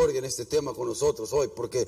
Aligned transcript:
en 0.00 0.24
este 0.24 0.46
tema 0.46 0.72
con 0.72 0.88
nosotros 0.88 1.32
hoy, 1.32 1.48
porque 1.54 1.86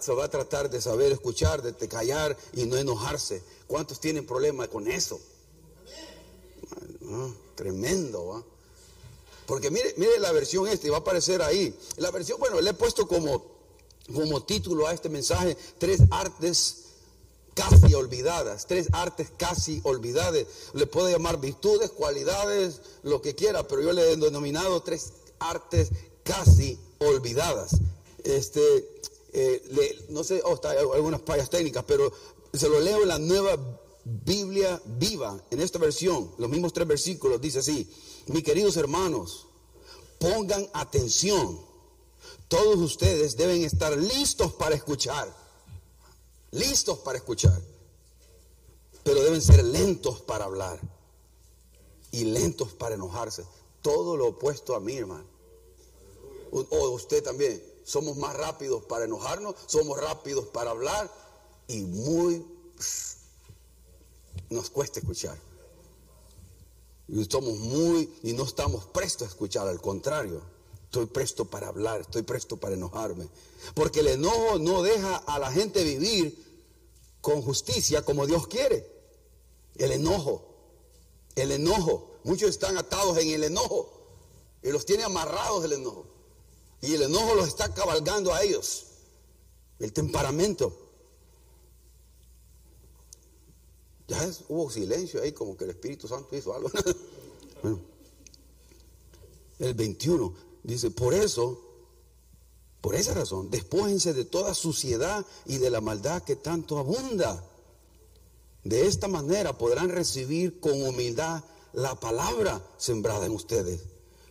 se 0.00 0.12
va 0.12 0.24
a 0.24 0.30
tratar 0.30 0.70
de 0.70 0.80
saber 0.80 1.12
escuchar, 1.12 1.62
de, 1.62 1.88
callar 1.88 2.36
y 2.54 2.64
no 2.64 2.76
enojarse. 2.76 3.42
¿Cuántos 3.66 4.00
tienen 4.00 4.26
problemas 4.26 4.68
con 4.68 4.88
eso? 4.90 5.20
Ah, 7.06 7.28
tremendo, 7.54 8.44
Porque 9.46 9.70
mire, 9.70 9.94
mire 9.98 10.18
la 10.20 10.32
versión 10.32 10.66
esta, 10.66 10.86
y 10.86 10.90
va 10.90 10.96
a 10.96 11.00
aparecer 11.00 11.42
ahí. 11.42 11.76
La 11.98 12.10
versión, 12.10 12.40
bueno, 12.40 12.60
le 12.60 12.70
he 12.70 12.74
puesto 12.74 13.06
como, 13.06 13.44
como 14.12 14.42
título 14.44 14.86
a 14.86 14.94
este 14.94 15.10
mensaje, 15.10 15.56
tres 15.78 16.00
artes 16.10 16.78
casi 17.52 17.94
olvidadas, 17.94 18.66
tres 18.66 18.88
artes 18.92 19.28
casi 19.36 19.80
olvidadas. 19.84 20.46
Le 20.72 20.86
puede 20.86 21.12
llamar 21.12 21.40
virtudes, 21.40 21.90
cualidades, 21.90 22.80
lo 23.02 23.20
que 23.20 23.34
quiera, 23.34 23.68
pero 23.68 23.82
yo 23.82 23.92
le 23.92 24.12
he 24.12 24.16
denominado 24.16 24.80
tres 24.82 25.12
artes 25.38 25.90
casi 26.22 26.78
olvidadas. 27.06 27.76
Este, 28.22 29.00
eh, 29.32 30.06
no 30.10 30.24
sé, 30.24 30.40
oh, 30.44 30.60
hay 30.64 30.78
algunas 30.78 31.22
fallas 31.22 31.50
técnicas, 31.50 31.84
pero 31.86 32.12
se 32.52 32.68
lo 32.68 32.80
leo 32.80 33.02
en 33.02 33.08
la 33.08 33.18
nueva 33.18 33.58
Biblia 34.04 34.80
viva, 34.84 35.42
en 35.50 35.60
esta 35.60 35.78
versión, 35.78 36.30
los 36.38 36.50
mismos 36.50 36.72
tres 36.72 36.86
versículos, 36.86 37.40
dice 37.40 37.60
así, 37.60 37.90
mis 38.26 38.42
queridos 38.42 38.76
hermanos, 38.76 39.46
pongan 40.18 40.68
atención, 40.74 41.58
todos 42.48 42.76
ustedes 42.78 43.36
deben 43.36 43.64
estar 43.64 43.96
listos 43.96 44.52
para 44.52 44.74
escuchar 44.74 45.44
listos 46.54 46.98
para 46.98 47.18
escuchar, 47.18 47.60
pero 49.02 49.22
deben 49.22 49.42
ser 49.42 49.62
lentos 49.64 50.20
para 50.22 50.44
hablar 50.44 50.80
y 52.10 52.24
lentos 52.24 52.72
para 52.72 52.94
enojarse. 52.94 53.44
Todo 53.82 54.16
lo 54.16 54.28
opuesto 54.28 54.74
a 54.74 54.80
mí, 54.80 54.96
hermano. 54.96 55.33
O 56.54 56.90
usted 56.90 57.22
también. 57.22 57.62
Somos 57.84 58.16
más 58.16 58.34
rápidos 58.34 58.84
para 58.84 59.04
enojarnos, 59.04 59.56
somos 59.66 60.00
rápidos 60.00 60.46
para 60.46 60.70
hablar 60.70 61.10
y 61.68 61.80
muy 61.82 62.46
nos 64.48 64.70
cuesta 64.70 65.00
escuchar. 65.00 65.36
Y 67.08 67.20
estamos 67.20 67.58
muy 67.58 68.10
y 68.22 68.32
no 68.32 68.44
estamos 68.44 68.86
prestos 68.86 69.28
a 69.28 69.30
escuchar, 69.30 69.68
al 69.68 69.80
contrario. 69.80 70.40
Estoy 70.84 71.06
presto 71.06 71.44
para 71.44 71.68
hablar, 71.68 72.02
estoy 72.02 72.22
presto 72.22 72.56
para 72.56 72.74
enojarme. 72.74 73.28
Porque 73.74 74.00
el 74.00 74.08
enojo 74.08 74.58
no 74.58 74.82
deja 74.82 75.16
a 75.16 75.38
la 75.38 75.50
gente 75.50 75.82
vivir 75.82 76.42
con 77.20 77.42
justicia 77.42 78.02
como 78.02 78.26
Dios 78.26 78.46
quiere. 78.46 78.86
El 79.74 79.92
enojo, 79.92 80.46
el 81.34 81.50
enojo. 81.50 82.12
Muchos 82.22 82.48
están 82.48 82.78
atados 82.78 83.18
en 83.18 83.30
el 83.30 83.44
enojo 83.44 83.92
y 84.62 84.70
los 84.70 84.86
tiene 84.86 85.04
amarrados 85.04 85.64
el 85.64 85.72
enojo. 85.72 86.13
Y 86.86 86.94
el 86.94 87.02
enojo 87.02 87.34
los 87.34 87.48
está 87.48 87.72
cabalgando 87.72 88.32
a 88.32 88.42
ellos. 88.42 88.86
El 89.78 89.92
temperamento. 89.92 90.80
Ya 94.06 94.30
hubo 94.48 94.70
silencio 94.70 95.22
ahí, 95.22 95.32
como 95.32 95.56
que 95.56 95.64
el 95.64 95.70
Espíritu 95.70 96.06
Santo 96.06 96.36
hizo 96.36 96.54
algo. 96.54 96.70
el 99.58 99.74
21 99.74 100.34
dice, 100.62 100.90
por 100.90 101.14
eso 101.14 101.64
por 102.84 102.94
esa 102.96 103.14
razón, 103.14 103.48
despójense 103.50 104.12
de 104.12 104.26
toda 104.26 104.52
suciedad 104.52 105.24
y 105.46 105.56
de 105.56 105.70
la 105.70 105.80
maldad 105.80 106.22
que 106.22 106.36
tanto 106.36 106.76
abunda. 106.76 107.42
De 108.62 108.86
esta 108.86 109.08
manera 109.08 109.56
podrán 109.56 109.88
recibir 109.88 110.60
con 110.60 110.82
humildad 110.82 111.42
la 111.72 111.98
palabra 111.98 112.62
sembrada 112.76 113.24
en 113.24 113.32
ustedes. 113.32 113.80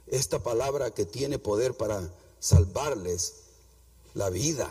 Esta 0.05 0.43
palabra 0.43 0.91
que 0.91 1.07
tiene 1.07 1.39
poder 1.39 1.75
para 1.75 2.13
salvarles 2.43 3.35
la 4.15 4.29
vida. 4.29 4.69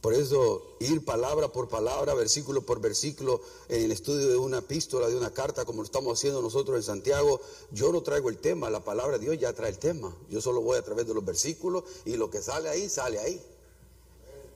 Por 0.00 0.14
eso 0.14 0.76
ir 0.78 1.04
palabra 1.04 1.48
por 1.48 1.68
palabra, 1.68 2.14
versículo 2.14 2.62
por 2.62 2.80
versículo, 2.80 3.40
en 3.68 3.82
el 3.82 3.90
estudio 3.90 4.28
de 4.28 4.36
una 4.36 4.58
epístola, 4.58 5.08
de 5.08 5.16
una 5.16 5.32
carta, 5.32 5.64
como 5.64 5.78
lo 5.78 5.86
estamos 5.86 6.16
haciendo 6.16 6.40
nosotros 6.40 6.76
en 6.76 6.84
Santiago, 6.84 7.40
yo 7.72 7.90
no 7.90 8.02
traigo 8.02 8.28
el 8.28 8.38
tema, 8.38 8.70
la 8.70 8.84
palabra 8.84 9.18
de 9.18 9.24
Dios 9.24 9.38
ya 9.40 9.52
trae 9.52 9.70
el 9.70 9.78
tema. 9.78 10.14
Yo 10.30 10.40
solo 10.40 10.60
voy 10.60 10.78
a 10.78 10.82
través 10.82 11.06
de 11.06 11.14
los 11.14 11.24
versículos 11.24 11.82
y 12.04 12.16
lo 12.16 12.30
que 12.30 12.40
sale 12.40 12.68
ahí, 12.68 12.88
sale 12.88 13.18
ahí. 13.18 13.42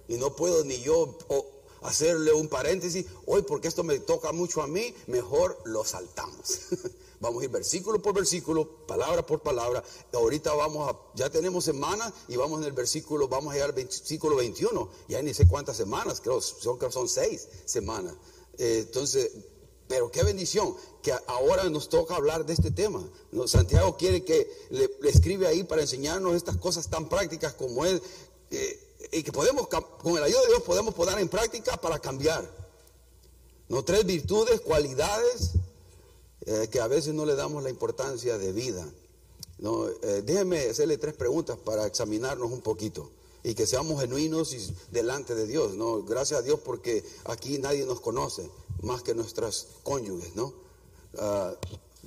Y 0.07 0.17
no 0.17 0.37
puedo 0.37 0.63
ni 0.65 0.81
yo 0.81 1.19
hacerle 1.83 2.33
un 2.33 2.47
paréntesis, 2.47 3.05
hoy 3.27 3.43
porque 3.43 3.67
esto 3.67 3.83
me 3.83 3.99
toca 3.99 4.31
mucho 4.31 4.63
a 4.63 4.69
mí, 4.69 4.95
mejor 5.09 5.59
lo 5.65 5.85
saltamos. 5.85 6.61
Vamos 7.21 7.43
a 7.43 7.45
ir 7.45 7.51
versículo 7.51 8.01
por 8.01 8.15
versículo, 8.15 8.87
palabra 8.87 9.27
por 9.27 9.41
palabra. 9.41 9.83
Ahorita 10.13 10.55
vamos 10.55 10.89
a, 10.89 10.97
ya 11.15 11.29
tenemos 11.31 11.65
semanas 11.65 12.13
y 12.29 12.37
vamos 12.37 12.61
en 12.61 12.67
el 12.67 12.73
versículo, 12.73 13.27
vamos 13.27 13.51
a 13.51 13.55
llegar 13.55 13.71
al 13.71 13.75
versículo 13.75 14.37
21. 14.37 14.89
Ya 15.09 15.21
ni 15.23 15.35
sé 15.35 15.49
cuántas 15.49 15.77
semanas, 15.77 16.21
creo, 16.21 16.41
son, 16.41 16.79
son 16.91 17.09
seis 17.09 17.49
semanas. 17.65 18.15
Eh, 18.57 18.85
entonces, 18.87 19.33
pero 19.89 20.13
qué 20.13 20.23
bendición 20.23 20.77
que 21.03 21.13
ahora 21.27 21.65
nos 21.71 21.89
toca 21.89 22.15
hablar 22.15 22.47
de 22.47 22.53
este 22.53 22.71
tema. 22.71 23.03
Santiago 23.47 23.97
quiere 23.97 24.25
que 24.25 24.49
le, 24.71 24.89
escribe 25.09 25.49
ahí 25.49 25.65
para 25.65 25.83
enseñarnos 25.83 26.37
estas 26.37 26.57
cosas 26.59 26.89
tan 26.89 27.09
prácticas 27.09 27.55
como 27.55 27.85
es, 27.85 28.01
eh, 28.51 28.81
y 29.13 29.23
que 29.23 29.33
podemos, 29.33 29.67
con 29.69 30.17
el 30.17 30.23
ayuda 30.23 30.41
de 30.43 30.47
Dios, 30.49 30.63
podemos 30.63 30.95
poner 30.95 31.19
en 31.19 31.29
práctica 31.29 31.77
para 31.81 31.99
cambiar. 31.99 32.49
No 33.69 33.85
tres 33.85 34.05
virtudes, 34.07 34.61
cualidades 34.61 35.53
eh, 36.51 36.69
que 36.71 36.81
a 36.81 36.87
veces 36.87 37.13
no 37.13 37.27
le 37.27 37.35
damos 37.35 37.63
la 37.63 37.69
importancia 37.69 38.39
de 38.39 38.53
vida. 38.53 38.89
No, 39.59 39.87
eh, 39.87 40.23
déjeme 40.25 40.71
hacerle 40.71 40.97
tres 40.97 41.13
preguntas 41.13 41.59
para 41.59 41.87
examinarnos 41.87 42.51
un 42.51 42.63
poquito 42.63 43.11
y 43.45 43.55
que 43.55 43.67
seamos 43.67 44.01
genuinos 44.01 44.55
y 44.55 44.75
delante 44.91 45.35
de 45.35 45.47
Dios. 45.47 45.75
¿no? 45.75 46.03
Gracias 46.05 46.41
a 46.41 46.43
Dios 46.43 46.61
porque 46.65 47.05
aquí 47.27 47.59
nadie 47.59 47.85
nos 47.85 48.01
conoce 48.01 48.49
más 48.81 49.03
que 49.03 49.15
nuestras 49.15 49.67
cónyuges. 49.83 50.37
¿no? 50.37 50.55
Ah, 51.19 51.55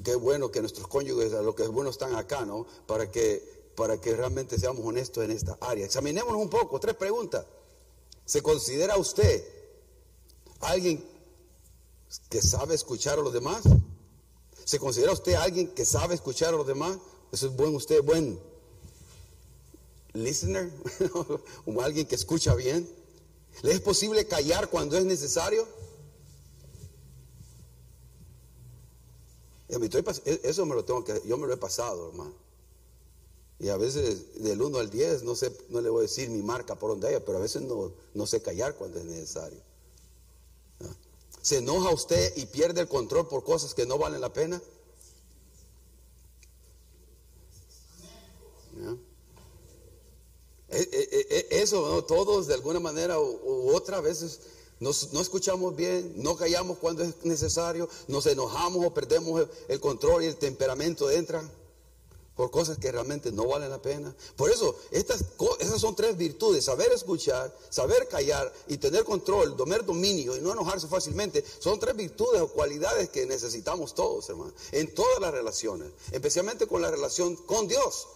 qué 0.04 0.16
bueno 0.16 0.50
que 0.50 0.62
nuestros 0.62 0.88
cónyuges, 0.88 1.34
lo 1.34 1.54
que 1.54 1.62
es 1.62 1.70
bueno, 1.70 1.92
están 1.92 2.16
acá, 2.16 2.44
¿no? 2.44 2.66
Para 2.88 3.12
que, 3.12 3.72
para 3.76 4.02
que 4.02 4.16
realmente 4.16 4.58
seamos 4.58 4.84
honestos 4.84 5.24
en 5.24 5.30
esta 5.30 5.56
área. 5.62 5.86
Examinémonos 5.86 6.42
un 6.42 6.50
poco. 6.50 6.80
Tres 6.80 6.96
preguntas. 6.96 7.46
¿Se 8.26 8.42
considera 8.42 8.98
usted 8.98 9.46
alguien 10.62 11.06
que 12.28 12.42
sabe 12.42 12.74
escuchar 12.74 13.20
a 13.20 13.22
los 13.22 13.34
demás? 13.34 13.62
¿Se 14.72 14.80
considera 14.80 15.12
usted 15.12 15.34
alguien 15.34 15.68
que 15.68 15.84
sabe 15.84 16.16
escuchar 16.16 16.54
a 16.54 16.58
los 16.58 16.66
demás? 16.66 16.98
Eso 17.34 17.48
es 17.48 17.56
buen, 17.58 17.76
usted 17.76 18.02
buen 18.02 18.40
listener, 20.14 20.72
alguien 21.84 22.08
que 22.08 22.16
escucha 22.16 22.56
bien. 22.56 22.90
¿Le 23.64 23.74
es 23.74 23.82
posible 23.82 24.26
callar 24.28 24.70
cuando 24.70 24.98
es 24.98 25.04
necesario? 25.04 25.68
E, 29.68 30.40
eso 30.44 30.66
me 30.66 30.74
lo 30.74 30.86
tengo 30.86 31.04
que, 31.04 31.22
yo 31.26 31.38
me 31.38 31.48
lo 31.48 31.54
he 31.54 31.58
pasado, 31.58 32.08
hermano. 32.08 32.34
Y 33.60 33.68
a 33.68 33.76
veces 33.76 34.42
del 34.42 34.62
1 34.62 34.78
al 34.80 34.90
10, 34.90 35.24
no 35.24 35.36
sé, 35.36 35.52
no 35.68 35.82
le 35.82 35.90
voy 35.90 36.00
a 36.00 36.02
decir 36.04 36.30
mi 36.30 36.42
marca 36.42 36.76
por 36.76 36.92
donde 36.92 37.10
haya, 37.10 37.26
pero 37.26 37.40
a 37.40 37.42
veces 37.42 37.64
no, 37.64 37.92
no 38.14 38.26
sé 38.26 38.42
callar 38.42 38.76
cuando 38.76 39.00
es 39.00 39.06
necesario. 39.06 39.60
¿Se 41.42 41.58
enoja 41.58 41.90
usted 41.90 42.34
y 42.38 42.46
pierde 42.46 42.82
el 42.82 42.88
control 42.88 43.28
por 43.28 43.44
cosas 43.44 43.74
que 43.74 43.86
no 43.86 43.98
valen 43.98 44.22
la 44.22 44.32
pena? 44.32 44.62
E, 50.70 50.80
e, 50.80 51.48
e, 51.52 51.62
eso, 51.62 52.04
todos 52.06 52.48
de 52.48 52.54
alguna 52.54 52.80
manera 52.80 53.20
u, 53.20 53.76
otra 53.76 54.00
veces 54.00 54.40
no 54.80 55.22
escuchamos 55.22 55.76
bien, 55.76 56.14
no 56.16 56.36
callamos 56.36 56.78
cuando 56.80 57.04
es 57.04 57.14
necesario, 57.24 57.88
nos 58.08 58.26
enojamos 58.26 58.84
o 58.86 58.94
perdemos 58.94 59.48
el, 59.68 59.80
control 59.80 60.24
y 60.24 60.28
el 60.28 60.38
temperamento 60.38 61.12
entra 61.12 61.48
por 62.36 62.50
cosas 62.50 62.78
que 62.78 62.92
realmente 62.92 63.32
no 63.32 63.48
valen 63.48 63.70
la 63.70 63.82
pena. 63.82 64.16
Por 64.36 64.50
eso, 64.50 64.76
estas, 64.92 65.24
esas 65.60 65.82
son 65.82 65.96
tres 65.96 66.18
virtudes, 66.18 66.66
saber 66.66 66.92
escuchar, 66.92 67.56
saber 67.70 68.08
callar 68.08 68.52
y 68.68 68.78
tener 68.78 69.04
control, 69.04 69.56
tener 69.56 69.86
dominio 69.86 70.36
y 70.36 70.42
no 70.42 70.52
enojarse 70.52 70.88
fácilmente, 70.88 71.44
son 71.60 71.80
tres 71.80 71.96
virtudes 71.96 72.42
o 72.42 72.48
cualidades 72.48 73.10
que 73.10 73.26
necesitamos 73.26 73.94
todos, 73.94 74.30
hermano, 74.30 74.54
en 74.72 74.94
todas 74.94 75.20
las 75.20 75.32
relaciones, 75.32 75.92
especialmente 76.12 76.68
con 76.68 76.82
la 76.82 76.90
relación 76.90 77.36
con 77.36 77.68
Dios. 77.68 78.08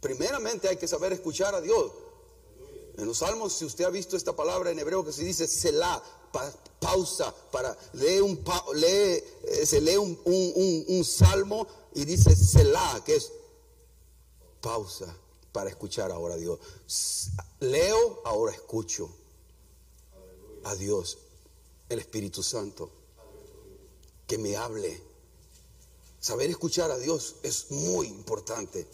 Primeramente 0.00 0.68
hay 0.68 0.76
que 0.76 0.86
saber 0.86 1.12
escuchar 1.12 1.54
a 1.54 1.60
Dios. 1.60 1.92
En 2.98 3.06
los 3.06 3.18
salmos, 3.18 3.52
si 3.52 3.64
usted 3.64 3.84
ha 3.84 3.90
visto 3.90 4.16
esta 4.16 4.34
palabra 4.34 4.70
en 4.70 4.78
hebreo 4.78 5.04
que 5.04 5.12
se 5.12 5.24
dice 5.24 5.46
Selah, 5.46 6.02
pausa, 6.78 7.34
para 7.50 7.76
leer 7.94 8.22
un, 8.22 8.42
lee, 8.74 8.86
eh, 9.42 9.66
se 9.66 9.80
lee 9.80 9.96
un, 9.96 10.18
un 10.24 11.04
salmo 11.04 11.66
y 11.96 12.04
dice 12.04 12.36
Selah, 12.36 13.02
que 13.04 13.16
es 13.16 13.32
pausa 14.60 15.16
para 15.50 15.70
escuchar 15.70 16.12
ahora 16.12 16.34
a 16.34 16.36
Dios. 16.36 16.60
Leo, 17.60 18.20
ahora 18.26 18.52
escucho 18.52 19.08
a 20.64 20.74
Dios, 20.74 21.16
el 21.88 21.98
Espíritu 21.98 22.42
Santo, 22.42 22.90
que 24.26 24.36
me 24.36 24.56
hable. 24.56 25.02
Saber 26.20 26.50
escuchar 26.50 26.90
a 26.90 26.98
Dios 26.98 27.36
es 27.42 27.70
muy 27.70 28.08
importante. 28.08 28.86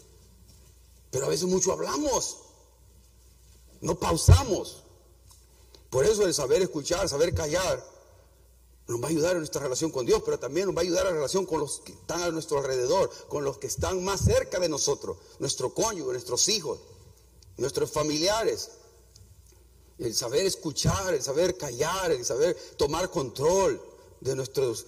Pero 1.11 1.25
a 1.25 1.29
veces 1.29 1.49
mucho 1.49 1.73
hablamos. 1.73 2.37
No 3.81 3.99
pausamos. 3.99 4.83
Por 5.89 6.05
eso 6.05 6.25
el 6.25 6.33
saber 6.33 6.61
escuchar, 6.61 7.09
saber 7.09 7.35
callar, 7.35 7.83
nos 8.87 9.01
va 9.01 9.07
a 9.07 9.09
ayudar 9.09 9.31
en 9.33 9.39
nuestra 9.39 9.61
relación 9.61 9.91
con 9.91 10.05
Dios, 10.05 10.21
pero 10.25 10.37
también 10.37 10.67
nos 10.67 10.75
va 10.75 10.81
a 10.81 10.83
ayudar 10.83 11.05
en 11.05 11.11
la 11.11 11.17
relación 11.17 11.45
con 11.45 11.59
los 11.59 11.79
que 11.79 11.93
están 11.93 12.21
a 12.21 12.31
nuestro 12.31 12.57
alrededor, 12.57 13.09
con 13.29 13.43
los 13.43 13.57
que 13.57 13.67
están 13.67 14.03
más 14.03 14.21
cerca 14.21 14.59
de 14.59 14.67
nosotros, 14.67 15.17
nuestro 15.39 15.73
cónyuge, 15.73 16.11
nuestros 16.11 16.49
hijos, 16.49 16.79
nuestros 17.57 17.91
familiares. 17.91 18.71
El 19.99 20.13
saber 20.13 20.45
escuchar, 20.45 21.13
el 21.13 21.21
saber 21.21 21.55
callar, 21.55 22.11
el 22.11 22.25
saber 22.25 22.57
tomar 22.77 23.09
control 23.09 23.81
de 24.19 24.35
nuestros 24.35 24.85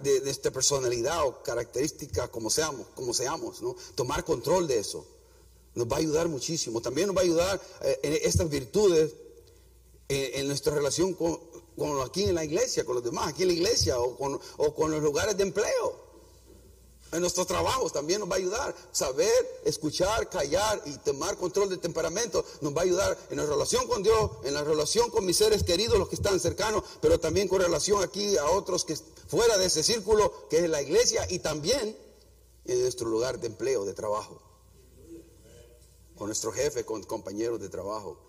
de, 0.00 0.20
nuestra 0.20 0.50
personalidad 0.50 1.26
o 1.26 1.42
características 1.42 2.28
como 2.28 2.50
seamos, 2.50 2.86
como 2.94 3.14
seamos, 3.14 3.62
¿no? 3.62 3.74
Tomar 3.94 4.24
control 4.24 4.68
de 4.68 4.78
eso 4.78 5.06
nos 5.74 5.86
va 5.88 5.96
a 5.96 5.98
ayudar 5.98 6.28
muchísimo. 6.28 6.80
También 6.80 7.08
nos 7.08 7.16
va 7.16 7.20
a 7.20 7.24
ayudar 7.24 7.60
eh, 7.82 7.98
en 8.02 8.12
estas 8.22 8.48
virtudes 8.48 9.12
en 10.08 10.46
nuestra 10.46 10.72
relación 10.72 11.14
con, 11.14 11.40
con 11.76 12.00
aquí 12.00 12.24
en 12.24 12.34
la 12.34 12.44
iglesia, 12.44 12.84
con 12.84 12.94
los 12.96 13.04
demás, 13.04 13.28
aquí 13.28 13.42
en 13.42 13.48
la 13.48 13.54
iglesia 13.54 13.98
o 13.98 14.16
con, 14.16 14.40
o 14.56 14.74
con 14.74 14.90
los 14.90 15.02
lugares 15.02 15.36
de 15.36 15.42
empleo. 15.42 16.06
En 17.12 17.20
nuestros 17.20 17.46
trabajos 17.46 17.92
también 17.92 18.20
nos 18.20 18.28
va 18.28 18.34
a 18.34 18.38
ayudar. 18.38 18.74
Saber, 18.90 19.30
escuchar, 19.64 20.28
callar 20.28 20.82
y 20.86 20.96
tomar 20.98 21.36
control 21.36 21.68
del 21.68 21.78
temperamento 21.78 22.44
nos 22.60 22.74
va 22.74 22.80
a 22.80 22.84
ayudar 22.84 23.16
en 23.30 23.36
la 23.36 23.46
relación 23.46 23.86
con 23.86 24.02
Dios, 24.02 24.32
en 24.42 24.54
la 24.54 24.64
relación 24.64 25.10
con 25.10 25.24
mis 25.24 25.36
seres 25.36 25.62
queridos, 25.62 25.98
los 25.98 26.08
que 26.08 26.16
están 26.16 26.38
cercanos, 26.40 26.82
pero 27.00 27.20
también 27.20 27.46
con 27.46 27.60
relación 27.60 28.02
aquí 28.02 28.36
a 28.36 28.46
otros 28.46 28.84
que 28.84 28.96
fuera 29.28 29.56
de 29.56 29.66
ese 29.66 29.82
círculo 29.82 30.48
que 30.48 30.58
es 30.58 30.68
la 30.68 30.82
iglesia 30.82 31.26
y 31.30 31.38
también 31.38 31.96
en 32.64 32.82
nuestro 32.82 33.08
lugar 33.08 33.38
de 33.38 33.46
empleo, 33.46 33.84
de 33.84 33.94
trabajo. 33.94 34.42
Con 36.16 36.26
nuestro 36.26 36.50
jefe, 36.50 36.84
con 36.84 37.02
compañeros 37.04 37.60
de 37.60 37.68
trabajo. 37.68 38.25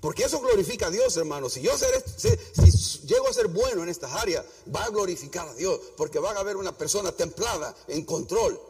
Porque 0.00 0.24
eso 0.24 0.40
glorifica 0.40 0.86
a 0.86 0.90
Dios, 0.90 1.16
hermano. 1.16 1.48
Si 1.48 1.60
yo 1.60 1.76
ser, 1.76 2.04
si, 2.16 3.06
llego 3.06 3.28
a 3.28 3.32
ser 3.32 3.48
bueno 3.48 3.82
en 3.82 3.88
estas 3.88 4.12
áreas, 4.12 4.44
va 4.74 4.84
a 4.84 4.90
glorificar 4.90 5.48
a 5.48 5.54
Dios. 5.54 5.80
Porque 5.96 6.18
va 6.18 6.32
a 6.32 6.40
haber 6.40 6.56
una 6.56 6.76
persona 6.76 7.12
templada, 7.12 7.74
en 7.88 8.04
control, 8.04 8.60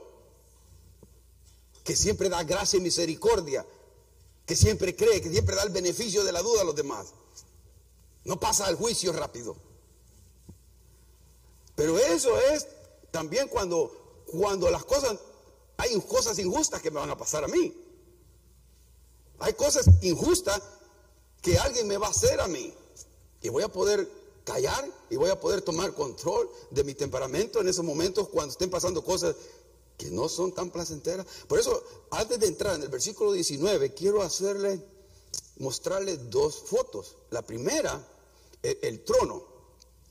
que 1.85 1.97
siempre 1.97 2.29
da 2.29 2.43
gracia 2.43 2.79
y 2.79 2.83
misericordia, 2.83 3.65
que 4.45 4.57
siempre 4.57 4.95
cree, 4.95 5.21
que 5.21 5.31
siempre 5.31 5.57
da 5.57 5.63
el 5.63 5.71
beneficio 5.71 6.25
de 6.25 6.33
la 6.33 6.43
duda 6.43 6.63
a 6.63 6.65
los 6.65 6.75
demás. 6.75 7.09
No 8.25 8.39
pasa 8.39 8.67
al 8.67 8.77
juicio 8.77 9.13
rápido. 9.13 9.57
Pero 11.75 11.99
eso 11.99 12.39
es 12.39 12.67
también 13.11 13.49
cuando, 13.49 14.25
cuando 14.27 14.71
las 14.71 14.85
cosas, 14.85 15.19
hay 15.79 15.99
cosas 16.03 16.39
injustas 16.39 16.83
que 16.83 16.91
me 16.91 17.01
van 17.01 17.11
a 17.11 17.17
pasar 17.17 17.45
a 17.45 17.49
mí. 17.49 17.80
Hay 19.41 19.55
cosas 19.55 19.87
injustas 20.03 20.63
que 21.43 21.59
alguien 21.59 21.89
me 21.89 21.97
va 21.97 22.09
a 22.09 22.11
hacer 22.11 22.41
a 22.41 22.47
mí. 22.47 22.73
Y 23.43 23.49
voy 23.49 23.63
a 23.63 23.69
poder 23.69 24.09
callar 24.45 24.87
y 25.09 25.17
voy 25.17 25.31
a 25.31 25.41
poder 25.41 25.63
tomar 25.63 25.95
control 25.95 26.51
de 26.71 26.85
mi 26.85 26.95
temperamento 26.95 27.61
en 27.61 27.69
esos 27.69 27.85
momentos 27.85 28.29
cuando 28.29 28.53
estén 28.53 28.71
pasando 28.71 29.03
cosas 29.03 29.35
que 29.97 30.11
no 30.11 30.29
son 30.29 30.53
tan 30.53 30.71
placenteras. 30.71 31.27
Por 31.47 31.59
eso, 31.59 31.83
antes 32.11 32.39
de 32.39 32.47
entrar 32.47 32.75
en 32.75 32.83
el 32.83 32.89
versículo 32.89 33.33
19, 33.33 33.95
quiero 33.95 34.23
hacerle, 34.23 34.83
mostrarle 35.59 36.17
dos 36.17 36.57
fotos. 36.57 37.17
La 37.31 37.43
primera, 37.43 38.07
el, 38.63 38.79
el 38.83 39.05
trono. 39.05 39.49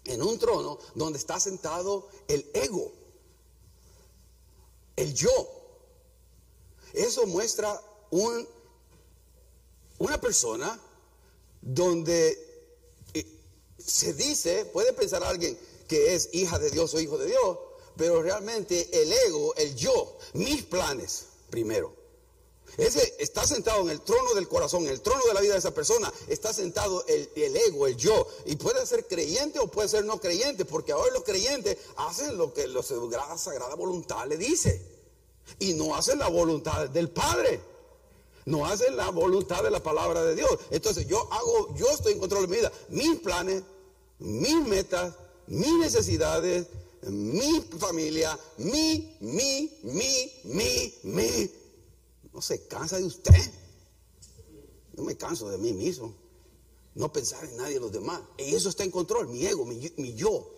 En 0.05 0.23
un 0.23 0.39
trono 0.39 0.79
donde 0.95 1.19
está 1.19 1.39
sentado 1.39 2.07
el 2.27 2.49
ego, 2.53 2.91
el 4.95 5.13
yo. 5.13 5.29
Eso 6.93 7.27
muestra 7.27 7.79
un 8.09 8.47
una 9.99 10.19
persona 10.19 10.79
donde 11.61 12.37
eh, 13.13 13.25
se 13.77 14.13
dice, 14.13 14.65
puede 14.65 14.93
pensar 14.93 15.23
alguien 15.23 15.57
que 15.87 16.15
es 16.15 16.29
hija 16.33 16.57
de 16.59 16.71
Dios 16.71 16.93
o 16.93 16.99
hijo 16.99 17.17
de 17.17 17.27
Dios, 17.27 17.57
pero 17.95 18.21
realmente 18.21 18.89
el 19.01 19.11
ego, 19.11 19.53
el 19.55 19.75
yo, 19.75 20.17
mis 20.33 20.63
planes 20.63 21.25
primero. 21.49 21.99
Ese 22.77 23.15
está 23.19 23.45
sentado 23.45 23.81
en 23.81 23.89
el 23.89 24.01
trono 24.01 24.33
del 24.35 24.47
corazón, 24.47 24.83
en 24.83 24.91
el 24.91 25.01
trono 25.01 25.21
de 25.27 25.33
la 25.33 25.41
vida 25.41 25.53
de 25.53 25.59
esa 25.59 25.73
persona, 25.73 26.13
está 26.27 26.53
sentado 26.53 27.03
el, 27.07 27.29
ego, 27.67 27.87
el 27.87 27.97
yo. 27.97 28.27
Y 28.45 28.55
puede 28.55 28.85
ser 28.85 29.05
creyente 29.07 29.59
o 29.59 29.67
puede 29.67 29.89
ser 29.89 30.05
no 30.05 30.21
creyente, 30.21 30.63
porque 30.63 30.93
ahora 30.93 31.11
los 31.11 31.23
creyentes 31.23 31.77
hacen 31.97 32.37
lo 32.37 32.53
que 32.53 32.67
la 32.67 32.81
sagrada 33.37 33.75
voluntad 33.75 34.25
le 34.27 34.37
dice. 34.37 34.81
Y 35.57 35.73
no 35.73 35.95
hacen 35.95 36.19
la 36.19 36.29
voluntad 36.29 36.87
del 36.89 37.09
Padre 37.09 37.59
no 38.49 38.65
hacen 38.65 38.97
la 38.97 39.11
voluntad 39.11 39.63
de 39.63 39.69
la 39.69 39.81
palabra 39.81 40.23
de 40.23 40.35
Dios. 40.35 40.49
Entonces 40.71 41.07
yo 41.07 41.31
hago, 41.31 41.75
yo 41.75 41.87
estoy 41.89 42.13
en 42.13 42.19
control 42.19 42.41
de 42.41 42.47
mi 42.47 42.57
vida, 42.57 42.71
mis 42.89 43.19
planes, 43.19 43.63
mis 44.17 44.67
metas, 44.67 45.13
mis 45.45 45.73
necesidades, 45.77 46.65
mi 47.03 47.61
familia, 47.77 48.37
mi, 48.57 49.15
mi, 49.19 49.71
mi, 49.83 50.31
mi, 50.45 50.93
mi. 51.03 51.51
No 52.33 52.41
se 52.41 52.67
cansa 52.67 52.97
de 52.97 53.05
usted. 53.05 53.51
Yo 54.93 55.03
me 55.03 55.15
canso 55.15 55.49
de 55.49 55.57
mí 55.59 55.71
mismo. 55.71 56.13
No 56.95 57.13
pensar 57.13 57.45
en 57.45 57.55
nadie 57.55 57.75
de 57.75 57.81
los 57.81 57.91
demás. 57.91 58.19
Y 58.37 58.55
eso 58.55 58.69
está 58.69 58.83
en 58.83 58.91
control, 58.91 59.27
mi 59.27 59.45
ego, 59.45 59.63
mi, 59.63 59.91
mi 59.97 60.15
yo. 60.15 60.49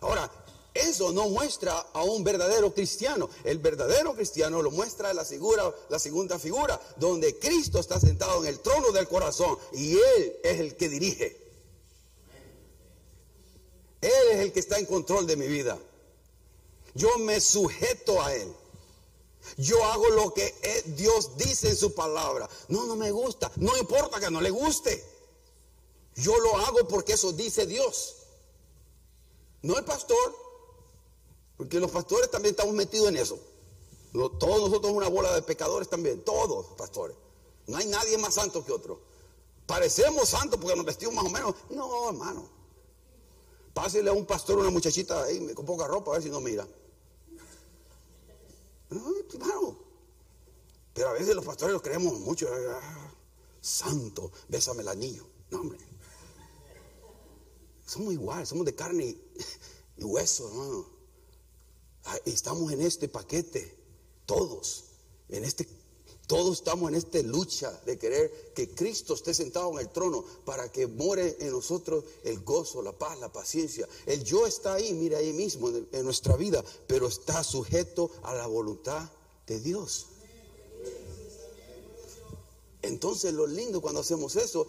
Ahora, 0.00 0.30
eso 0.76 1.12
no 1.12 1.28
muestra 1.28 1.78
a 1.92 2.02
un 2.02 2.24
verdadero 2.24 2.72
cristiano. 2.72 3.28
El 3.44 3.58
verdadero 3.58 4.14
cristiano 4.14 4.62
lo 4.62 4.70
muestra 4.70 5.12
la, 5.14 5.24
segunda 5.24 6.38
figura, 6.38 6.80
donde 6.96 7.38
Cristo 7.38 7.78
está 7.78 8.00
sentado 8.00 8.42
en 8.42 8.48
el 8.48 8.60
trono 8.60 8.92
del 8.92 9.08
corazón 9.08 9.58
y 9.72 9.92
Él 9.92 10.36
es 10.42 10.60
el 10.60 10.76
que 10.76 10.88
dirige. 10.88 11.46
Él 14.00 14.28
es 14.32 14.38
el 14.40 14.52
que 14.52 14.60
está 14.60 14.78
en 14.78 14.86
control 14.86 15.26
de 15.26 15.36
mi 15.36 15.46
vida. 15.46 15.78
Yo 16.94 17.18
me 17.18 17.40
sujeto 17.40 18.22
a 18.22 18.34
Él. 18.34 18.52
Yo 19.56 19.84
hago 19.84 20.08
lo 20.10 20.34
que 20.34 20.54
Dios 20.86 21.36
dice 21.36 21.68
en 21.68 21.76
su 21.76 21.94
palabra. 21.94 22.48
No, 22.68 22.86
no 22.86 22.96
me 22.96 23.10
gusta. 23.10 23.50
No 23.56 23.76
importa 23.76 24.20
que 24.20 24.30
no 24.30 24.40
le 24.40 24.50
guste. 24.50 25.04
Yo 26.16 26.36
lo 26.38 26.56
hago 26.56 26.88
porque 26.88 27.12
eso 27.12 27.32
dice 27.32 27.66
Dios. 27.66 28.16
No 29.62 29.76
el 29.76 29.84
pastor, 29.84 30.45
porque 31.56 31.80
los 31.80 31.90
pastores 31.90 32.30
también 32.30 32.54
estamos 32.54 32.74
metidos 32.74 33.08
en 33.08 33.16
eso. 33.16 33.38
Todos 34.12 34.70
nosotros 34.70 34.92
una 34.92 35.08
bola 35.08 35.34
de 35.34 35.42
pecadores 35.42 35.88
también, 35.88 36.22
todos 36.24 36.66
pastores. 36.76 37.16
No 37.66 37.76
hay 37.76 37.86
nadie 37.86 38.16
más 38.18 38.34
santo 38.34 38.64
que 38.64 38.72
otro. 38.72 39.00
Parecemos 39.66 40.28
santos 40.28 40.58
porque 40.60 40.76
nos 40.76 40.86
vestimos 40.86 41.14
más 41.14 41.24
o 41.24 41.30
menos. 41.30 41.54
No, 41.70 42.08
hermano. 42.08 42.48
Pásele 43.74 44.08
a 44.08 44.12
un 44.12 44.24
pastor, 44.24 44.58
una 44.58 44.70
muchachita 44.70 45.24
ahí 45.24 45.52
con 45.52 45.66
poca 45.66 45.86
ropa, 45.86 46.12
a 46.12 46.14
ver 46.14 46.22
si 46.22 46.30
no 46.30 46.40
mira. 46.40 46.66
No, 48.90 49.02
hermano. 49.34 49.76
Pero 50.94 51.08
a 51.08 51.12
veces 51.12 51.34
los 51.34 51.44
pastores 51.44 51.74
los 51.74 51.82
creemos 51.82 52.18
mucho. 52.20 52.48
Ah, 52.50 53.12
santo, 53.60 54.30
bésame 54.48 54.82
el 54.82 54.88
anillo. 54.88 55.26
No, 55.50 55.60
hombre. 55.60 55.78
Somos 57.84 58.14
iguales, 58.14 58.48
somos 58.48 58.64
de 58.64 58.74
carne 58.74 59.16
y 59.96 60.04
hueso, 60.04 60.48
hermano. 60.48 60.95
Estamos 62.24 62.72
en 62.72 62.82
este 62.82 63.08
paquete, 63.08 63.76
todos, 64.26 64.84
en 65.28 65.44
este, 65.44 65.68
todos 66.26 66.58
estamos 66.58 66.88
en 66.88 66.96
esta 66.96 67.20
lucha 67.22 67.70
de 67.84 67.98
querer 67.98 68.52
que 68.54 68.74
Cristo 68.74 69.14
esté 69.14 69.32
sentado 69.32 69.70
en 69.72 69.78
el 69.78 69.90
trono 69.90 70.24
para 70.44 70.70
que 70.70 70.86
more 70.86 71.36
en 71.38 71.50
nosotros 71.50 72.04
el 72.24 72.40
gozo, 72.40 72.82
la 72.82 72.92
paz, 72.92 73.18
la 73.20 73.32
paciencia. 73.32 73.88
El 74.06 74.24
yo 74.24 74.46
está 74.46 74.74
ahí, 74.74 74.92
mira 74.92 75.18
ahí 75.18 75.32
mismo 75.32 75.68
en 75.68 76.04
nuestra 76.04 76.36
vida, 76.36 76.64
pero 76.86 77.06
está 77.06 77.44
sujeto 77.44 78.10
a 78.22 78.34
la 78.34 78.46
voluntad 78.46 79.08
de 79.46 79.60
Dios. 79.60 80.06
Entonces 82.82 83.32
lo 83.32 83.46
lindo 83.46 83.80
cuando 83.80 84.00
hacemos 84.00 84.36
eso 84.36 84.66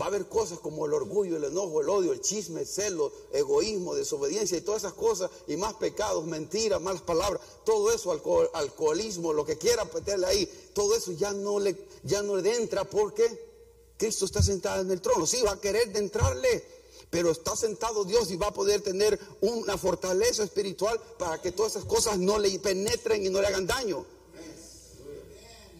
Va 0.00 0.04
a 0.04 0.08
haber 0.08 0.28
cosas 0.28 0.58
como 0.60 0.86
el 0.86 0.92
orgullo, 0.92 1.36
el 1.36 1.44
enojo, 1.44 1.80
el 1.80 1.88
odio, 1.88 2.12
el 2.12 2.20
chisme, 2.20 2.60
el 2.60 2.66
celo, 2.66 3.10
egoísmo, 3.32 3.94
desobediencia 3.94 4.56
y 4.56 4.60
todas 4.60 4.82
esas 4.82 4.92
cosas, 4.92 5.30
y 5.46 5.56
más 5.56 5.74
pecados, 5.74 6.24
mentiras, 6.24 6.80
malas 6.80 7.02
palabras, 7.02 7.42
todo 7.64 7.90
eso, 7.90 8.12
alcoholismo, 8.54 9.32
lo 9.32 9.44
que 9.44 9.58
quiera 9.58 9.84
meterle 9.86 10.26
ahí, 10.26 10.70
todo 10.72 10.94
eso 10.94 11.12
ya 11.12 11.32
no 11.32 11.58
le, 11.58 11.76
ya 12.04 12.22
no 12.22 12.36
le 12.36 12.54
entra 12.54 12.84
porque 12.84 13.48
Cristo 13.96 14.24
está 14.24 14.42
sentado 14.42 14.82
en 14.82 14.90
el 14.90 15.00
trono. 15.00 15.26
Sí, 15.26 15.42
va 15.42 15.52
a 15.52 15.60
querer 15.60 15.94
entrarle, 15.96 16.64
pero 17.10 17.30
está 17.30 17.56
sentado 17.56 18.04
Dios 18.04 18.30
y 18.30 18.36
va 18.36 18.48
a 18.48 18.54
poder 18.54 18.80
tener 18.80 19.18
una 19.40 19.76
fortaleza 19.76 20.44
espiritual 20.44 21.00
para 21.18 21.42
que 21.42 21.52
todas 21.52 21.72
esas 21.72 21.84
cosas 21.84 22.18
no 22.18 22.38
le 22.38 22.56
penetren 22.60 23.26
y 23.26 23.28
no 23.28 23.40
le 23.40 23.48
hagan 23.48 23.66
daño. 23.66 24.06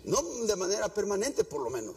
No 0.04 0.22
de 0.22 0.56
manera 0.56 0.92
permanente, 0.92 1.44
por 1.44 1.62
lo 1.62 1.70
menos. 1.70 1.96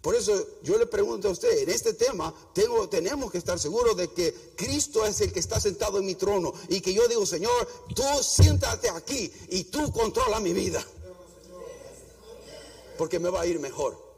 Por 0.00 0.14
eso 0.14 0.46
yo 0.62 0.78
le 0.78 0.86
pregunto 0.86 1.28
a 1.28 1.32
usted, 1.32 1.58
en 1.58 1.68
este 1.68 1.92
tema 1.92 2.34
tengo, 2.54 2.88
tenemos 2.88 3.30
que 3.30 3.36
estar 3.36 3.58
seguros 3.58 3.96
de 3.96 4.08
que 4.12 4.54
Cristo 4.56 5.04
es 5.04 5.20
el 5.20 5.32
que 5.32 5.40
está 5.40 5.60
sentado 5.60 5.98
en 5.98 6.06
mi 6.06 6.14
trono 6.14 6.54
y 6.68 6.80
que 6.80 6.94
yo 6.94 7.06
digo, 7.06 7.26
Señor, 7.26 7.68
tú 7.94 8.02
siéntate 8.22 8.88
aquí 8.88 9.30
y 9.50 9.64
tú 9.64 9.92
controla 9.92 10.40
mi 10.40 10.52
vida. 10.52 10.84
porque 12.96 13.18
me 13.18 13.30
va 13.30 13.42
a 13.42 13.46
ir 13.46 13.60
mejor. 13.60 14.10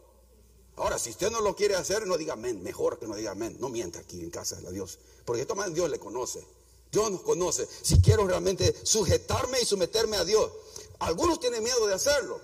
Ahora, 0.77 0.99
si 0.99 1.11
usted 1.11 1.31
no 1.31 1.41
lo 1.41 1.55
quiere 1.55 1.75
hacer, 1.75 2.07
no 2.07 2.17
diga 2.17 2.33
amén. 2.33 2.63
Mejor 2.63 2.99
que 2.99 3.07
no 3.07 3.15
diga 3.15 3.33
amén. 3.33 3.57
No 3.61 3.69
mienta 3.69 4.01
aquí 4.01 4.21
en 4.21 4.31
casa 4.31 4.57
de 4.57 4.73
Dios. 4.73 4.99
Porque 5.25 5.43
esto 5.43 5.55
Dios 5.71 5.91
le 5.91 5.99
conoce. 5.99 6.45
Dios 6.91 7.11
nos 7.11 7.23
conoce. 7.23 7.69
Si 7.83 8.01
quiero 8.01 8.27
realmente 8.27 8.75
sujetarme 8.83 9.61
y 9.61 9.65
someterme 9.65 10.17
a 10.17 10.25
Dios. 10.25 10.51
Algunos 10.99 11.39
tienen 11.41 11.63
miedo 11.63 11.87
de 11.87 11.95
hacerlo. 11.95 12.41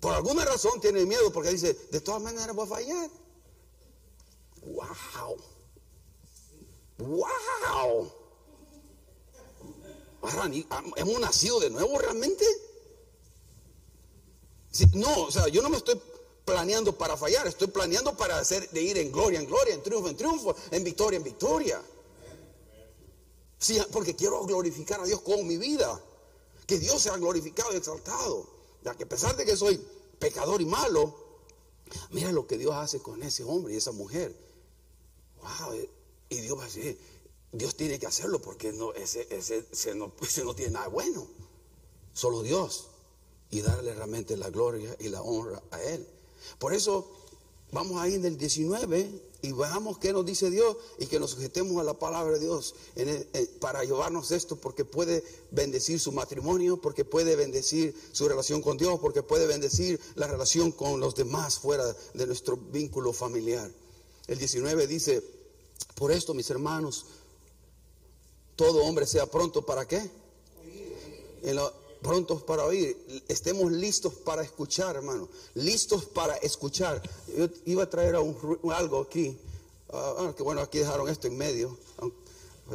Por 0.00 0.14
alguna 0.14 0.44
razón 0.44 0.80
tienen 0.80 1.08
miedo 1.08 1.32
porque 1.32 1.50
dice, 1.50 1.74
de 1.90 2.00
todas 2.00 2.22
maneras 2.22 2.54
voy 2.54 2.66
a 2.66 2.68
fallar. 2.68 3.10
¡Wow! 4.62 5.36
¡Wow! 6.98 8.12
¿Hemos 10.96 11.20
nacido 11.20 11.60
de 11.60 11.70
nuevo 11.70 11.98
realmente? 11.98 12.44
no, 14.92 15.22
o 15.22 15.30
sea, 15.30 15.48
yo 15.48 15.62
no 15.62 15.70
me 15.70 15.78
estoy 15.78 15.98
planeando 16.44 16.92
para 16.92 17.16
fallar, 17.16 17.46
estoy 17.46 17.68
planeando 17.68 18.14
para 18.14 18.38
hacer 18.38 18.68
de 18.70 18.82
ir 18.82 18.98
en 18.98 19.10
gloria 19.10 19.40
en 19.40 19.46
gloria, 19.46 19.74
en 19.74 19.82
triunfo 19.82 20.08
en 20.08 20.16
triunfo, 20.16 20.56
en 20.70 20.84
victoria 20.84 21.16
en 21.16 21.24
victoria. 21.24 21.82
Sí, 23.58 23.80
porque 23.90 24.14
quiero 24.14 24.44
glorificar 24.44 25.00
a 25.00 25.04
Dios 25.04 25.20
con 25.22 25.46
mi 25.46 25.56
vida. 25.56 26.00
Que 26.66 26.78
Dios 26.78 27.00
sea 27.00 27.16
glorificado 27.16 27.72
y 27.72 27.76
exaltado. 27.76 28.55
Ya 28.86 28.94
que 28.94 29.02
a 29.02 29.08
pesar 29.08 29.36
de 29.36 29.44
que 29.44 29.56
soy 29.56 29.84
pecador 30.20 30.62
y 30.62 30.64
malo, 30.64 31.12
mira 32.12 32.30
lo 32.30 32.46
que 32.46 32.56
Dios 32.56 32.72
hace 32.72 33.00
con 33.00 33.20
ese 33.24 33.42
hombre 33.42 33.74
y 33.74 33.78
esa 33.78 33.90
mujer. 33.90 34.32
Wow, 35.42 35.74
y 36.28 36.36
Dios 36.36 36.56
va 36.56 36.62
a 36.62 36.66
decir, 36.66 36.96
Dios 37.50 37.74
tiene 37.74 37.98
que 37.98 38.06
hacerlo 38.06 38.40
porque 38.40 38.72
no, 38.72 38.92
ese, 38.94 39.26
no 39.96 40.54
tiene 40.54 40.70
nada 40.70 40.86
bueno. 40.86 41.26
Solo 42.12 42.44
Dios. 42.44 42.86
Y 43.50 43.60
darle 43.60 43.92
realmente 43.92 44.36
la 44.36 44.50
gloria 44.50 44.94
y 45.00 45.08
la 45.08 45.20
honra 45.20 45.60
a 45.72 45.82
Él. 45.82 46.06
Por 46.60 46.72
eso 46.72 47.10
vamos 47.72 48.00
ahí 48.00 48.14
en 48.14 48.24
el 48.24 48.38
19 48.38 49.25
y 49.42 49.52
veamos 49.52 49.98
qué 49.98 50.12
nos 50.12 50.24
dice 50.24 50.50
Dios 50.50 50.76
y 50.98 51.06
que 51.06 51.20
nos 51.20 51.32
sujetemos 51.32 51.78
a 51.78 51.84
la 51.84 51.94
palabra 51.94 52.38
de 52.38 52.44
Dios 52.44 52.74
para 53.60 53.84
llevarnos 53.84 54.30
esto 54.30 54.56
porque 54.56 54.84
puede 54.84 55.22
bendecir 55.50 56.00
su 56.00 56.12
matrimonio, 56.12 56.80
porque 56.80 57.04
puede 57.04 57.36
bendecir 57.36 57.94
su 58.12 58.28
relación 58.28 58.62
con 58.62 58.76
Dios, 58.76 58.98
porque 59.00 59.22
puede 59.22 59.46
bendecir 59.46 60.00
la 60.14 60.26
relación 60.26 60.72
con 60.72 61.00
los 61.00 61.14
demás 61.14 61.58
fuera 61.58 61.84
de 62.14 62.26
nuestro 62.26 62.56
vínculo 62.56 63.12
familiar. 63.12 63.70
El 64.26 64.38
19 64.38 64.86
dice, 64.86 65.22
por 65.94 66.10
esto 66.12 66.34
mis 66.34 66.50
hermanos, 66.50 67.06
todo 68.56 68.84
hombre 68.84 69.06
sea 69.06 69.26
pronto 69.26 69.64
para 69.64 69.86
qué? 69.86 70.10
Prontos 72.02 72.42
para 72.42 72.64
oír, 72.64 72.96
estemos 73.28 73.70
listos 73.72 74.14
para 74.14 74.42
escuchar, 74.42 74.96
hermano, 74.96 75.28
listos 75.54 76.04
para 76.04 76.36
escuchar. 76.36 77.02
Yo 77.36 77.48
iba 77.64 77.84
a 77.84 77.90
traer 77.90 78.16
algo 78.16 79.00
aquí, 79.00 79.36
ah, 79.90 80.14
ah, 80.18 80.34
que 80.36 80.42
bueno, 80.42 80.60
aquí 80.60 80.78
dejaron 80.78 81.08
esto 81.08 81.26
en 81.26 81.36
medio. 81.36 81.76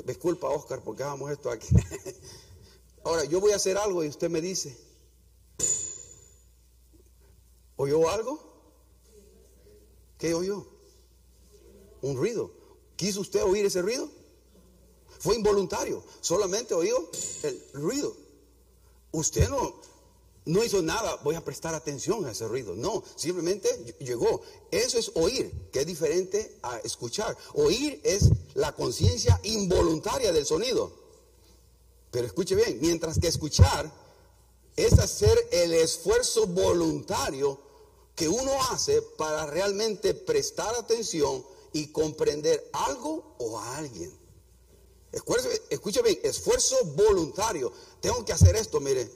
Disculpa, 0.06 0.50
Oscar, 0.50 0.82
porque 0.84 1.04
hagamos 1.04 1.32
esto 1.32 1.50
aquí. 1.50 1.68
Ahora, 3.04 3.26
yo 3.26 3.42
voy 3.42 3.52
a 3.52 3.56
hacer 3.56 3.78
algo 3.78 4.04
y 4.04 4.08
usted 4.08 4.30
me 4.30 4.42
dice, 4.42 4.78
¿oyó 7.76 8.10
algo? 8.10 8.40
¿Qué 10.18 10.34
oyó? 10.34 10.66
Un 12.02 12.16
ruido. 12.16 12.52
¿Quiso 12.96 13.22
usted 13.22 13.44
oír 13.44 13.66
ese 13.66 13.82
ruido? 13.82 14.08
Fue 15.20 15.36
involuntario, 15.36 16.04
solamente 16.20 16.74
oyó 16.74 17.10
el 17.44 17.64
ruido. 17.74 18.16
Usted 19.12 19.50
no, 19.50 19.76
no 20.46 20.64
hizo 20.64 20.82
nada, 20.82 21.18
voy 21.24 21.36
a 21.36 21.44
prestar 21.44 21.76
atención 21.76 22.26
a 22.26 22.32
ese 22.32 22.48
ruido. 22.48 22.76
No, 22.76 23.04
simplemente 23.16 23.70
llegó. 24.00 24.42
Eso 24.72 24.98
es 24.98 25.12
oír, 25.16 25.70
que 25.72 25.82
es 25.82 25.86
diferente 25.86 26.58
a 26.64 26.80
escuchar. 26.80 27.38
Oír 27.54 28.00
es 28.04 28.30
la 28.56 28.74
conciencia 28.74 29.40
involuntaria 29.44 30.32
del 30.32 30.46
sonido. 30.46 30.92
Pero 32.10 32.28
escuche 32.28 32.56
bien, 32.56 32.80
mientras 32.82 33.20
que 33.20 33.28
escuchar 33.28 33.92
es 34.76 35.00
hacer 35.00 35.38
el 35.52 35.74
esfuerzo 35.74 36.48
voluntario 36.48 37.60
que 38.16 38.28
uno 38.28 38.52
hace 38.70 39.02
para 39.02 39.46
realmente 39.46 40.14
prestar 40.14 40.74
atención 40.76 41.46
y 41.74 41.88
comprender 41.88 42.70
algo 42.74 43.36
o 43.38 43.60
a 43.60 43.78
alguien. 43.78 44.21
Escuche 45.12 46.02
bien, 46.02 46.20
esfuerzo 46.24 46.78
voluntario. 46.96 47.72
Tengo 48.00 48.24
que 48.24 48.34
hacer 48.34 48.56
esto, 48.56 48.80
mire. 48.80 49.10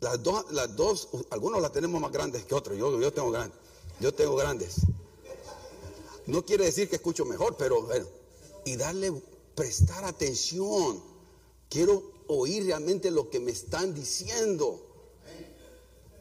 Las 0.00 0.22
dos, 0.22 0.50
las 0.52 0.74
dos, 0.76 1.08
algunos 1.30 1.62
las 1.62 1.72
tenemos 1.72 2.00
más 2.00 2.12
grandes 2.12 2.44
que 2.44 2.54
otros. 2.54 2.76
Yo, 2.76 3.00
yo 3.00 3.12
tengo 3.12 3.30
grandes. 3.30 3.58
Yo 4.00 4.12
tengo 4.12 4.36
grandes. 4.36 4.76
No 6.26 6.44
quiere 6.44 6.64
decir 6.64 6.88
que 6.88 6.96
escucho 6.96 7.24
mejor, 7.24 7.56
pero 7.56 7.82
bueno. 7.82 8.06
Y 8.64 8.76
darle, 8.76 9.12
prestar 9.54 10.04
atención. 10.04 11.00
Quiero 11.68 12.02
oír 12.26 12.64
realmente 12.66 13.10
lo 13.10 13.30
que 13.30 13.40
me 13.40 13.52
están 13.52 13.94
diciendo. 13.94 14.80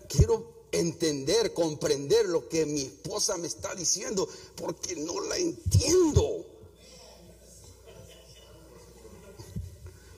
Quiero 0.07 0.55
entender, 0.71 1.53
comprender 1.53 2.27
lo 2.27 2.47
que 2.47 2.65
mi 2.65 2.81
esposa 2.81 3.37
me 3.37 3.47
está 3.47 3.73
diciendo, 3.73 4.27
porque 4.55 4.95
no 4.95 5.19
la 5.21 5.37
entiendo. 5.37 6.44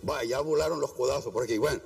Vaya, 0.08 0.30
ya 0.30 0.40
volaron 0.40 0.80
los 0.80 0.94
codazos 0.94 1.34
por 1.34 1.44
aquí. 1.44 1.58
Bueno, 1.58 1.82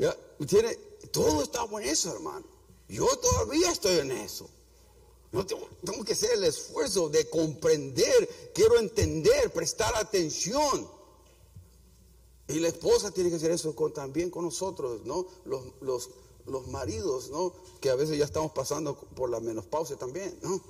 ya, 0.00 0.16
tiene, 0.44 0.74
todo 1.12 1.44
estamos 1.44 1.80
en 1.80 1.88
eso, 1.88 2.12
hermano. 2.12 2.44
Yo 2.88 3.06
todavía 3.18 3.70
estoy 3.70 4.00
en 4.00 4.10
eso. 4.10 4.50
No 5.30 5.46
tengo, 5.46 6.04
que 6.04 6.12
hacer 6.12 6.32
el 6.32 6.42
esfuerzo 6.42 7.08
de 7.08 7.30
comprender, 7.30 8.50
quiero 8.52 8.80
entender, 8.80 9.52
prestar 9.52 9.94
atención. 9.94 10.90
Y 12.48 12.58
la 12.58 12.66
esposa 12.68 13.12
tiene 13.12 13.30
que 13.30 13.36
hacer 13.36 13.52
eso 13.52 13.72
también 13.94 14.28
con 14.28 14.44
nosotros, 14.44 15.02
¿no? 15.04 15.24
Los, 15.44 15.62
los, 15.80 16.10
los 16.46 16.66
maridos, 16.66 17.30
¿no? 17.30 17.52
Que 17.80 17.90
a 17.90 17.94
veces 17.94 18.18
ya 18.18 18.24
estamos 18.24 18.50
pasando 18.50 18.96
por 18.96 19.30
la 19.30 19.38
menopausia 19.38 19.94
también, 19.94 20.36
¿no? 20.42 20.60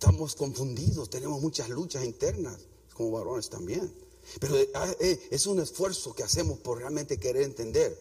Estamos 0.00 0.34
confundidos, 0.34 1.10
tenemos 1.10 1.42
muchas 1.42 1.68
luchas 1.68 2.06
internas 2.06 2.56
como 2.94 3.10
varones 3.10 3.50
también. 3.50 3.92
Pero 4.40 4.56
ah, 4.72 4.90
eh, 4.98 5.28
es 5.30 5.46
un 5.46 5.60
esfuerzo 5.60 6.14
que 6.14 6.22
hacemos 6.22 6.58
por 6.60 6.78
realmente 6.78 7.20
querer 7.20 7.42
entender. 7.42 7.94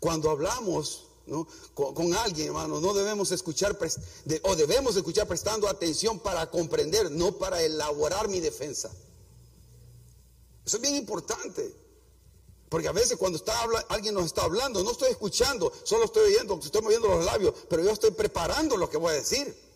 Cuando 0.00 0.30
hablamos 0.30 1.04
con, 1.74 2.12
alguien, 2.14 2.48
hermano, 2.48 2.80
no 2.80 2.92
debemos 2.92 3.30
escuchar 3.30 3.78
o 4.42 4.56
debemos 4.56 4.96
escuchar 4.96 5.28
prestando 5.28 5.68
atención 5.68 6.18
para 6.18 6.50
comprender, 6.50 7.08
no 7.12 7.38
para 7.38 7.62
elaborar 7.62 8.26
mi 8.26 8.40
defensa. 8.40 8.90
Eso 10.66 10.76
es 10.78 10.82
bien 10.82 10.96
importante. 10.96 11.72
Porque 12.68 12.88
a 12.88 12.92
veces 12.92 13.16
cuando 13.16 13.38
está 13.38 13.54
alguien 13.90 14.14
nos 14.14 14.26
está 14.26 14.42
hablando, 14.42 14.82
no 14.82 14.90
estoy 14.90 15.12
escuchando, 15.12 15.72
solo 15.84 16.06
estoy 16.06 16.34
oyendo, 16.34 16.58
estoy 16.60 16.82
moviendo 16.82 17.06
los 17.06 17.24
labios, 17.24 17.54
pero 17.68 17.84
yo 17.84 17.92
estoy 17.92 18.10
preparando 18.10 18.76
lo 18.76 18.90
que 18.90 18.96
voy 18.96 19.12
a 19.12 19.14
decir. 19.14 19.67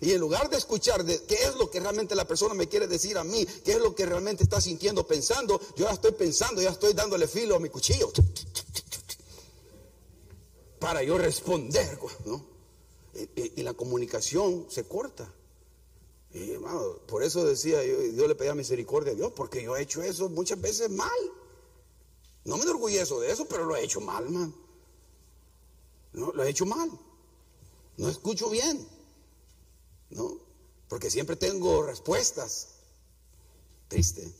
Y 0.00 0.12
en 0.12 0.20
lugar 0.20 0.48
de 0.48 0.56
escuchar 0.56 1.04
de 1.04 1.22
qué 1.24 1.34
es 1.34 1.56
lo 1.56 1.70
que 1.70 1.80
realmente 1.80 2.14
la 2.14 2.26
persona 2.26 2.54
me 2.54 2.68
quiere 2.68 2.86
decir 2.86 3.18
a 3.18 3.24
mí, 3.24 3.44
qué 3.64 3.72
es 3.72 3.78
lo 3.78 3.94
que 3.94 4.06
realmente 4.06 4.44
está 4.44 4.60
sintiendo, 4.60 5.06
pensando, 5.06 5.60
yo 5.76 5.86
ya 5.86 5.92
estoy 5.92 6.12
pensando, 6.12 6.62
ya 6.62 6.70
estoy 6.70 6.92
dándole 6.92 7.26
filo 7.26 7.56
a 7.56 7.58
mi 7.58 7.68
cuchillo. 7.68 8.12
Para 10.78 11.02
yo 11.02 11.18
responder, 11.18 11.98
¿no? 12.24 12.44
Y, 13.34 13.62
la 13.62 13.74
comunicación 13.74 14.66
se 14.68 14.84
corta. 14.84 15.32
Y, 16.32 16.52
por 17.08 17.24
eso 17.24 17.44
decía, 17.44 17.84
yo, 17.84 17.98
Dios 17.98 18.28
le 18.28 18.36
pedía 18.36 18.54
misericordia 18.54 19.12
a 19.12 19.16
Dios, 19.16 19.32
porque 19.34 19.62
yo 19.62 19.76
he 19.76 19.82
hecho 19.82 20.02
eso 20.02 20.28
muchas 20.28 20.60
veces 20.60 20.88
mal. 20.90 21.10
No 22.44 22.56
me 22.56 22.62
enorgullezco 22.62 23.20
de 23.20 23.32
eso, 23.32 23.46
pero 23.48 23.64
lo 23.64 23.74
he 23.74 23.82
hecho 23.82 24.00
mal, 24.00 24.28
man. 24.30 24.54
No, 26.12 26.32
lo 26.32 26.44
he 26.44 26.50
hecho 26.50 26.64
mal. 26.64 26.90
No 27.96 28.08
escucho 28.08 28.48
bien. 28.48 28.97
¿No? 30.10 30.38
Porque 30.88 31.10
siempre 31.10 31.36
tengo 31.36 31.82
respuestas. 31.82 32.68
Triste. 33.88 34.32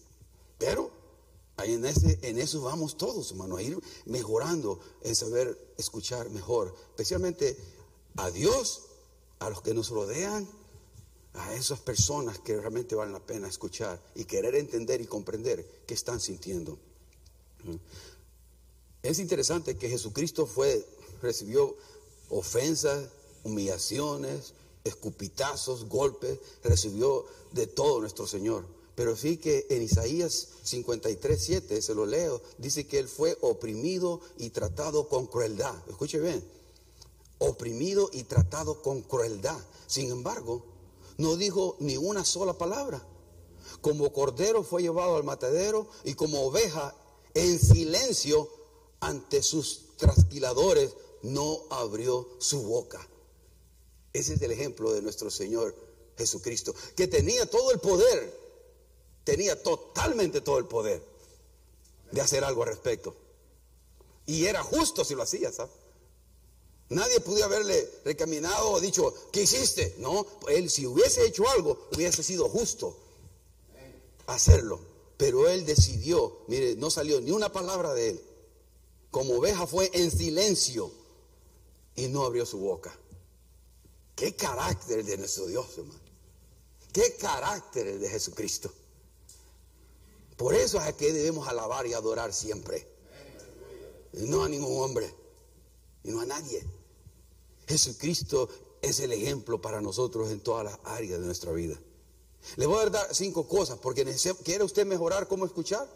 Pero 0.58 0.90
en, 1.64 1.84
ese, 1.84 2.18
en 2.22 2.38
eso 2.38 2.62
vamos 2.62 2.96
todos, 2.96 3.30
hermano, 3.30 3.56
a 3.56 3.62
ir 3.62 3.78
mejorando 4.06 4.80
en 5.02 5.14
saber 5.14 5.74
escuchar 5.76 6.30
mejor, 6.30 6.74
especialmente 6.90 7.56
a 8.16 8.30
Dios, 8.30 8.82
a 9.38 9.50
los 9.50 9.62
que 9.62 9.74
nos 9.74 9.90
rodean, 9.90 10.48
a 11.34 11.54
esas 11.54 11.80
personas 11.80 12.38
que 12.38 12.56
realmente 12.56 12.94
valen 12.94 13.12
la 13.12 13.24
pena 13.24 13.48
escuchar 13.48 14.00
y 14.14 14.24
querer 14.24 14.56
entender 14.56 15.00
y 15.00 15.06
comprender 15.06 15.82
qué 15.86 15.94
están 15.94 16.20
sintiendo. 16.20 16.78
Es 19.02 19.18
interesante 19.18 19.76
que 19.76 19.88
Jesucristo 19.88 20.46
fue, 20.46 20.84
recibió 21.22 21.76
ofensas, 22.30 23.08
humillaciones, 23.44 24.54
escupitazos, 24.88 25.88
golpes, 25.88 26.38
recibió 26.62 27.24
de 27.52 27.66
todo 27.66 28.00
nuestro 28.00 28.26
Señor. 28.26 28.64
Pero 28.94 29.14
sí 29.16 29.36
que 29.36 29.66
en 29.70 29.82
Isaías 29.82 30.48
53, 30.64 31.40
7, 31.40 31.82
se 31.82 31.94
lo 31.94 32.04
leo, 32.04 32.42
dice 32.58 32.86
que 32.86 32.98
él 32.98 33.08
fue 33.08 33.38
oprimido 33.42 34.20
y 34.38 34.50
tratado 34.50 35.08
con 35.08 35.26
crueldad. 35.26 35.74
Escuche 35.88 36.18
bien, 36.18 36.42
oprimido 37.38 38.10
y 38.12 38.24
tratado 38.24 38.82
con 38.82 39.02
crueldad. 39.02 39.60
Sin 39.86 40.10
embargo, 40.10 40.64
no 41.16 41.36
dijo 41.36 41.76
ni 41.78 41.96
una 41.96 42.24
sola 42.24 42.54
palabra. 42.54 43.06
Como 43.80 44.12
cordero 44.12 44.64
fue 44.64 44.82
llevado 44.82 45.16
al 45.16 45.24
matadero 45.24 45.88
y 46.02 46.14
como 46.14 46.42
oveja 46.42 46.94
en 47.34 47.58
silencio 47.58 48.48
ante 49.00 49.42
sus 49.42 49.96
trasquiladores 49.96 50.94
no 51.22 51.60
abrió 51.70 52.28
su 52.38 52.62
boca. 52.62 53.06
Ese 54.18 54.34
es 54.34 54.42
el 54.42 54.50
ejemplo 54.50 54.92
de 54.92 55.00
nuestro 55.00 55.30
Señor 55.30 55.76
Jesucristo, 56.16 56.74
que 56.96 57.06
tenía 57.06 57.46
todo 57.46 57.70
el 57.70 57.78
poder, 57.78 58.36
tenía 59.22 59.62
totalmente 59.62 60.40
todo 60.40 60.58
el 60.58 60.64
poder 60.64 61.00
de 62.10 62.20
hacer 62.20 62.42
algo 62.42 62.64
al 62.64 62.70
respecto. 62.70 63.14
Y 64.26 64.46
era 64.46 64.64
justo 64.64 65.04
si 65.04 65.14
lo 65.14 65.22
hacía, 65.22 65.52
¿sabes? 65.52 65.72
Nadie 66.88 67.20
podía 67.20 67.44
haberle 67.44 67.88
recaminado 68.04 68.70
o 68.70 68.80
dicho, 68.80 69.14
¿qué 69.30 69.42
hiciste? 69.42 69.94
No, 69.98 70.26
él 70.48 70.68
si 70.68 70.84
hubiese 70.84 71.24
hecho 71.24 71.48
algo, 71.48 71.86
hubiese 71.94 72.24
sido 72.24 72.48
justo 72.48 72.96
hacerlo. 74.26 74.80
Pero 75.16 75.48
él 75.48 75.64
decidió, 75.64 76.40
mire, 76.48 76.74
no 76.74 76.90
salió 76.90 77.20
ni 77.20 77.30
una 77.30 77.52
palabra 77.52 77.94
de 77.94 78.10
él. 78.10 78.20
Como 79.12 79.34
oveja 79.34 79.68
fue 79.68 79.90
en 79.94 80.10
silencio 80.10 80.90
y 81.94 82.08
no 82.08 82.24
abrió 82.24 82.44
su 82.44 82.58
boca. 82.58 82.98
Qué 84.18 84.34
carácter 84.34 85.04
de 85.04 85.16
nuestro 85.16 85.46
Dios, 85.46 85.78
hermano. 85.78 86.00
Qué 86.92 87.14
carácter 87.16 88.00
de 88.00 88.08
Jesucristo. 88.08 88.72
Por 90.36 90.54
eso 90.54 90.78
es 90.78 90.84
a 90.84 90.96
que 90.96 91.12
debemos 91.12 91.46
alabar 91.46 91.86
y 91.86 91.92
adorar 91.92 92.32
siempre. 92.32 92.86
no 94.12 94.42
a 94.42 94.48
ningún 94.48 94.82
hombre, 94.82 95.14
y 96.02 96.10
no 96.10 96.20
a 96.20 96.26
nadie. 96.26 96.64
Jesucristo 97.68 98.48
es 98.82 98.98
el 98.98 99.12
ejemplo 99.12 99.60
para 99.60 99.80
nosotros 99.80 100.30
en 100.30 100.40
todas 100.40 100.64
las 100.64 100.78
áreas 100.84 101.20
de 101.20 101.26
nuestra 101.26 101.52
vida. 101.52 101.78
Le 102.56 102.66
voy 102.66 102.84
a 102.84 102.90
dar 102.90 103.14
cinco 103.14 103.46
cosas, 103.46 103.78
porque 103.78 104.04
¿quiere 104.42 104.64
usted 104.64 104.84
mejorar 104.84 105.28
cómo 105.28 105.46
escuchar? 105.46 105.88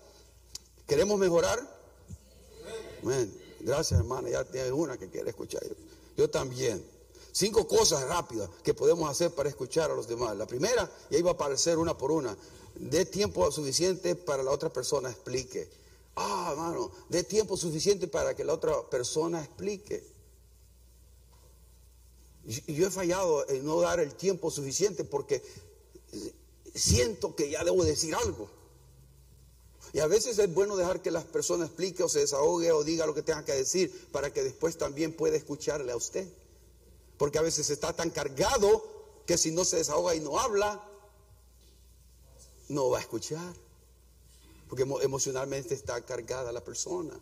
¿Queremos 0.86 1.18
mejorar? 1.18 1.58
Gracias, 3.60 3.98
hermana. 3.98 4.28
Ya 4.28 4.44
tiene 4.44 4.70
una 4.70 4.96
que 4.96 5.08
quiere 5.08 5.30
escuchar. 5.30 5.62
Yo 6.16 6.30
también. 6.30 6.91
Cinco 7.32 7.66
cosas 7.66 8.06
rápidas 8.06 8.50
que 8.62 8.74
podemos 8.74 9.10
hacer 9.10 9.30
para 9.30 9.48
escuchar 9.48 9.90
a 9.90 9.94
los 9.94 10.06
demás. 10.06 10.36
La 10.36 10.46
primera, 10.46 10.90
y 11.10 11.16
ahí 11.16 11.22
va 11.22 11.30
a 11.30 11.34
aparecer 11.34 11.78
una 11.78 11.96
por 11.96 12.12
una, 12.12 12.36
dé 12.74 13.06
tiempo 13.06 13.50
suficiente 13.50 14.14
para 14.14 14.42
la 14.42 14.50
otra 14.50 14.70
persona 14.70 15.10
explique. 15.10 15.68
Ah, 16.14 16.50
hermano, 16.52 16.92
dé 17.08 17.24
tiempo 17.24 17.56
suficiente 17.56 18.06
para 18.06 18.36
que 18.36 18.44
la 18.44 18.52
otra 18.52 18.82
persona 18.90 19.42
explique. 19.42 20.04
Y 22.44 22.74
yo 22.74 22.86
he 22.86 22.90
fallado 22.90 23.48
en 23.48 23.64
no 23.64 23.80
dar 23.80 24.00
el 24.00 24.14
tiempo 24.14 24.50
suficiente 24.50 25.04
porque 25.04 25.42
siento 26.74 27.34
que 27.34 27.48
ya 27.48 27.64
debo 27.64 27.82
decir 27.82 28.14
algo. 28.14 28.50
Y 29.94 30.00
a 30.00 30.06
veces 30.06 30.38
es 30.38 30.52
bueno 30.52 30.76
dejar 30.76 31.00
que 31.00 31.10
las 31.10 31.24
personas 31.24 31.68
explique 31.68 32.02
o 32.02 32.08
se 32.10 32.20
desahogue 32.20 32.72
o 32.72 32.84
diga 32.84 33.06
lo 33.06 33.14
que 33.14 33.22
tenga 33.22 33.44
que 33.44 33.52
decir 33.52 34.08
para 34.10 34.32
que 34.32 34.42
después 34.42 34.76
también 34.76 35.14
pueda 35.14 35.36
escucharle 35.36 35.92
a 35.92 35.96
usted. 35.96 36.28
Porque 37.22 37.38
a 37.38 37.42
veces 37.42 37.70
está 37.70 37.92
tan 37.92 38.10
cargado 38.10 38.82
que 39.26 39.38
si 39.38 39.52
no 39.52 39.64
se 39.64 39.76
desahoga 39.76 40.12
y 40.16 40.18
no 40.18 40.40
habla, 40.40 40.82
no 42.68 42.90
va 42.90 42.98
a 42.98 43.00
escuchar. 43.00 43.54
Porque 44.68 44.82
emocionalmente 44.82 45.72
está 45.72 46.00
cargada 46.00 46.50
la 46.50 46.64
persona. 46.64 47.14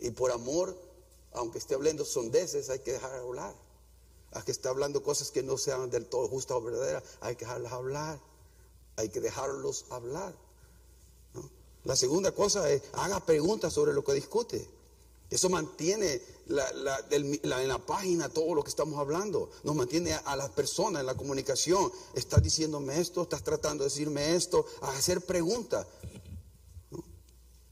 Y 0.00 0.10
por 0.10 0.32
amor, 0.32 0.76
aunque 1.34 1.58
esté 1.58 1.76
hablando 1.76 2.04
sondeces, 2.04 2.68
hay 2.68 2.80
que 2.80 2.94
dejar 2.94 3.14
hablar. 3.14 3.54
A 4.32 4.42
que 4.42 4.50
esté 4.50 4.66
hablando 4.66 5.04
cosas 5.04 5.30
que 5.30 5.44
no 5.44 5.56
sean 5.56 5.88
del 5.88 6.06
todo 6.06 6.26
justas 6.26 6.56
o 6.56 6.62
verdaderas, 6.62 7.04
hay 7.20 7.36
que 7.36 7.44
dejarlas 7.44 7.72
hablar. 7.74 8.18
Hay 8.96 9.08
que 9.08 9.20
dejarlos 9.20 9.84
hablar. 9.90 10.34
La 11.84 11.94
segunda 11.94 12.32
cosa 12.32 12.68
es, 12.72 12.82
haga 12.94 13.24
preguntas 13.24 13.72
sobre 13.72 13.92
lo 13.92 14.02
que 14.02 14.14
discute. 14.14 14.68
Eso 15.30 15.48
mantiene 15.48 16.20
en 16.48 17.68
la 17.68 17.78
página 17.78 18.28
todo 18.28 18.54
lo 18.54 18.62
que 18.62 18.70
estamos 18.70 18.98
hablando. 18.98 19.50
Nos 19.64 19.74
mantiene 19.74 20.12
a, 20.12 20.36
las 20.36 20.50
personas 20.50 21.00
en 21.00 21.06
la 21.06 21.14
comunicación. 21.14 21.90
Estás 22.14 22.42
diciéndome 22.42 23.00
esto, 23.00 23.22
estás 23.22 23.42
tratando 23.42 23.84
de 23.84 23.90
decirme 23.90 24.34
esto, 24.34 24.64
a 24.82 24.90
hacer 24.90 25.20
preguntas. 25.22 25.86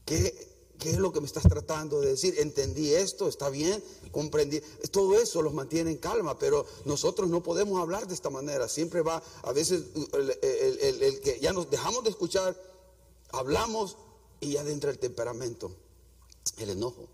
¿Qué, 0.05 0.55
¿Qué 0.79 0.91
es 0.91 0.97
lo 0.97 1.11
que 1.11 1.21
me 1.21 1.25
estás 1.25 1.43
tratando 1.43 2.01
de 2.01 2.09
decir? 2.09 2.35
¿Entendí 2.37 2.93
esto? 2.93 3.27
¿Está 3.27 3.49
bien? 3.49 3.83
¿Comprendí? 4.11 4.61
Todo 4.91 5.17
eso 5.19 5.41
los 5.41 5.53
mantiene 5.53 5.91
en 5.91 5.97
calma, 5.97 6.37
pero 6.37 6.65
nosotros 6.85 7.29
no 7.29 7.41
podemos 7.41 7.81
hablar 7.81 8.07
de 8.07 8.13
esta 8.13 8.29
manera. 8.29 8.67
Siempre 8.67 9.01
va, 9.01 9.23
a 9.43 9.51
veces 9.51 9.83
el 10.13 11.21
que 11.21 11.39
ya 11.41 11.53
nos 11.53 11.69
dejamos 11.69 12.03
de 12.03 12.09
escuchar, 12.09 12.55
hablamos 13.31 13.97
y 14.39 14.53
ya 14.53 14.61
entra 14.61 14.91
el 14.91 14.99
temperamento, 14.99 15.71
el 16.57 16.69
enojo. 16.71 17.07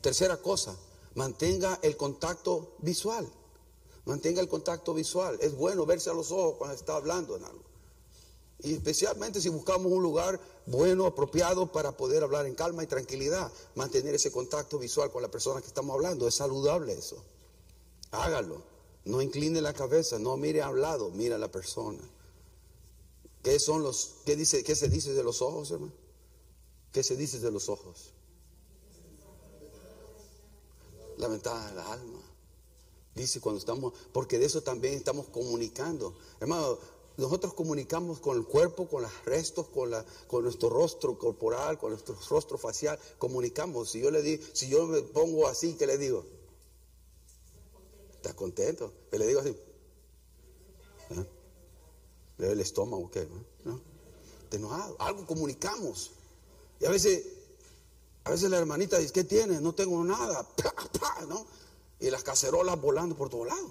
Tercera 0.00 0.36
cosa, 0.36 0.76
mantenga 1.14 1.78
el 1.82 1.96
contacto 1.96 2.76
visual. 2.78 3.26
Mantenga 4.04 4.40
el 4.40 4.48
contacto 4.48 4.94
visual. 4.94 5.38
Es 5.40 5.56
bueno 5.56 5.86
verse 5.86 6.10
a 6.10 6.14
los 6.14 6.30
ojos 6.30 6.56
cuando 6.58 6.76
está 6.76 6.96
hablando 6.96 7.36
en 7.36 7.44
algo. 7.44 7.64
Y 8.60 8.74
especialmente 8.74 9.40
si 9.40 9.48
buscamos 9.48 9.90
un 9.90 10.02
lugar 10.02 10.40
bueno, 10.66 11.06
apropiado 11.06 11.70
para 11.70 11.96
poder 11.96 12.22
hablar 12.22 12.46
en 12.46 12.54
calma 12.54 12.82
y 12.82 12.86
tranquilidad. 12.86 13.50
Mantener 13.74 14.14
ese 14.14 14.30
contacto 14.30 14.78
visual 14.78 15.10
con 15.10 15.22
la 15.22 15.30
persona 15.30 15.60
que 15.60 15.66
estamos 15.66 15.94
hablando. 15.94 16.28
Es 16.28 16.34
saludable 16.34 16.92
eso. 16.92 17.22
Hágalo. 18.10 18.62
No 19.04 19.20
incline 19.20 19.60
la 19.60 19.74
cabeza, 19.74 20.18
no 20.18 20.36
mire 20.38 20.62
a 20.62 20.70
un 20.70 20.80
lado, 20.80 21.10
mire 21.10 21.34
a 21.34 21.38
la 21.38 21.50
persona. 21.50 22.00
¿Qué 23.42 23.58
son 23.58 23.82
los, 23.82 24.14
qué 24.24 24.36
dice, 24.36 24.64
qué 24.64 24.74
se 24.74 24.88
dice 24.88 25.12
de 25.12 25.22
los 25.22 25.42
ojos, 25.42 25.70
hermano? 25.70 25.92
¿Qué 26.90 27.02
se 27.02 27.14
dice 27.14 27.38
de 27.38 27.50
los 27.50 27.68
ojos? 27.68 28.13
La 31.18 31.28
ventana 31.28 31.68
del 31.68 31.78
alma. 31.78 32.20
Dice 33.14 33.40
cuando 33.40 33.58
estamos, 33.58 33.92
porque 34.12 34.38
de 34.38 34.46
eso 34.46 34.62
también 34.62 34.94
estamos 34.94 35.26
comunicando. 35.28 36.16
Hermano, 36.40 36.78
nosotros 37.16 37.54
comunicamos 37.54 38.18
con 38.18 38.36
el 38.36 38.44
cuerpo, 38.44 38.88
con 38.88 39.02
los 39.02 39.24
restos, 39.24 39.68
con, 39.68 39.90
la, 39.90 40.04
con 40.26 40.42
nuestro 40.42 40.68
rostro 40.68 41.16
corporal, 41.16 41.78
con 41.78 41.90
nuestro 41.90 42.16
rostro 42.28 42.58
facial. 42.58 42.98
Comunicamos. 43.18 43.90
Si 43.90 44.00
yo 44.00 44.10
le 44.10 44.22
digo, 44.22 44.42
si 44.52 44.68
yo 44.68 44.86
me 44.86 45.00
pongo 45.02 45.46
así, 45.46 45.74
¿qué 45.74 45.86
le 45.86 45.96
digo? 45.96 46.24
¿Estás 48.16 48.34
contento? 48.34 48.92
¿Qué 49.10 49.18
le 49.18 49.26
digo 49.28 49.40
así? 49.40 49.56
¿Eh? 51.10 51.26
Le 52.38 52.50
el 52.50 52.60
estómago, 52.60 53.08
¿qué? 53.10 53.28
¿No? 53.64 53.80
enojado? 54.50 54.96
Algo 54.98 55.26
comunicamos. 55.26 56.12
Y 56.80 56.86
a 56.86 56.90
veces, 56.90 57.24
a 58.24 58.30
veces 58.30 58.50
la 58.50 58.56
hermanita 58.56 58.98
dice, 58.98 59.12
¿qué 59.12 59.24
tiene? 59.24 59.60
No 59.60 59.74
tengo 59.74 60.02
nada. 60.02 60.46
¿no? 61.28 61.46
Y 62.00 62.10
las 62.10 62.22
cacerolas 62.22 62.80
volando 62.80 63.16
por 63.16 63.28
todos 63.28 63.46
lados. 63.46 63.70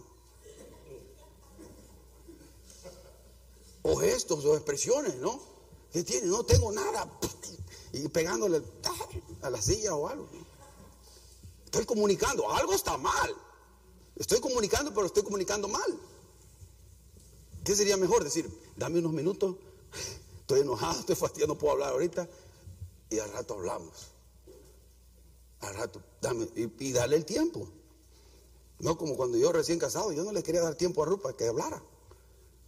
O 3.82 3.96
gestos 3.98 4.46
o 4.46 4.56
expresiones, 4.56 5.16
¿no? 5.16 5.40
¿Qué 5.92 6.04
tiene? 6.04 6.28
No 6.28 6.44
tengo 6.46 6.72
nada. 6.72 7.08
Y 7.92 8.08
pegándole 8.08 8.62
a 9.42 9.50
la 9.50 9.62
silla 9.62 9.94
o 9.96 10.08
algo. 10.08 10.28
Estoy 11.66 11.86
comunicando, 11.86 12.50
algo 12.52 12.74
está 12.74 12.98
mal. 12.98 13.36
Estoy 14.16 14.40
comunicando, 14.40 14.94
pero 14.94 15.08
estoy 15.08 15.24
comunicando 15.24 15.68
mal. 15.68 16.00
¿Qué 17.64 17.76
sería 17.76 17.98
mejor? 17.98 18.24
Decir, 18.24 18.50
dame 18.76 19.00
unos 19.00 19.14
minutos, 19.14 19.56
estoy 20.42 20.62
enojado, 20.62 21.00
estoy 21.00 21.16
fastidiado, 21.16 21.54
no 21.54 21.60
puedo 21.60 21.74
hablar 21.74 21.92
ahorita 21.92 22.28
y 23.10 23.20
al 23.20 23.32
rato 23.32 23.56
hablamos. 23.56 24.13
Al 25.64 25.76
rato, 25.76 26.02
dame, 26.22 26.48
y, 26.56 26.92
dale 26.92 27.16
el 27.16 27.26
tiempo. 27.26 27.68
No 28.80 28.98
como 28.98 29.16
cuando 29.16 29.38
yo 29.38 29.52
recién 29.52 29.80
casado, 29.80 30.12
yo 30.12 30.24
no 30.24 30.32
le 30.32 30.44
quería 30.44 30.62
dar 30.62 30.76
tiempo 30.76 31.04
a 31.04 31.06
Ruth 31.06 31.22
para 31.22 31.38
que 31.38 31.48
hablara. 31.48 31.82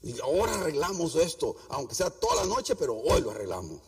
Y 0.02 0.20
ahora 0.22 0.56
arreglamos 0.56 1.16
esto, 1.16 1.56
aunque 1.70 1.96
sea 1.96 2.10
toda 2.10 2.36
la 2.36 2.46
noche, 2.46 2.76
pero 2.76 2.96
hoy 2.96 3.22
lo 3.22 3.32
arreglamos. 3.32 3.82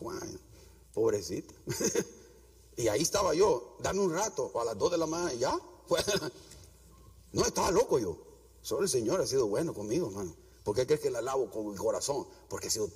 pobrecita. 0.93 1.53
y 2.77 2.87
ahí 2.87 3.01
estaba 3.01 3.33
yo, 3.33 3.77
dame 3.79 4.01
un 4.01 4.11
rato, 4.11 4.51
a 4.59 4.65
las 4.65 4.77
dos 4.77 4.91
de 4.91 4.97
la 4.97 5.05
mañana, 5.05 5.33
y 5.33 5.39
ya. 5.39 5.57
no 7.33 7.45
estaba 7.45 7.71
loco 7.71 7.99
yo. 7.99 8.17
Solo 8.61 8.83
el 8.83 8.89
Señor 8.89 9.21
ha 9.21 9.27
sido 9.27 9.47
bueno 9.47 9.73
conmigo, 9.73 10.07
hermano. 10.07 10.35
¿Por 10.63 10.75
qué 10.75 10.85
crees 10.85 10.99
que 10.99 11.09
la 11.09 11.21
lavo 11.21 11.49
con 11.49 11.71
mi 11.71 11.77
corazón? 11.77 12.27
Porque, 12.49 12.67
ha 12.67 12.71
sido, 12.71 12.89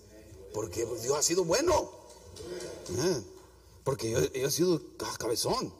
porque 0.53 0.85
Dios 1.01 1.17
ha 1.17 1.23
sido 1.23 1.45
bueno. 1.45 1.89
¿Eh? 2.97 3.23
Porque 3.85 4.11
yo, 4.11 4.19
he 4.19 4.51
sido 4.51 4.81
cabezón. 5.17 5.71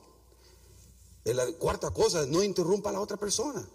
La 1.24 1.46
cuarta 1.54 1.92
cosa 1.92 2.26
no 2.26 2.44
interrumpa 2.44 2.90
a 2.90 2.94
la 2.94 3.02
otra 3.02 3.18
persona. 3.18 3.68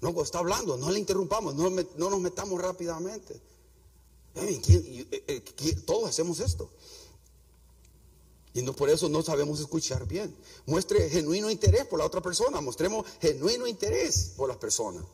No, 0.00 0.20
está 0.22 0.40
hablando, 0.40 0.76
no 0.76 0.90
le 0.90 0.98
interrumpamos, 0.98 1.54
no, 1.54 1.70
nos 1.70 2.20
metamos 2.20 2.60
rápidamente. 2.60 3.40
todos 5.86 6.08
hacemos 6.08 6.40
esto. 6.40 6.68
Y 8.54 8.62
no, 8.62 8.74
por 8.74 8.90
eso 8.90 9.08
no 9.08 9.22
sabemos 9.22 9.60
escuchar 9.60 10.06
bien. 10.06 10.34
Muestre 10.66 11.08
genuino 11.08 11.50
interés 11.50 11.86
por 11.86 11.98
la 11.98 12.04
otra 12.04 12.20
persona. 12.20 12.60
Mostremos 12.60 13.06
genuino 13.20 13.66
interés 13.66 14.32
por 14.36 14.48
las 14.48 14.58
personas. 14.58 15.04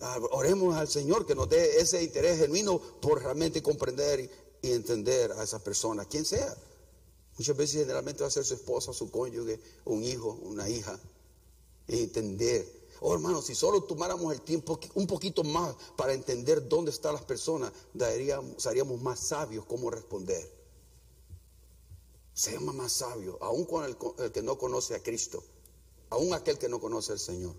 Ah, 0.00 0.18
oremos 0.32 0.74
al 0.76 0.88
Señor 0.88 1.24
que 1.24 1.34
nos 1.34 1.48
dé 1.48 1.80
ese 1.80 2.02
interés 2.02 2.38
genuino 2.38 2.78
por 2.78 3.22
realmente 3.22 3.62
comprender 3.62 4.20
y, 4.20 4.72
entender 4.72 5.32
a 5.32 5.44
esa 5.44 5.62
persona, 5.62 6.04
quien 6.06 6.24
sea. 6.24 6.54
Muchas 7.38 7.56
veces 7.56 7.80
generalmente 7.80 8.22
va 8.22 8.28
a 8.28 8.30
ser 8.30 8.44
su 8.44 8.54
esposa, 8.54 8.92
su 8.92 9.10
cónyuge, 9.10 9.60
un 9.84 10.04
hijo, 10.04 10.38
una 10.42 10.68
hija. 10.68 10.98
Entender. 11.88 12.84
Oh 13.00 13.12
hermano, 13.12 13.42
si 13.42 13.54
solo 13.54 13.82
tomáramos 13.82 14.32
el 14.32 14.40
tiempo 14.40 14.78
un 14.94 15.06
poquito 15.06 15.42
más 15.42 15.74
para 15.96 16.14
entender 16.14 16.66
dónde 16.68 16.90
están 16.90 17.14
las 17.14 17.24
personas, 17.24 17.72
daríamos, 17.92 18.62
seríamos 18.62 19.00
más 19.02 19.18
sabios 19.18 19.64
cómo 19.66 19.90
responder. 19.90 20.48
Seamos 22.32 22.74
más 22.74 22.92
sabios, 22.92 23.36
aún 23.40 23.64
con 23.64 23.84
el, 23.84 23.96
el 24.18 24.32
que 24.32 24.42
no 24.42 24.56
conoce 24.58 24.94
a 24.94 25.02
Cristo, 25.02 25.42
aún 26.10 26.32
aquel 26.32 26.58
que 26.58 26.68
no 26.68 26.80
conoce 26.80 27.12
al 27.12 27.18
Señor 27.18 27.54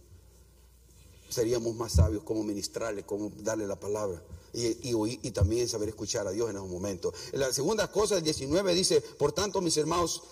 seríamos 1.30 1.76
más 1.76 1.94
sabios 1.94 2.24
cómo 2.24 2.44
ministrarle, 2.44 3.04
cómo 3.04 3.32
darle 3.38 3.68
la 3.68 3.80
palabra. 3.80 4.22
Y, 4.54 4.78
y, 5.22 5.32
también 5.32 5.68
saber 5.68 5.90
escuchar 5.90 6.26
a 6.28 6.32
Dios 6.32 6.50
en 6.50 6.56
esos 6.56 6.70
momentos. 6.70 7.14
La 7.34 7.52
segunda 7.52 7.92
cosa, 7.92 8.16
el 8.16 8.24
19 8.24 8.74
dice, 8.74 9.02
por 9.02 9.34
tanto, 9.34 9.60
mis 9.60 9.76
hermanos, 9.76 10.24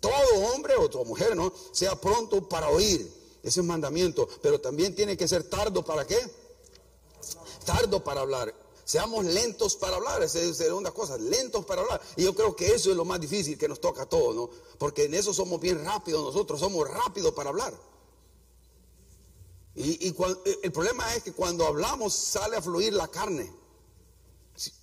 todo 0.00 0.52
hombre 0.52 0.74
o 0.76 0.90
toda 0.90 1.04
mujer, 1.04 1.36
¿no? 1.36 1.52
Sea 1.70 1.94
pronto 2.00 2.48
para 2.48 2.68
oír. 2.68 3.08
Ese 3.44 3.60
es 3.60 3.66
mandamiento. 3.66 4.28
Pero 4.42 4.60
también 4.60 4.96
tiene 4.96 5.16
que 5.16 5.28
ser 5.28 5.44
tardo 5.44 5.84
para 5.84 6.04
qué? 6.04 6.18
Tardo 7.64 8.02
para 8.02 8.22
hablar. 8.22 8.52
Seamos 8.84 9.24
lentos 9.24 9.76
para 9.76 9.96
hablar, 9.96 10.22
esa 10.22 10.40
es 10.40 10.58
la 10.58 10.66
segunda 10.66 10.90
cosa, 10.90 11.16
lentos 11.16 11.64
para 11.64 11.82
hablar. 11.82 12.00
Y 12.16 12.24
yo 12.24 12.34
creo 12.34 12.56
que 12.56 12.74
eso 12.74 12.90
es 12.90 12.96
lo 12.96 13.04
más 13.04 13.20
difícil 13.20 13.56
que 13.56 13.68
nos 13.68 13.80
toca 13.80 14.02
a 14.02 14.06
todos, 14.06 14.34
¿no? 14.34 14.50
Porque 14.78 15.04
en 15.04 15.14
eso 15.14 15.32
somos 15.32 15.60
bien 15.60 15.84
rápidos, 15.84 16.24
nosotros 16.24 16.58
somos 16.58 16.90
rápidos 16.90 17.32
para 17.32 17.50
hablar. 17.50 17.72
Y, 19.74 20.08
eh, 20.08 20.58
el 20.62 20.72
problema 20.72 21.14
es 21.14 21.22
que 21.22 21.32
cuando 21.32 21.66
hablamos 21.66 22.12
sale 22.12 22.56
a 22.56 22.62
fluir 22.62 22.92
la 22.92 23.08
carne. 23.08 23.50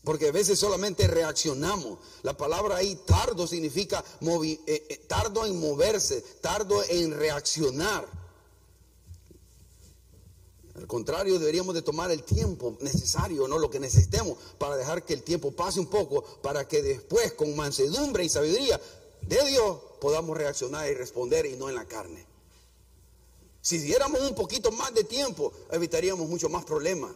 Porque 0.03 0.29
a 0.29 0.31
veces 0.31 0.57
solamente 0.57 1.07
reaccionamos. 1.07 1.99
La 2.23 2.35
palabra 2.35 2.77
ahí 2.77 2.95
tardo 3.05 3.45
significa 3.45 4.03
eh, 4.21 4.59
eh, 4.67 5.05
tardo 5.07 5.45
en 5.45 5.59
moverse, 5.59 6.21
tardo 6.41 6.83
en 6.83 7.11
reaccionar. 7.11 8.07
Al 10.75 10.87
contrario, 10.87 11.37
deberíamos 11.37 11.75
de 11.75 11.81
tomar 11.81 12.09
el 12.09 12.23
tiempo 12.23 12.77
necesario, 12.79 13.47
no 13.47 13.59
lo 13.59 13.69
que 13.69 13.79
necesitemos, 13.79 14.37
para 14.57 14.77
dejar 14.77 15.05
que 15.05 15.13
el 15.13 15.23
tiempo 15.23 15.51
pase 15.51 15.79
un 15.79 15.87
poco, 15.87 16.23
para 16.41 16.67
que 16.67 16.81
después 16.81 17.33
con 17.33 17.55
mansedumbre 17.55 18.23
y 18.23 18.29
sabiduría 18.29 18.79
de 19.21 19.45
Dios 19.45 19.77
podamos 19.99 20.37
reaccionar 20.37 20.89
y 20.89 20.93
responder 20.93 21.45
y 21.45 21.57
no 21.57 21.67
en 21.67 21.75
la 21.75 21.85
carne. 21.85 22.28
Si 23.69 23.77
diéramos 23.77 24.21
un 24.21 24.33
poquito 24.33 24.71
más 24.71 24.91
de 24.95 25.03
tiempo, 25.03 25.53
evitaríamos 25.69 26.27
mucho 26.27 26.49
más 26.49 26.65
problemas. 26.65 27.11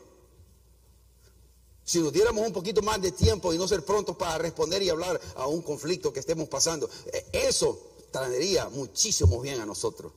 Si 1.84 1.98
nos 1.98 2.14
diéramos 2.14 2.46
un 2.46 2.54
poquito 2.54 2.84
más 2.84 3.02
de 3.02 3.12
tiempo 3.12 3.52
y 3.52 3.58
no 3.58 3.68
ser 3.68 3.84
prontos 3.84 4.16
para 4.16 4.38
responder 4.38 4.84
y 4.84 4.90
hablar 4.92 5.20
a 5.36 5.48
un 5.48 5.64
conflicto 5.64 6.14
que 6.14 6.20
estemos 6.20 6.48
pasando, 6.50 6.88
eh, 7.12 7.26
eso 7.34 7.80
traería 8.12 8.70
muchísimo 8.70 9.42
bien 9.42 9.62
a 9.62 9.66
nosotros. 9.66 10.12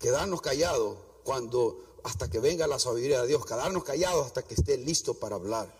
Quedarnos 0.00 0.42
callados 0.42 0.98
cuando 1.22 2.00
hasta 2.02 2.28
que 2.28 2.40
venga 2.40 2.66
la 2.66 2.80
sabiduría 2.80 3.22
de 3.22 3.28
Dios, 3.28 3.46
quedarnos 3.46 3.84
callados 3.84 4.26
hasta 4.26 4.42
que 4.42 4.54
esté 4.54 4.78
listo 4.78 5.14
para 5.14 5.36
hablar 5.36 5.72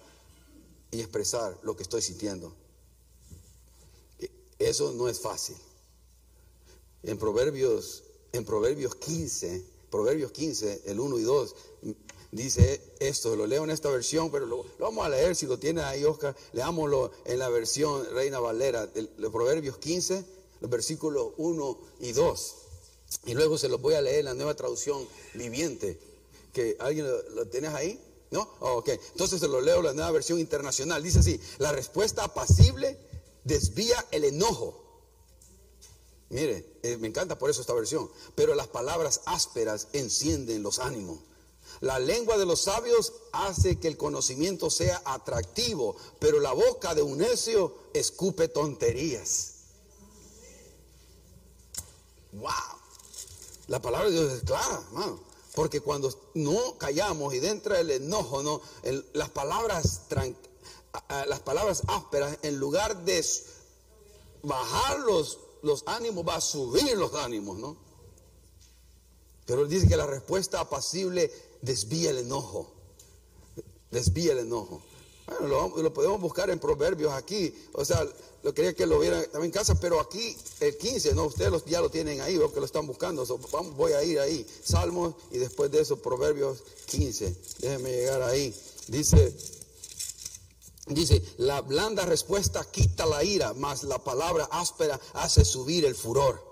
y 0.93 1.01
expresar 1.01 1.59
lo 1.65 1.75
que 1.75 1.83
estoy 1.83 2.03
sintiendo. 2.03 2.55
Eso 4.61 4.93
no 4.93 5.09
es 5.09 5.19
fácil. 5.19 5.57
En 7.03 7.19
Proverbios 7.19 8.05
en 8.33 8.45
Proverbios 8.45 8.97
15, 8.97 9.65
Proverbios 9.91 10.33
15, 10.33 10.83
el 10.87 11.01
1 11.01 11.19
y 11.19 11.23
2, 11.23 11.55
dice 12.33 12.81
esto, 12.99 13.37
lo 13.37 13.47
leo 13.47 13.65
en 13.65 13.71
esta 13.71 13.91
versión, 13.91 14.31
pero 14.31 14.47
lo, 14.47 14.65
vamos 14.79 15.05
a 15.05 15.11
leer, 15.11 15.37
si 15.37 15.47
lo 15.47 15.59
tiene 15.59 15.83
ahí 15.83 16.05
Oscar, 16.05 16.35
leámoslo 16.53 17.13
en 17.27 17.39
la 17.39 17.51
versión 17.51 18.07
Reina 18.13 18.41
Valera, 18.41 18.87
de, 18.87 19.07
Proverbios 19.31 19.77
15, 19.77 20.25
los 20.61 20.71
versículos 20.71 21.33
1 21.37 21.79
y 22.01 22.13
2. 22.13 22.55
Y 23.27 23.35
luego 23.35 23.59
se 23.59 23.69
los 23.69 23.81
voy 23.81 23.95
a 23.95 24.01
leer 24.01 24.21
en 24.21 24.25
la 24.25 24.35
nueva 24.35 24.55
traducción 24.55 25.07
viviente, 25.35 26.01
que 26.55 26.77
alguien 26.81 27.07
lo, 27.35 27.47
tienes 27.49 27.75
ahí, 27.75 28.01
¿no? 28.31 28.49
Oh, 28.61 28.79
ok, 28.79 28.89
entonces 29.13 29.41
se 29.41 29.49
lo 29.49 29.61
leo 29.61 29.83
la 29.83 29.93
nueva 29.93 30.11
versión 30.11 30.41
internacional. 30.41 31.03
Dice 31.03 31.19
así, 31.19 31.39
la 31.59 31.73
respuesta 31.73 32.25
apacible 32.25 32.97
desvía 33.45 34.07
el 34.11 34.25
enojo 34.25 34.82
Mire, 36.33 36.79
eh, 36.83 36.97
me 36.97 37.09
encanta 37.09 37.39
por 37.39 37.51
eso 37.51 37.61
esta 37.61 37.75
versión. 37.75 38.11
Pero 38.35 38.55
las 38.55 38.67
palabras 38.67 39.21
ásperas 39.27 39.89
encienden 39.93 40.63
los 40.63 40.79
ánimos. 40.79 41.19
La 41.81 41.99
lengua 41.99 42.39
de 42.39 42.47
los 42.47 42.63
sabios 42.63 43.13
hace 43.33 43.79
que 43.79 43.89
el 43.89 43.97
conocimiento 43.97 44.71
sea 44.71 45.03
atractivo, 45.05 45.95
pero 46.19 46.41
la 46.41 46.53
boca 46.53 46.95
de 46.95 47.03
un 47.03 47.19
necio 47.19 47.75
escupe 47.93 48.49
tonterías. 48.49 49.53
Wow. 52.33 52.51
La 53.67 53.83
palabra 53.83 54.09
de 54.09 54.15
Dios 54.15 54.33
es 54.33 54.43
clara, 54.43 54.83
Porque 55.55 55.81
cuando 55.81 56.13
no 56.35 56.79
callamos 56.79 57.35
y 57.35 57.41
dentro 57.41 57.75
del 57.75 57.91
enojo, 57.91 58.43
no, 58.43 58.63
las 59.13 59.29
palabras 59.31 60.03
las 61.27 61.41
palabras 61.41 61.83
ásperas, 61.89 62.39
en 62.43 62.59
lugar 62.59 63.05
de 63.05 63.25
bajarlos 64.43 65.39
los 65.63 65.85
ánimos, 65.87 66.27
va 66.27 66.37
a 66.37 66.41
subir 66.41 66.97
los 66.97 67.15
ánimos, 67.15 67.59
¿no? 67.59 67.77
Pero 69.47 69.63
él 69.63 69.69
dice 69.69 69.89
que 69.89 69.97
la 69.97 70.07
respuesta 70.07 70.61
apacible 70.61 71.31
desvía 71.61 72.11
el 72.11 72.19
enojo. 72.19 72.73
Desvía 73.91 74.33
el 74.33 74.41
enojo. 74.41 74.83
Bueno, 75.27 75.73
lo, 75.77 75.93
podemos 75.93 76.21
buscar 76.21 76.51
en 76.51 76.59
Proverbios 76.59 77.13
aquí. 77.13 77.55
O 77.73 77.85
sea, 77.85 78.07
lo 78.43 78.55
quería 78.55 78.75
que 78.75 78.87
lo 78.87 78.99
vieran 78.99 79.23
también 79.25 79.47
en 79.47 79.51
casa, 79.51 79.75
pero 79.79 80.01
aquí 80.01 80.37
el 80.61 80.77
15, 80.77 81.15
¿no? 81.15 81.27
Ustedes 81.27 81.65
ya 81.67 81.81
lo 81.81 81.91
tienen 81.91 82.21
ahí, 82.21 82.37
o 82.39 82.53
que 82.53 82.61
lo 82.61 82.67
están 82.67 82.87
buscando. 82.87 83.25
vamos, 83.53 83.77
voy 83.77 83.93
a 83.93 84.03
ir 84.03 84.19
ahí. 84.19 84.47
Salmos 84.65 85.15
y 85.31 85.39
después 85.39 85.71
de 85.71 85.81
eso 85.81 85.97
Proverbios 85.97 86.63
15. 86.87 87.37
Déjenme 87.61 87.91
llegar 87.91 88.23
ahí. 88.23 88.55
Dice, 88.89 89.35
Dice, 90.87 91.23
la 91.39 91.61
blanda 91.61 92.05
respuesta 92.05 92.65
quita 92.65 93.07
la 93.07 93.23
ira, 93.23 93.55
mas 93.55 93.85
la 93.85 94.03
palabra 94.03 94.49
áspera 94.51 95.01
hace 95.15 95.45
subir 95.45 95.85
el 95.85 95.95
furor. 95.95 96.43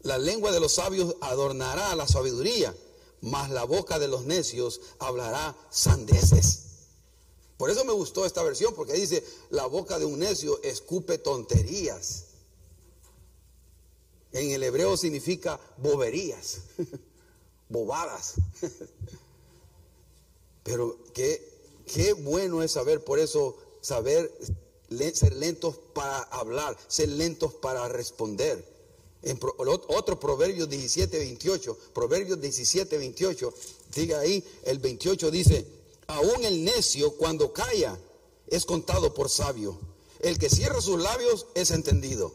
La 0.00 0.16
lengua 0.16 0.52
de 0.52 0.60
los 0.60 0.72
sabios 0.72 1.16
adornará 1.20 1.94
la 1.96 2.08
sabiduría, 2.08 2.74
mas 3.20 3.50
la 3.50 3.64
boca 3.64 3.98
de 3.98 4.08
los 4.08 4.24
necios 4.24 4.80
hablará 4.98 5.54
sandeces. 5.70 6.62
Por 7.58 7.70
eso 7.70 7.84
me 7.84 7.92
gustó 7.92 8.24
esta 8.24 8.42
versión, 8.42 8.74
porque 8.74 8.94
dice, 8.94 9.24
la 9.50 9.66
boca 9.66 9.98
de 9.98 10.04
un 10.04 10.18
necio 10.18 10.62
escupe 10.62 11.18
tonterías. 11.18 12.24
En 14.32 14.50
el 14.50 14.62
hebreo 14.62 14.96
significa 14.96 15.58
boberías, 15.78 16.58
bobadas. 17.68 18.34
Pero 20.62 20.98
que 21.12 21.55
Qué 21.92 22.12
bueno 22.12 22.62
es 22.62 22.72
saber, 22.72 23.04
por 23.04 23.18
eso, 23.18 23.56
saber 23.80 24.32
ser 25.14 25.36
lentos 25.36 25.76
para 25.94 26.22
hablar, 26.22 26.76
ser 26.88 27.08
lentos 27.08 27.54
para 27.54 27.88
responder. 27.88 28.76
En 29.22 29.40
otro 29.66 30.20
Proverbios 30.20 30.68
17, 30.68 31.18
28, 31.18 31.78
Proverbios 31.94 32.40
17, 32.40 32.98
28, 32.98 33.54
diga 33.94 34.20
ahí, 34.20 34.44
el 34.64 34.78
28 34.78 35.30
dice, 35.30 35.66
aún 36.06 36.44
el 36.44 36.64
necio 36.64 37.12
cuando 37.16 37.52
calla 37.52 37.98
es 38.46 38.64
contado 38.64 39.14
por 39.14 39.28
sabio, 39.28 39.78
el 40.20 40.38
que 40.38 40.48
cierra 40.48 40.80
sus 40.80 41.00
labios 41.00 41.46
es 41.54 41.70
entendido. 41.70 42.32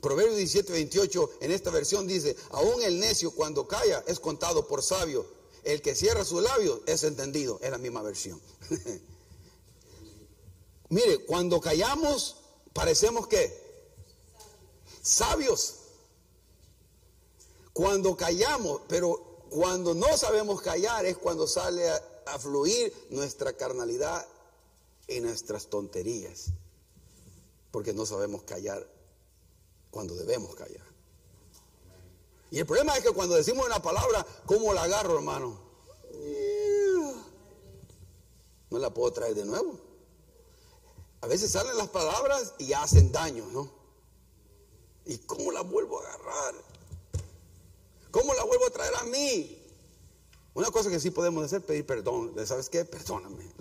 Proverbios 0.00 0.36
17, 0.36 0.72
28 0.72 1.30
en 1.40 1.52
esta 1.52 1.70
versión 1.70 2.06
dice, 2.06 2.36
aún 2.50 2.82
el 2.82 2.98
necio 2.98 3.30
cuando 3.30 3.68
calla 3.68 4.02
es 4.06 4.18
contado 4.18 4.66
por 4.66 4.82
sabio, 4.82 5.24
el 5.64 5.80
que 5.80 5.94
cierra 5.94 6.24
sus 6.24 6.42
labios 6.42 6.80
es 6.86 7.04
entendido, 7.04 7.60
es 7.62 7.70
la 7.70 7.78
misma 7.78 8.02
versión. 8.02 8.40
Mire, 10.88 11.24
cuando 11.24 11.60
callamos, 11.60 12.36
parecemos 12.72 13.26
que 13.26 13.62
sabios. 15.02 15.76
Cuando 17.72 18.16
callamos, 18.16 18.82
pero 18.88 19.46
cuando 19.48 19.94
no 19.94 20.16
sabemos 20.16 20.60
callar 20.60 21.06
es 21.06 21.16
cuando 21.16 21.46
sale 21.46 21.88
a, 21.88 22.38
fluir 22.38 22.92
nuestra 23.10 23.52
carnalidad 23.54 24.26
y 25.08 25.20
nuestras 25.20 25.66
tonterías. 25.66 26.50
Porque 27.70 27.92
no 27.92 28.06
sabemos 28.06 28.42
callar 28.42 28.86
cuando 29.90 30.14
debemos 30.14 30.54
callar. 30.54 30.86
Y 32.50 32.58
el 32.58 32.66
problema 32.66 32.96
es 32.96 33.02
que 33.02 33.10
cuando 33.12 33.34
decimos 33.34 33.66
una 33.66 33.80
palabra, 33.80 34.26
¿cómo 34.44 34.74
la 34.74 34.82
agarro, 34.82 35.16
hermano? 35.16 35.58
No 38.72 38.78
la 38.78 38.92
puedo 38.92 39.12
traer 39.12 39.34
de 39.34 39.44
nuevo. 39.44 39.78
A 41.20 41.26
veces 41.26 41.52
salen 41.52 41.76
las 41.76 41.88
palabras 41.88 42.54
y 42.58 42.72
hacen 42.72 43.12
daño, 43.12 43.46
¿no? 43.52 43.70
¿Y 45.04 45.18
cómo 45.18 45.52
la 45.52 45.60
vuelvo 45.60 46.00
a 46.00 46.08
agarrar? 46.08 46.54
¿Cómo 48.10 48.32
la 48.34 48.44
vuelvo 48.44 48.66
a 48.66 48.70
traer 48.70 48.94
a 48.96 49.04
mí? 49.04 49.58
Una 50.54 50.70
cosa 50.70 50.90
que 50.90 50.98
sí 50.98 51.10
podemos 51.10 51.44
hacer 51.44 51.64
pedir 51.64 51.84
perdón. 51.84 52.34
¿Sabes 52.46 52.70
qué? 52.70 52.84
Perdóname. 52.84 53.52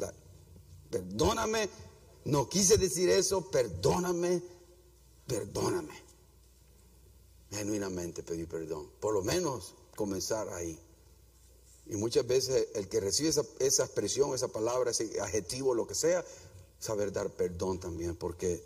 perdóname. 0.89 1.69
No 2.25 2.47
quise 2.47 2.77
decir 2.77 3.09
eso. 3.09 3.51
Perdóname. 3.51 4.41
Perdóname. 5.27 6.01
Genuinamente 7.51 8.23
pedir 8.23 8.47
perdón. 8.47 8.89
Por 8.99 9.13
lo 9.13 9.23
menos 9.23 9.75
comenzar 9.95 10.47
ahí. 10.49 10.79
Y 11.91 11.97
muchas 11.97 12.25
veces 12.25 12.69
el 12.73 12.87
que 12.87 13.01
recibe 13.01 13.27
esa, 13.59 13.83
expresión, 13.83 14.33
esa 14.33 14.47
palabra, 14.47 14.91
ese 14.91 15.19
adjetivo, 15.19 15.75
lo 15.75 15.85
que 15.85 15.93
sea, 15.93 16.23
saber 16.79 17.11
dar 17.11 17.29
perdón 17.31 17.81
también, 17.81 18.15
porque 18.15 18.63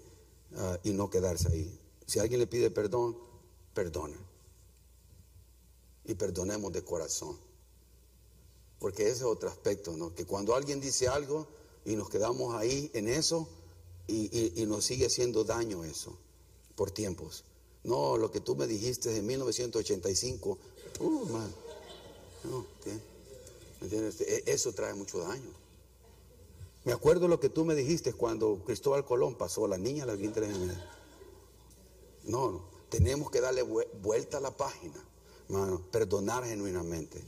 ah, 0.58 0.78
y 0.84 0.92
no 0.92 1.10
quedarse 1.10 1.48
ahí. 1.52 1.80
Si 2.06 2.20
alguien 2.20 2.40
le 2.40 2.46
pide 2.46 2.70
perdón, 2.70 3.18
perdone. 3.74 4.16
Y 6.04 6.14
perdonemos 6.14 6.72
de 6.72 6.84
corazón. 6.84 7.36
Porque 8.78 9.08
ese 9.08 9.14
es 9.14 9.24
otro 9.24 9.50
aspecto, 9.50 9.98
¿no? 9.98 10.14
Que 10.14 10.28
cuando 10.28 10.54
alguien 10.54 10.80
dice 10.80 11.08
algo 11.08 11.48
y 11.84 11.96
nos 11.96 12.12
quedamos 12.12 12.54
ahí 12.54 12.92
en 12.94 13.08
eso 13.08 13.50
y, 14.06 14.54
nos 14.68 14.86
sigue 14.86 15.08
haciendo 15.08 15.44
daño 15.44 15.84
eso 15.84 16.16
por 16.76 16.92
tiempos. 16.92 17.44
No, 17.86 18.18
lo 18.18 18.30
que 18.30 18.40
tú 18.40 18.56
me 18.56 18.68
dijiste 18.68 19.18
en 19.18 19.26
1985, 19.26 20.60
uh, 21.00 21.26
man. 21.26 21.52
No, 22.44 22.64
e, 23.94 24.44
Eso 24.46 24.74
trae 24.74 24.94
mucho 24.94 25.20
daño. 25.20 25.52
Me 26.84 26.94
acuerdo 26.94 27.28
lo 27.28 27.40
que 27.40 27.50
tú 27.50 27.66
me 27.66 27.74
dijiste 27.74 28.14
cuando 28.14 28.62
Cristóbal 28.66 29.06
Colón 29.06 29.36
pasó, 29.36 29.68
la 29.68 29.78
niña, 29.78 30.06
la 30.06 30.16
No, 32.26 32.52
no, 32.52 32.66
tenemos 32.90 33.32
que 33.32 33.42
darle 33.42 33.64
vuelta 33.64 34.38
a 34.38 34.42
la 34.42 34.56
página, 34.56 35.04
hermano, 35.50 35.82
perdonar 35.92 36.46
genuinamente. 36.46 37.24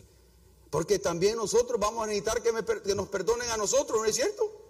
Porque 0.70 1.00
también 1.00 1.38
nosotros 1.38 1.80
vamos 1.80 2.04
a 2.04 2.08
necesitar 2.08 2.44
que, 2.44 2.52
que 2.84 2.94
nos 2.94 3.08
perdonen 3.10 3.50
a 3.50 3.58
nosotros, 3.58 4.00
¿no 4.00 4.06
es 4.06 4.16
cierto? 4.16 4.68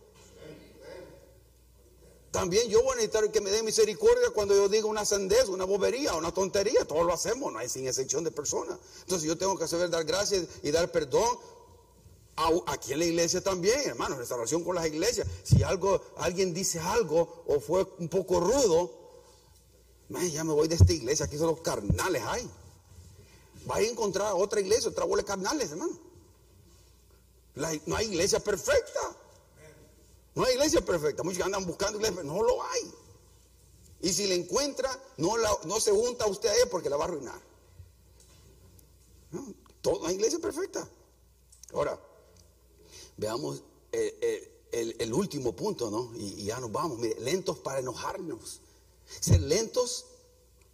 También 2.32 2.69
yo 2.69 2.84
voy 2.84 2.93
a 2.93 2.95
necesitar 2.97 3.32
que 3.32 3.41
me 3.41 3.50
den 3.50 3.65
misericordia 3.65 4.30
cuando 4.30 4.54
yo 4.54 4.69
diga 4.69 4.86
una 4.86 5.06
sandez, 5.06 5.47
una 5.47 5.65
bobería, 5.65 6.13
una 6.13 6.32
tontería. 6.32 6.86
Todos 6.86 7.06
lo 7.06 7.12
hacemos, 7.12 7.52
no 7.52 7.60
hay 7.60 7.67
sin 7.67 7.88
excepción 7.88 8.23
de 8.23 8.32
personas. 8.32 8.78
Entonces 9.02 9.28
yo 9.28 9.38
tengo 9.38 9.58
que 9.58 9.67
saber 9.67 9.89
dar 9.89 10.04
gracias 10.04 10.45
y 10.62 10.71
dar 10.71 10.91
perdón. 10.91 11.38
Aquí 12.67 12.93
en 12.93 13.00
la 13.00 13.06
iglesia 13.06 13.41
también, 13.41 13.80
hermano, 13.80 14.15
restauración 14.15 14.63
con 14.63 14.76
las 14.76 14.86
iglesias. 14.86 15.28
Si 15.43 15.63
algo, 15.63 16.00
alguien 16.17 16.54
dice 16.54 16.80
algo 16.80 17.43
o 17.47 17.60
fue 17.60 17.84
un 17.97 18.08
poco 18.10 18.39
rudo, 18.39 18.91
ya 20.10 20.43
me 20.43 20.54
voy 20.54 20.67
de 20.67 20.76
esta 20.76 20.93
iglesia, 20.93 21.26
aquí 21.26 21.38
son 21.38 21.47
los 21.47 21.62
carnales 21.62 22.21
hay. 22.26 22.47
Va 23.69 23.78
a 23.78 23.82
encontrar 23.82 24.34
otra 24.34 24.62
iglesia, 24.62 24.91
otra 24.91 25.06
bola 25.06 25.23
de 25.23 25.28
carnales, 25.28 25.71
hermano. 25.71 25.97
no 27.88 27.95
hay 27.95 28.06
iglesia 28.06 28.39
perfecta. 28.39 29.02
No 30.36 30.45
hay 30.45 30.54
iglesia 30.54 30.82
perfecta. 30.82 31.23
Muchos 31.23 31.41
andan 31.41 31.65
buscando 31.65 31.97
iglesia, 31.97 32.21
no 32.21 32.43
lo 32.43 32.62
hay. 32.62 32.93
Y 34.02 34.13
si 34.13 34.28
la 34.28 34.36
encuentra, 34.36 34.95
no, 35.17 35.34
no 35.63 35.80
se 35.80 35.89
junta 35.89 36.28
usted 36.28 36.50
a 36.50 36.54
ella 36.54 36.69
porque 36.69 36.89
la 36.89 36.97
va 36.97 37.06
a 37.06 37.08
arruinar. 37.08 37.41
No, 39.32 39.54
todo, 39.82 40.06
hay 40.06 40.13
iglesia 40.13 40.38
perfecta. 40.38 40.88
Ahora, 41.73 42.00
veamos 43.17 43.63
eh, 43.91 44.17
eh, 44.71 44.95
el, 44.99 45.13
último 45.13 45.56
punto, 45.56 45.89
¿no? 45.89 46.12
Y, 46.15 46.45
ya 46.45 46.60
nos 46.60 46.71
vamos. 46.71 46.99
Mire, 46.99 47.19
lentos 47.19 47.58
para 47.60 47.80
enojarnos. 47.80 48.62
Ser 49.19 49.41
lentos 49.41 50.06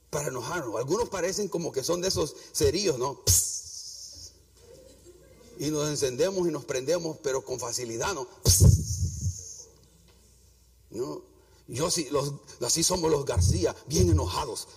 para 0.10 0.28
enojarnos. 0.28 0.76
Algunos 0.76 1.10
parecen 1.10 1.48
como 1.48 1.72
que 1.72 1.84
son 1.84 2.02
de 2.02 2.10
esos 2.10 2.36
cerillos, 2.54 3.00
¿no? 3.00 3.22
Y 5.60 5.70
nos 5.70 5.90
encendemos 5.90 6.48
y 6.48 6.52
nos 6.52 6.66
prendemos, 6.66 7.18
pero 7.24 7.44
con 7.44 7.60
facilidad, 7.60 8.14
¿no? 8.14 8.28
¿no? 10.92 11.22
Yo 11.68 11.90
sí, 11.90 12.10
los, 12.12 12.34
así 12.62 12.84
somos 12.84 13.10
los 13.10 13.26
García, 13.26 13.76
bien 13.88 14.10
enojados. 14.10 14.68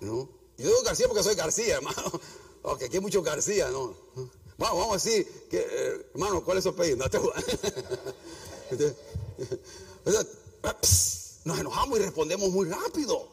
¿No? 0.00 0.28
Yo 0.58 0.68
digo 0.68 0.82
García 0.82 1.08
porque 1.08 1.22
soy 1.22 1.34
García, 1.34 1.76
hermano. 1.76 2.20
Ok, 2.62 2.82
aquí 2.84 2.96
hay 2.96 3.02
muchos 3.02 3.24
García, 3.24 3.68
¿no? 3.70 3.94
Vamos, 4.56 4.78
vamos 4.78 4.90
a 4.90 4.94
decir, 4.94 5.26
que, 5.50 5.58
eh, 5.58 6.06
hermano, 6.14 6.44
¿cuál 6.44 6.58
es 6.58 6.64
su 6.64 6.70
apellido? 6.70 6.98
Nos 11.44 11.58
enojamos 11.58 11.98
y 11.98 12.02
respondemos 12.02 12.50
muy 12.50 12.68
rápido. 12.68 13.26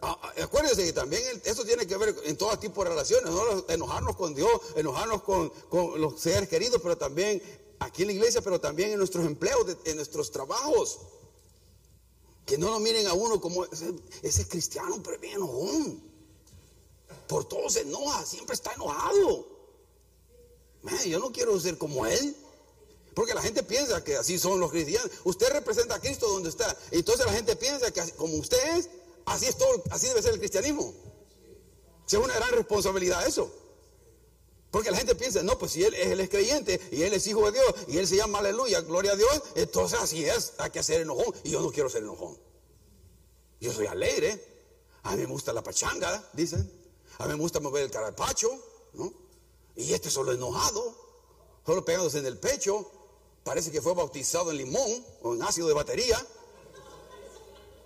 Ah, 0.00 0.16
ah, 0.22 0.32
acuérdense 0.42 0.84
que 0.84 0.92
también 0.92 1.22
eso 1.44 1.64
tiene 1.64 1.86
que 1.86 1.96
ver 1.96 2.14
en 2.24 2.36
todo 2.36 2.56
tipo 2.58 2.84
de 2.84 2.90
relaciones, 2.90 3.32
no 3.32 3.64
enojarnos 3.68 4.16
con 4.16 4.34
Dios, 4.34 4.50
enojarnos 4.76 5.22
con, 5.22 5.52
los 6.00 6.20
seres 6.20 6.48
queridos, 6.48 6.80
pero 6.82 6.96
también 6.96 7.42
aquí 7.80 8.02
en 8.02 8.08
la 8.08 8.14
iglesia, 8.14 8.42
pero 8.42 8.60
también 8.60 8.90
en 8.90 8.98
nuestros 8.98 9.26
empleos, 9.26 9.66
en 9.84 9.96
nuestros 9.96 10.30
trabajos. 10.30 11.00
Que 12.46 12.58
no 12.58 12.70
nos 12.70 12.80
miren 12.80 13.06
a 13.06 13.12
uno 13.12 13.40
como 13.40 13.64
ese, 13.64 13.92
ese 14.22 14.46
cristiano, 14.46 15.00
pero 15.02 15.18
bien 15.18 15.34
enojón. 15.34 16.11
Por 17.32 17.46
todo 17.46 17.70
se 17.70 17.80
enoja, 17.80 18.26
siempre 18.26 18.54
está 18.54 18.74
enojado. 18.74 19.46
yo 21.06 21.18
no 21.18 21.32
quiero 21.32 21.58
ser 21.58 21.78
como 21.78 22.04
él. 22.04 22.36
Porque 23.14 23.32
la 23.32 23.40
gente 23.40 23.62
piensa 23.62 24.04
que 24.04 24.16
así 24.16 24.38
son 24.38 24.60
los 24.60 24.70
cristianos. 24.70 25.10
Usted 25.24 25.48
representa 25.48 25.94
a 25.94 26.00
Cristo 26.00 26.28
donde 26.28 26.50
está. 26.50 26.76
Entonces 26.90 27.24
la 27.24 27.32
gente 27.32 27.56
piensa 27.56 27.90
que 27.90 28.02
como 28.12 28.36
usted 28.36 28.76
es, 28.76 28.90
Así 29.24 29.46
es 29.46 29.56
todo, 29.56 29.82
así 29.90 30.08
debe 30.08 30.20
ser 30.20 30.34
el 30.34 30.40
cristianismo. 30.40 30.92
Si 32.06 32.16
es 32.16 32.22
una 32.22 32.34
gran 32.34 32.50
responsabilidad 32.50 33.26
eso. 33.26 33.50
Porque 34.70 34.90
la 34.90 34.98
gente 34.98 35.14
piensa, 35.14 35.42
no, 35.42 35.58
pues 35.58 35.72
si 35.72 35.84
él, 35.84 35.94
él 35.94 36.20
es 36.20 36.28
creyente 36.28 36.78
y 36.90 37.02
él 37.02 37.14
es 37.14 37.26
hijo 37.26 37.50
de 37.50 37.52
Dios 37.52 37.74
y 37.88 37.96
él 37.96 38.06
se 38.06 38.16
llama 38.16 38.40
aleluya, 38.40 38.80
gloria 38.82 39.12
a 39.12 39.16
Dios, 39.16 39.42
entonces 39.54 39.98
así 40.00 40.24
es, 40.24 40.52
hay 40.58 40.70
que 40.70 40.82
ser 40.82 41.00
enojón. 41.00 41.34
Y 41.44 41.50
yo 41.50 41.62
no 41.62 41.70
quiero 41.70 41.88
ser 41.88 42.02
enojón. 42.02 42.38
Yo 43.58 43.72
soy 43.72 43.86
alegre. 43.86 44.52
A 45.04 45.14
mí 45.14 45.22
me 45.22 45.26
gusta 45.26 45.52
la 45.54 45.62
pachanga, 45.62 46.28
dicen. 46.34 46.81
A 47.22 47.26
mí 47.26 47.34
me 47.34 47.38
gusta 47.38 47.60
mover 47.60 47.84
el 47.84 47.90
carapacho, 47.90 48.50
¿no? 48.94 49.12
Y 49.76 49.92
este 49.92 50.10
solo 50.10 50.32
enojado, 50.32 50.92
solo 51.64 51.84
pegándose 51.84 52.18
en 52.18 52.26
el 52.26 52.36
pecho. 52.36 52.90
Parece 53.44 53.70
que 53.70 53.80
fue 53.80 53.94
bautizado 53.94 54.50
en 54.50 54.56
limón 54.56 55.06
o 55.22 55.34
en 55.34 55.42
ácido 55.44 55.68
de 55.68 55.74
batería. 55.74 56.18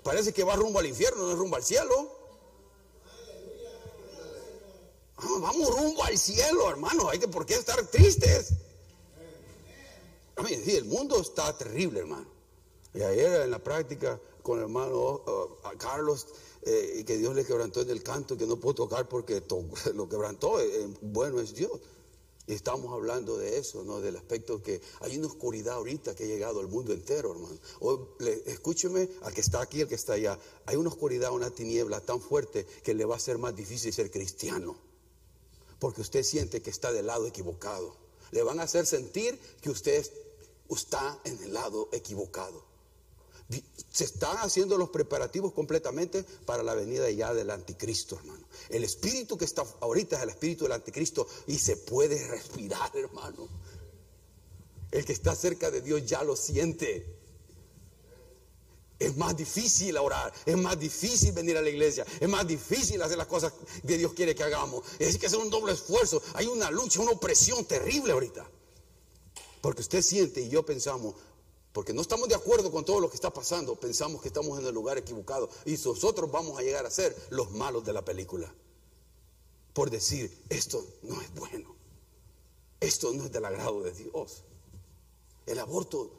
Parece 0.03 0.33
que 0.33 0.43
va 0.43 0.57
rumbo 0.57 0.79
al 0.79 0.87
infierno, 0.87 1.23
no 1.23 1.33
es 1.33 1.39
rumbo 1.39 1.57
al 1.57 1.65
cielo. 1.65 2.17
Ah, 5.19 5.37
vamos 5.39 5.69
rumbo 5.69 6.03
al 6.03 6.17
cielo, 6.17 6.71
hermano. 6.71 7.11
Hay 7.11 7.19
que 7.19 7.29
por 7.29 7.45
qué 7.45 7.57
estar 7.57 7.87
tristes. 7.89 8.55
A 10.37 10.43
mí, 10.43 10.55
el 10.67 10.87
mundo 10.87 11.21
está 11.21 11.55
terrible, 11.59 12.01
hermano. 12.01 12.27
Y 12.95 13.03
ayer 13.03 13.43
en 13.43 13.51
la 13.51 13.59
práctica 13.59 14.19
con 14.43 14.59
el 14.59 14.65
hermano 14.65 15.23
uh, 15.27 15.77
Carlos, 15.77 16.27
eh, 16.69 17.05
que 17.07 17.17
Dios 17.17 17.33
le 17.37 17.45
quebrantó 17.45 17.81
en 17.81 17.91
el 17.91 18.03
canto, 18.03 18.37
que 18.37 18.45
no 18.45 18.59
puedo 18.59 18.75
tocar 18.75 19.09
porque 19.09 19.41
lo 19.95 20.09
quebrantó, 20.09 20.59
eh, 20.59 20.67
eh, 20.67 20.89
bueno 21.01 21.41
es 21.41 21.55
Dios. 21.55 21.81
Y 22.49 22.55
estamos 22.55 22.93
hablando 22.93 23.39
de 23.39 23.59
eso, 23.59 23.85
¿no? 23.85 24.01
Del 24.01 24.17
aspecto 24.17 24.61
que 24.61 24.81
hay 25.01 25.17
una 25.17 25.29
oscuridad 25.29 25.75
ahorita 25.75 26.17
que 26.17 26.25
ha 26.25 26.27
llegado 26.27 26.59
al 26.59 26.67
mundo 26.67 26.93
entero, 26.93 27.33
hermano. 27.33 27.59
escúcheme 28.47 29.09
al 29.23 29.33
que 29.33 29.41
está 29.41 29.61
aquí, 29.61 29.83
al 29.83 29.89
que 29.89 29.95
está 29.95 30.15
allá. 30.15 30.39
Hay 30.67 30.75
una 30.75 30.89
oscuridad, 30.89 31.33
una 31.33 31.51
tiniebla 31.51 32.01
tan 32.01 32.21
fuerte 32.21 32.67
que 32.83 32.95
le 32.95 33.05
va 33.05 33.15
a 33.15 33.21
ser 33.21 33.39
más 33.39 33.55
difícil 33.55 33.93
ser 33.93 34.11
cristiano. 34.11 34.77
Porque 35.79 36.01
usted 36.01 36.25
siente 36.25 36.63
que 36.63 36.71
está 36.71 36.93
del 36.93 37.07
lado 37.07 37.27
equivocado. 37.27 37.97
Le 38.33 38.43
van 38.43 38.59
a 38.59 38.65
hacer 38.65 38.87
sentir 38.87 39.39
que 39.61 39.71
usted 39.71 40.05
está 40.69 41.21
en 41.25 41.41
el 41.43 41.53
lado 41.53 41.89
equivocado. 41.93 42.76
Se 43.93 44.05
están 44.05 44.37
haciendo 44.39 44.77
los 44.77 44.91
preparativos 44.91 45.53
completamente 45.53 46.25
para 46.45 46.63
la 46.63 46.75
venida 46.75 47.09
ya 47.11 47.33
del 47.33 47.51
anticristo, 47.51 48.17
hermano. 48.17 48.45
El 48.69 48.85
espíritu 48.85 49.39
que 49.39 49.45
está 49.45 49.65
ahorita 49.81 50.17
es 50.17 50.23
el 50.23 50.31
espíritu 50.31 50.65
del 50.65 50.73
anticristo 50.73 51.27
y 51.47 51.59
se 51.59 51.77
puede 51.77 52.27
respirar, 52.27 52.91
hermano. 52.97 53.49
El 54.91 55.05
que 55.05 55.13
está 55.13 55.35
cerca 55.35 55.71
de 55.71 55.81
Dios 55.81 56.05
ya 56.05 56.25
lo 56.25 56.37
siente. 56.37 57.17
Es 58.99 59.17
más 59.17 59.37
difícil 59.37 59.97
orar, 59.99 60.33
es 60.47 60.57
más 60.57 60.79
difícil 60.79 61.33
venir 61.33 61.57
a 61.59 61.61
la 61.61 61.69
iglesia, 61.69 62.07
es 62.19 62.29
más 62.29 62.47
difícil 62.47 63.01
hacer 63.03 63.19
las 63.19 63.27
cosas 63.27 63.53
que 63.87 63.99
Dios 63.99 64.15
quiere 64.15 64.35
que 64.35 64.43
hagamos. 64.43 64.85
Es 64.99 65.19
que 65.19 65.27
hacer 65.27 65.39
un 65.39 65.51
doble 65.51 65.73
esfuerzo. 65.75 66.23
Hay 66.35 66.47
una 66.47 66.71
lucha, 66.71 67.01
una 67.01 67.13
opresión 67.13 67.65
terrible 67.67 68.13
ahorita. 68.13 68.49
Porque 69.61 69.83
usted 69.83 70.01
siente 70.01 70.41
y 70.41 70.49
yo 70.49 70.65
pensamos, 70.65 71.15
porque 71.77 71.93
no 71.93 72.01
estamos 72.01 72.27
de 72.27 72.35
acuerdo 72.35 72.73
con 72.73 72.87
todo 72.87 73.01
lo 73.01 73.11
que 73.11 73.17
está 73.17 73.31
pasando, 73.31 73.77
pensamos 73.77 74.23
que 74.23 74.29
estamos 74.29 74.59
en 74.59 74.67
el 74.67 74.75
lugar 74.75 74.97
equivocado 74.97 75.51
y 75.67 75.73
nosotros 75.73 76.31
vamos 76.33 76.59
a 76.59 76.63
llegar 76.63 76.87
a 76.87 76.91
ser 76.91 77.15
los 77.29 77.51
malos 77.51 77.85
de 77.85 77.93
la 77.93 78.03
película. 78.03 78.51
Por 79.75 79.91
decir, 79.91 80.35
esto 80.49 80.83
no 81.03 81.21
es 81.21 81.35
bueno. 81.35 81.77
Esto 82.81 83.13
no 83.13 83.27
es 83.27 83.31
del 83.31 83.45
agrado 83.45 83.83
de 83.83 83.93
Dios. 83.93 84.43
El 85.45 85.59
aborto, 85.59 86.11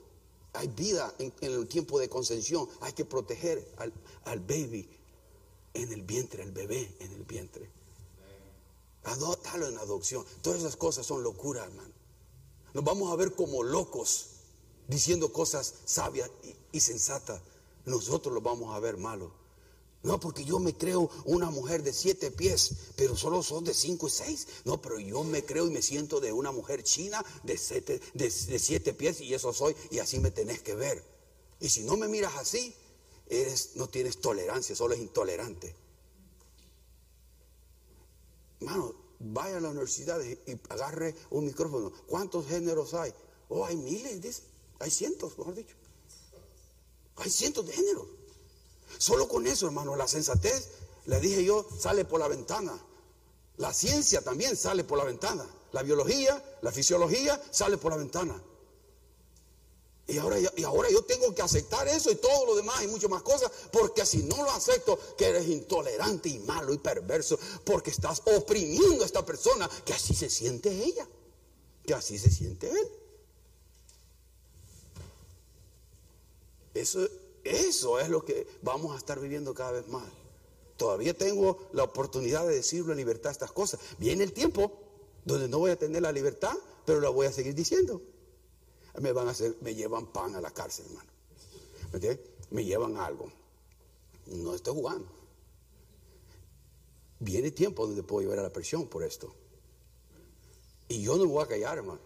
hay 0.54 0.68
vida 0.68 1.12
en, 1.18 1.34
el 1.42 1.68
tiempo 1.68 1.98
de 1.98 2.08
concepción. 2.08 2.70
Hay 2.82 2.94
que 2.94 3.06
proteger 3.06 3.68
al, 3.78 3.92
al 4.26 4.40
baby 4.42 4.88
en 5.74 5.92
el 5.92 6.04
vientre, 6.04 6.44
al 6.44 6.52
bebé 6.52 6.96
en 7.00 7.12
el 7.14 7.24
vientre. 7.24 7.68
Adoptarlo 9.06 9.68
en 9.68 9.80
adopción. 9.80 10.24
Todas 10.44 10.60
esas 10.60 10.78
cosas 10.78 11.04
son 11.04 11.24
locuras, 11.24 11.66
hermano. 11.66 11.96
Nos 12.76 12.84
vamos 12.84 13.12
a 13.12 13.16
ver 13.16 13.34
como 13.34 13.64
locos 13.64 14.37
diciendo 14.88 15.32
cosas 15.32 15.74
sabias 15.86 16.30
y, 16.72 16.80
sensatas. 16.80 17.42
Nosotros 17.86 18.34
los 18.34 18.44
vamos 18.44 18.76
a 18.76 18.80
ver 18.80 18.98
malos. 18.98 19.32
No, 20.04 20.20
porque 20.20 20.46
yo 20.46 20.60
me 20.60 20.76
creo 20.76 21.10
una 21.26 21.50
mujer 21.50 21.84
de 21.84 21.92
siete 21.92 22.32
pies, 22.32 22.72
pero 22.96 23.18
solo 23.18 23.42
son 23.42 23.64
de 23.64 23.74
cinco 23.74 24.08
y 24.08 24.12
seis. 24.12 24.48
No, 24.64 24.82
pero 24.82 25.00
yo 25.00 25.24
me 25.24 25.44
creo 25.44 25.68
y 25.68 25.72
me 25.72 25.82
siento 25.82 26.20
de 26.20 26.32
una 26.32 26.52
mujer 26.52 26.84
china 26.84 27.26
de 27.44 27.58
siete, 27.58 28.00
de, 28.14 28.30
siete 28.30 28.94
pies 28.94 29.22
y 29.22 29.34
eso 29.34 29.52
soy 29.54 29.76
y 29.90 30.00
así 30.00 30.20
me 30.20 30.32
tenés 30.32 30.62
que 30.62 30.76
ver. 30.76 31.04
Y 31.60 31.70
si 31.70 31.84
no 31.84 31.98
me 31.98 32.08
miras 32.08 32.36
así, 32.36 32.76
eres, 33.28 33.72
no 33.76 33.90
tienes 33.90 34.22
tolerancia, 34.22 34.76
solo 34.76 34.94
es 34.94 35.00
intolerante. 35.00 35.76
Hermano, 38.60 38.94
vaya 39.20 39.58
a 39.58 39.62
la 39.62 39.70
universidad 39.70 40.22
y, 40.22 40.38
agarre 40.70 41.16
un 41.32 41.46
micrófono. 41.46 41.92
¿Cuántos 42.06 42.48
géneros 42.48 42.94
hay? 42.94 43.14
Oh, 43.50 43.66
hay 43.66 43.76
miles, 43.76 44.44
hay 44.80 44.92
cientos, 44.92 45.38
mejor 45.38 45.56
dicho. 45.56 45.76
Hay 47.18 47.30
cientos 47.30 47.66
de 47.66 47.74
géneros. 47.74 48.08
Solo 48.98 49.28
con 49.28 49.48
eso, 49.48 49.66
hermano, 49.66 49.96
la 49.96 50.08
sensatez, 50.08 50.70
le 51.06 51.20
dije 51.20 51.44
yo, 51.44 51.68
sale 51.80 52.06
por 52.06 52.20
la 52.20 52.28
ventana. 52.28 52.78
La 53.58 53.74
ciencia 53.74 54.22
también 54.22 54.56
sale 54.56 54.84
por 54.84 54.98
la 54.98 55.04
ventana. 55.04 55.46
La 55.72 55.84
biología, 55.84 56.44
la 56.62 56.72
fisiología 56.72 57.42
sale 57.52 57.78
por 57.78 57.92
la 57.92 57.98
ventana. 57.98 58.42
Y 60.10 60.18
ahora, 60.20 60.38
y 60.40 60.64
ahora 60.64 60.90
yo 60.90 61.04
tengo 61.04 61.36
que 61.36 61.42
aceptar 61.42 61.86
eso 61.90 62.10
y 62.10 62.16
todo 62.16 62.46
lo 62.46 62.56
demás 62.56 62.82
y 62.82 62.88
muchas 62.88 63.10
más 63.10 63.24
cosas, 63.24 63.52
porque 63.72 64.06
si 64.06 64.24
no 64.24 64.38
lo 64.38 64.50
acepto, 64.52 64.98
que 65.18 65.26
eres 65.26 65.48
intolerante 65.48 66.30
y 66.30 66.40
malo 66.40 66.74
y 66.74 66.78
perverso, 66.78 67.38
porque 67.66 67.92
estás 67.92 68.22
oprimiendo 68.26 69.04
a 69.04 69.06
esta 69.06 69.26
persona, 69.26 69.70
que 69.84 69.94
así 69.94 70.14
se 70.16 70.30
siente 70.30 70.70
ella, 70.72 71.06
que 71.86 71.94
así 71.94 72.18
se 72.18 72.32
siente 72.32 72.70
él. 72.70 72.97
Eso, 76.78 77.08
eso 77.44 78.00
es 78.00 78.10
lo 78.10 78.24
que 78.24 78.48
vamos 78.62 78.94
a 78.96 78.98
estar 78.98 79.20
viviendo 79.20 79.54
cada 79.54 79.72
vez 79.72 79.88
más. 79.88 80.06
Todavía 80.78 81.18
tengo 81.18 81.58
la 81.74 81.84
oportunidad 81.84 82.46
de 82.48 82.56
decirlo 82.56 82.92
en 82.92 82.98
libertad 82.98 83.32
estas 83.32 83.52
cosas. 83.52 83.80
Viene 83.98 84.24
el 84.24 84.34
tiempo 84.34 84.72
donde 85.26 85.48
no 85.48 85.60
voy 85.60 85.72
a 85.72 85.76
tener 85.78 86.02
la 86.02 86.12
libertad, 86.12 86.54
pero 86.86 87.02
la 87.02 87.10
voy 87.10 87.26
a 87.26 87.32
seguir 87.32 87.56
diciendo 87.56 88.02
me 89.02 89.12
van 89.12 89.28
a 89.28 89.32
hacer, 89.32 89.56
me 89.62 89.76
llevan 89.76 90.08
pan 90.08 90.36
a 90.36 90.42
la 90.42 90.52
cárcel, 90.52 90.86
hermano. 90.88 91.10
¿Me, 91.94 92.20
me 92.52 92.66
llevan 92.66 92.98
algo. 92.98 93.32
No 94.28 94.56
estoy 94.56 94.74
jugando. 94.74 95.08
Viene 97.20 97.52
tiempo 97.52 97.86
donde 97.88 98.04
puedo 98.04 98.22
llevar 98.22 98.40
a 98.40 98.44
la 98.44 98.54
presión 98.54 98.88
por 98.88 99.04
esto. 99.04 99.34
Y 100.88 101.02
yo 101.02 101.18
no 101.18 101.26
voy 101.26 101.44
a 101.44 101.48
callar, 101.48 101.78
hermano. 101.78 102.00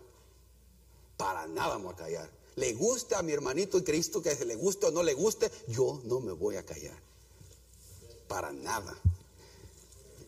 Para 1.18 1.48
nada 1.48 1.78
me 1.78 1.86
voy 1.86 1.94
a 1.94 1.98
callar. 1.98 2.30
Le 2.56 2.74
gusta 2.74 3.20
a 3.20 3.24
mi 3.24 3.32
hermanito 3.32 3.78
en 3.78 3.84
Cristo 3.84 4.22
que 4.22 4.34
le 4.46 4.56
guste 4.56 4.88
o 4.88 4.92
no 4.92 5.04
le 5.04 5.14
guste, 5.14 5.52
yo 5.68 6.02
no 6.06 6.20
me 6.20 6.32
voy 6.32 6.58
a 6.58 6.66
callar. 6.66 6.98
Para 8.28 8.52
nada. 8.52 8.98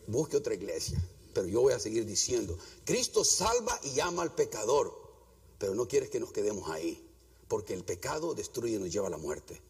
Busque 0.06 0.36
otra 0.36 0.54
iglesia. 0.54 1.02
Pero 1.32 1.48
yo 1.48 1.62
voy 1.62 1.72
a 1.72 1.80
seguir 1.80 2.06
diciendo, 2.06 2.56
Cristo 2.84 3.24
salva 3.24 3.78
y 3.82 3.98
ama 4.00 4.22
al 4.22 4.34
pecador 4.34 5.04
pero 5.64 5.74
no 5.74 5.88
quieres 5.88 6.10
que 6.10 6.20
nos 6.20 6.30
quedemos 6.30 6.68
ahí, 6.68 7.02
porque 7.48 7.72
el 7.72 7.84
pecado 7.84 8.34
destruye 8.34 8.76
y 8.76 8.78
nos 8.78 8.92
lleva 8.92 9.06
a 9.06 9.10
la 9.10 9.16
muerte. 9.16 9.60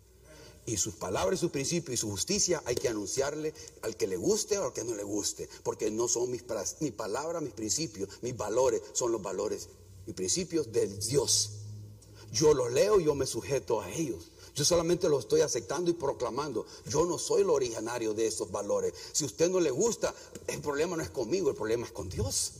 Y 0.67 0.77
sus 0.79 0.95
palabras, 0.95 1.39
sus 1.39 1.53
principios 1.53 1.95
y 1.95 1.97
su 1.99 2.11
justicia 2.11 2.63
hay 2.65 2.75
que 2.75 2.89
anunciarle 2.89 3.55
al 3.83 3.97
que 3.97 4.09
le 4.09 4.17
guste 4.17 4.59
o 4.59 4.65
al 4.65 4.73
que 4.73 4.83
no 4.83 4.95
le 4.97 5.05
guste, 5.05 5.49
porque 5.63 5.93
no 5.93 6.09
son 6.09 6.33
mis, 6.33 6.43
mi 6.81 6.91
palabras, 6.91 7.43
mis 7.43 7.53
principios, 7.53 8.09
mis 8.23 8.37
valores, 8.37 8.83
son 8.93 9.13
los 9.13 9.23
valores 9.23 9.69
y 10.07 10.15
principios 10.15 10.73
del 10.73 10.99
Dios. 10.99 11.51
Yo 12.35 12.53
los 12.53 12.73
leo, 12.73 12.99
yo 12.99 13.15
me 13.15 13.27
sujeto 13.27 13.81
a 13.81 13.91
ellos. 13.93 14.33
Yo 14.57 14.65
solamente 14.65 15.09
los 15.09 15.21
estoy 15.21 15.41
aceptando 15.41 15.91
y 15.91 15.95
proclamando. 15.95 16.67
Yo 16.89 17.07
no 17.07 17.17
soy 17.17 17.43
el 17.43 17.51
originario 17.51 18.13
de 18.13 18.27
esos 18.27 18.51
valores. 18.51 18.93
Si 19.13 19.23
a 19.23 19.27
usted 19.29 19.49
no 19.49 19.61
le 19.61 19.71
gusta, 19.71 20.13
el 20.49 20.61
problema 20.61 20.97
no 20.97 21.03
es 21.03 21.11
conmigo, 21.11 21.49
el 21.51 21.57
problema 21.57 21.87
es 21.87 21.93
con 21.93 22.09
Dios. 22.09 22.53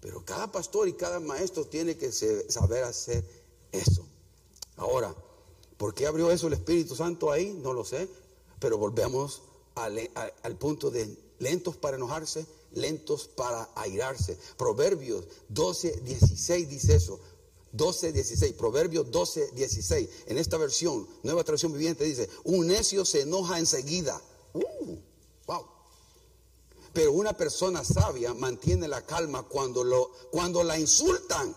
Pero 0.00 0.24
cada 0.24 0.50
pastor 0.50 0.88
y 0.88 0.94
cada 0.94 1.20
maestro 1.20 1.66
tiene 1.66 1.96
que 1.98 2.12
saber 2.12 2.84
hacer 2.84 3.22
eso. 3.72 4.06
Ahora, 4.76 5.14
¿por 5.76 5.94
qué 5.94 6.06
abrió 6.06 6.30
eso 6.30 6.46
el 6.46 6.54
Espíritu 6.54 6.96
Santo 6.96 7.30
ahí? 7.30 7.52
No 7.62 7.74
lo 7.74 7.84
sé. 7.84 8.08
Pero 8.58 8.78
volvemos 8.78 9.42
al, 9.74 10.56
punto 10.58 10.90
de 10.90 11.14
lentos 11.40 11.76
para 11.76 11.98
enojarse, 11.98 12.46
lentos 12.72 13.28
para 13.28 13.68
airarse. 13.74 14.38
Proverbios 14.56 15.24
12, 15.50 16.00
16 16.02 16.68
dice 16.68 16.96
eso. 16.96 17.20
12, 17.76 18.12
16, 18.12 18.52
Proverbios 18.54 19.10
12, 19.10 19.52
16. 19.52 20.08
En 20.26 20.38
esta 20.38 20.56
versión, 20.56 21.06
nueva 21.22 21.44
traducción 21.44 21.72
viviente, 21.72 22.04
dice: 22.04 22.28
Un 22.44 22.66
necio 22.66 23.04
se 23.04 23.22
enoja 23.22 23.58
enseguida. 23.58 24.20
Uh, 24.52 24.96
wow. 25.46 25.66
Pero 26.92 27.12
una 27.12 27.36
persona 27.36 27.84
sabia 27.84 28.32
mantiene 28.32 28.88
la 28.88 29.02
calma 29.04 29.42
cuando, 29.42 29.84
lo, 29.84 30.10
cuando 30.30 30.64
la 30.64 30.78
insultan. 30.78 31.54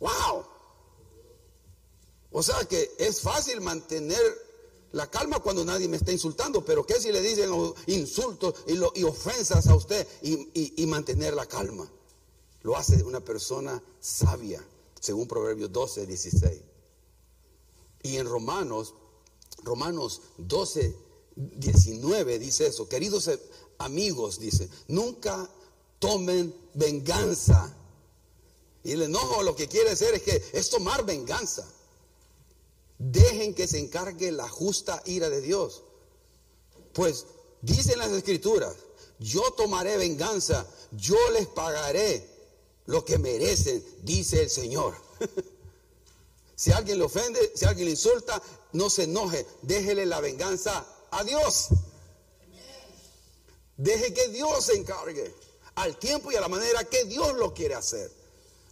¡Wow! 0.00 0.44
O 2.32 2.42
sea 2.42 2.64
que 2.68 2.94
es 2.98 3.20
fácil 3.20 3.60
mantener 3.60 4.20
la 4.92 5.10
calma 5.10 5.40
cuando 5.40 5.64
nadie 5.64 5.88
me 5.88 5.96
está 5.96 6.12
insultando, 6.12 6.64
pero 6.64 6.84
¿qué 6.84 7.00
si 7.00 7.12
le 7.12 7.20
dicen 7.20 7.50
insultos 7.86 8.54
y, 8.66 9.02
ofensas 9.04 9.66
a 9.68 9.74
usted 9.74 10.06
y, 10.22 10.82
y, 10.82 10.86
mantener 10.86 11.34
la 11.34 11.46
calma? 11.46 11.90
Lo 12.66 12.76
hace 12.76 13.00
una 13.04 13.20
persona 13.20 13.80
sabia, 14.00 14.60
según 14.98 15.28
Proverbios 15.28 15.70
12, 15.70 16.04
16. 16.04 16.60
Y 18.02 18.16
en 18.16 18.26
Romanos, 18.26 18.92
Romanos 19.62 20.20
12, 20.38 20.96
19 21.36 22.40
dice 22.40 22.66
eso, 22.66 22.88
queridos 22.88 23.30
amigos, 23.78 24.40
dice, 24.40 24.68
nunca 24.88 25.48
tomen 26.00 26.52
venganza. 26.74 27.72
Y 28.82 28.90
el 28.90 29.02
enojo 29.02 29.44
lo 29.44 29.54
que 29.54 29.68
quiere 29.68 29.90
hacer 29.90 30.14
es 30.14 30.22
que 30.22 30.42
es 30.52 30.68
tomar 30.68 31.06
venganza. 31.06 31.64
Dejen 32.98 33.54
que 33.54 33.68
se 33.68 33.78
encargue 33.78 34.32
la 34.32 34.48
justa 34.48 35.00
ira 35.04 35.30
de 35.30 35.40
Dios. 35.40 35.84
Pues 36.94 37.26
dicen 37.62 38.00
las 38.00 38.10
escrituras, 38.10 38.74
yo 39.20 39.52
tomaré 39.52 39.96
venganza, 39.98 40.66
yo 40.90 41.30
les 41.30 41.46
pagaré 41.46 42.34
lo 42.86 43.04
que 43.04 43.18
merecen, 43.18 43.84
dice 44.02 44.42
el 44.42 44.50
Señor. 44.50 44.94
si 46.56 46.72
alguien 46.72 46.98
le 46.98 47.04
ofende, 47.04 47.52
si 47.54 47.64
alguien 47.64 47.86
le 47.86 47.92
insulta, 47.92 48.40
no 48.72 48.90
se 48.90 49.04
enoje, 49.04 49.46
déjele 49.62 50.06
la 50.06 50.20
venganza 50.20 50.86
a 51.10 51.24
Dios. 51.24 51.68
Deje 53.76 54.14
que 54.14 54.28
Dios 54.28 54.64
se 54.64 54.74
encargue 54.74 55.34
al 55.74 55.98
tiempo 55.98 56.32
y 56.32 56.36
a 56.36 56.40
la 56.40 56.48
manera 56.48 56.84
que 56.84 57.04
Dios 57.04 57.34
lo 57.34 57.52
quiere 57.52 57.74
hacer. 57.74 58.10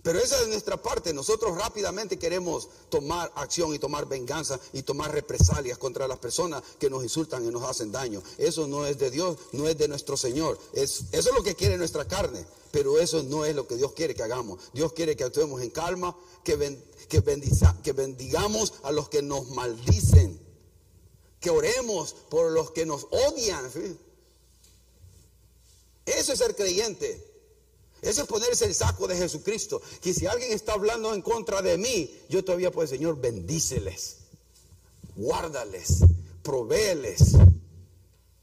Pero 0.04 0.18
esa 0.18 0.38
es 0.42 0.48
nuestra 0.48 0.76
parte. 0.76 1.14
Nosotros 1.14 1.56
rápidamente 1.56 2.18
queremos 2.18 2.68
tomar 2.90 3.32
acción 3.36 3.74
y 3.74 3.78
tomar 3.78 4.06
venganza 4.06 4.60
y 4.74 4.82
tomar 4.82 5.10
represalias 5.10 5.78
contra 5.78 6.06
las 6.06 6.18
personas 6.18 6.62
que 6.78 6.90
nos 6.90 7.02
insultan 7.02 7.42
y 7.42 7.48
nos 7.48 7.62
hacen 7.62 7.90
daño. 7.90 8.22
Eso 8.36 8.66
no 8.68 8.86
es 8.86 8.98
de 8.98 9.10
Dios, 9.10 9.38
no 9.52 9.66
es 9.66 9.78
de 9.78 9.88
nuestro 9.88 10.18
Señor. 10.18 10.58
Es, 10.74 11.04
eso 11.10 11.30
es 11.30 11.34
lo 11.34 11.42
que 11.42 11.54
quiere 11.54 11.78
nuestra 11.78 12.06
carne. 12.06 12.44
Pero 12.70 12.98
eso 12.98 13.22
no 13.22 13.46
es 13.46 13.56
lo 13.56 13.66
que 13.66 13.76
Dios 13.76 13.92
quiere 13.92 14.14
que 14.14 14.22
hagamos. 14.22 14.60
Dios 14.74 14.92
quiere 14.92 15.16
que 15.16 15.24
actuemos 15.24 15.62
en 15.62 15.70
calma, 15.70 16.14
que, 16.44 16.78
que, 17.08 17.22
que 17.82 17.92
bendigamos 17.92 18.74
a 18.82 18.92
los 18.92 19.08
que 19.08 19.22
nos 19.22 19.48
maldicen. 19.48 20.38
Que 21.40 21.48
oremos 21.48 22.14
por 22.28 22.50
los 22.52 22.72
que 22.72 22.84
nos 22.84 23.06
odian. 23.10 23.64
Eso 26.04 26.32
es 26.34 26.38
ser 26.38 26.54
creyente. 26.54 27.33
Eso 28.04 28.22
es 28.22 28.28
ponerse 28.28 28.66
el 28.66 28.74
saco 28.74 29.06
de 29.06 29.16
Jesucristo. 29.16 29.80
Que 30.00 30.12
si 30.14 30.26
alguien 30.26 30.52
está 30.52 30.74
hablando 30.74 31.14
en 31.14 31.22
contra 31.22 31.62
de 31.62 31.78
mí, 31.78 32.10
yo 32.28 32.44
todavía 32.44 32.70
puedo, 32.70 32.86
Señor, 32.86 33.20
bendíceles, 33.20 34.18
guárdales, 35.16 36.00
provéeles. 36.42 37.32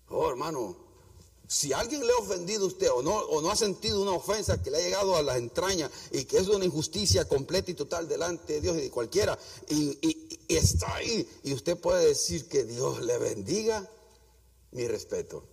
Oh, 0.10 0.30
hermano, 0.30 0.76
si 1.48 1.74
alguien 1.74 2.06
le 2.06 2.12
ha 2.14 2.24
ofendido 2.24 2.66
a 2.66 2.68
usted 2.68 2.90
o 2.92 3.02
no, 3.02 3.16
o 3.16 3.42
no 3.42 3.52
ha 3.52 3.56
sentido 3.56 4.02
una 4.02 4.12
ofensa 4.12 4.62
que 4.62 4.72
le 4.72 4.78
ha 4.78 4.82
llegado 4.82 5.16
a 5.16 5.22
las 5.22 5.38
entrañas 5.38 5.92
y 6.12 6.26
que 6.26 6.38
es 6.38 6.48
una 6.48 6.66
injusticia 6.66 7.26
completa 7.26 7.72
y 7.72 7.76
total 7.76 8.08
delante 8.08 8.54
de 8.54 8.62
Dios 8.62 8.78
y 8.78 8.82
de 8.82 8.92
cualquiera, 8.92 9.38
y, 9.70 9.98
y 10.02 10.56
está 10.56 10.96
ahí, 10.96 11.28
y 11.44 11.54
usted 11.54 11.78
puede 11.78 12.08
decir 12.08 12.48
que 12.48 12.64
Dios 12.64 13.02
le 13.02 13.18
bendiga, 13.18 13.90
mi 14.72 14.88
respeto 14.88 15.52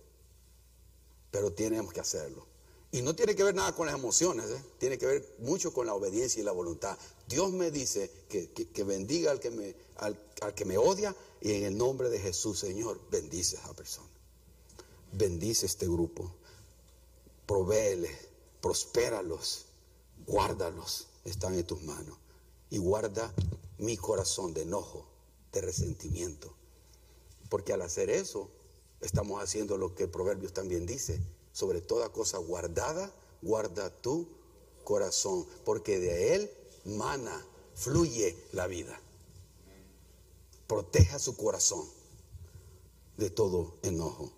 pero 1.31 1.51
tenemos 1.53 1.93
que 1.93 1.99
hacerlo. 1.99 2.45
Y 2.91 3.03
no 3.03 3.15
tiene 3.15 3.35
que 3.35 3.43
ver 3.43 3.53
nada 3.53 3.71
con 3.75 3.85
las 3.85 3.95
emociones, 3.95 4.49
¿eh? 4.49 4.63
tiene 4.79 4.97
que 4.97 5.05
ver 5.05 5.35
mucho 5.39 5.71
con 5.71 5.85
la 5.85 5.93
obediencia 5.93 6.41
y 6.41 6.43
la 6.43 6.51
voluntad. 6.51 6.97
Dios 7.27 7.51
me 7.51 7.69
dice 7.69 8.09
que, 8.27 8.83
bendiga 8.83 9.29
al 9.31 9.39
que, 9.39 9.51
me, 9.51 9.75
al, 9.97 10.17
que 10.55 10.65
me 10.65 10.77
odia 10.77 11.15
y 11.39 11.53
en 11.53 11.65
el 11.65 11.77
nombre 11.77 12.09
de 12.09 12.19
Jesús, 12.19 12.57
Señor, 12.59 12.99
bendice 13.11 13.57
a 13.57 13.61
esa 13.61 13.73
persona. 13.75 14.09
Bendice 15.11 15.67
este 15.67 15.85
grupo. 15.85 16.33
Provéele, 17.45 18.09
prospéralos, 18.59 19.65
guárdalos, 20.25 21.07
están 21.25 21.53
en 21.53 21.65
tus 21.65 21.83
manos. 21.83 22.17
Y 22.71 22.79
guarda 22.79 23.31
mi 23.77 23.97
corazón 23.97 24.55
de 24.55 24.63
enojo, 24.63 25.05
de 25.51 25.61
resentimiento. 25.61 26.55
Porque 27.49 27.71
al 27.71 27.83
hacer 27.83 28.09
eso, 28.09 28.49
estamos 29.01 29.43
haciendo 29.43 29.77
lo 29.77 29.93
que 29.93 30.07
Proverbios 30.07 30.53
también 30.53 30.87
dice 30.87 31.21
sobre 31.59 31.81
toda 31.81 32.07
cosa 32.07 32.37
guardada, 32.37 33.13
guarda 33.41 33.89
tu 33.89 34.29
corazón, 34.85 35.45
porque 35.65 35.99
de 35.99 36.35
él 36.35 36.49
mana, 36.85 37.45
fluye 37.75 38.37
la 38.53 38.65
vida. 38.65 38.97
Proteja 40.67 41.19
su 41.19 41.35
corazón 41.35 41.85
de 43.17 43.29
todo 43.29 43.75
enojo. 43.81 44.31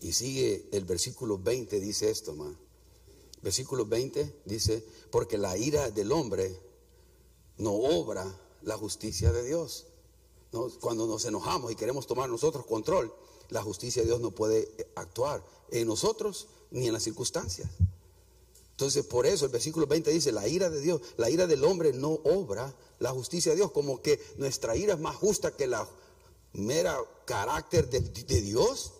Y 0.00 0.14
sigue 0.14 0.68
el 0.72 0.84
versículo 0.84 1.38
20, 1.38 1.78
dice 1.78 2.10
esto, 2.10 2.34
más. 2.34 2.56
Versículo 3.40 3.86
20 3.86 4.42
dice, 4.46 4.84
porque 5.12 5.38
la 5.38 5.56
ira 5.56 5.92
del 5.92 6.10
hombre 6.10 6.58
no 7.58 7.72
obra 7.72 8.26
la 8.62 8.76
justicia 8.76 9.30
de 9.30 9.44
Dios. 9.44 9.86
Cuando 10.80 11.06
nos 11.06 11.24
enojamos 11.24 11.70
y 11.70 11.76
queremos 11.76 12.08
tomar 12.08 12.28
nosotros 12.28 12.66
control, 12.66 13.14
la 13.50 13.62
justicia 13.62 14.02
de 14.02 14.08
Dios 14.08 14.20
no 14.20 14.30
puede 14.30 14.68
actuar 14.94 15.44
en 15.70 15.86
nosotros 15.86 16.48
ni 16.70 16.86
en 16.86 16.92
las 16.92 17.02
circunstancias. 17.02 17.68
Entonces, 18.72 19.04
por 19.04 19.24
eso 19.24 19.44
el 19.44 19.52
versículo 19.52 19.86
20 19.86 20.10
dice, 20.10 20.32
la 20.32 20.48
ira 20.48 20.68
de 20.68 20.80
Dios, 20.80 21.00
la 21.16 21.30
ira 21.30 21.46
del 21.46 21.64
hombre 21.64 21.92
no 21.92 22.18
obra 22.24 22.74
la 22.98 23.10
justicia 23.10 23.52
de 23.52 23.56
Dios, 23.56 23.70
como 23.70 24.02
que 24.02 24.20
nuestra 24.36 24.76
ira 24.76 24.94
es 24.94 25.00
más 25.00 25.14
justa 25.14 25.56
que 25.56 25.68
la 25.68 25.88
mera 26.54 26.98
carácter 27.24 27.88
de, 27.88 28.00
Dios. 28.40 28.92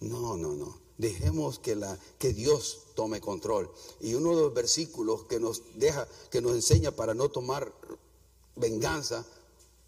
No, 0.00 0.36
no, 0.38 0.54
no. 0.54 0.78
Dejemos 0.96 1.58
que, 1.58 1.76
la, 1.76 1.98
que 2.18 2.32
Dios 2.32 2.78
tome 2.94 3.20
control. 3.20 3.70
Y 4.00 4.14
uno 4.14 4.34
de 4.34 4.42
los 4.42 4.54
versículos 4.54 5.24
que 5.24 5.38
nos 5.38 5.62
deja, 5.74 6.08
que 6.30 6.40
nos 6.40 6.52
enseña 6.52 6.92
para 6.92 7.12
no 7.12 7.28
tomar 7.28 7.70
venganza 8.54 9.26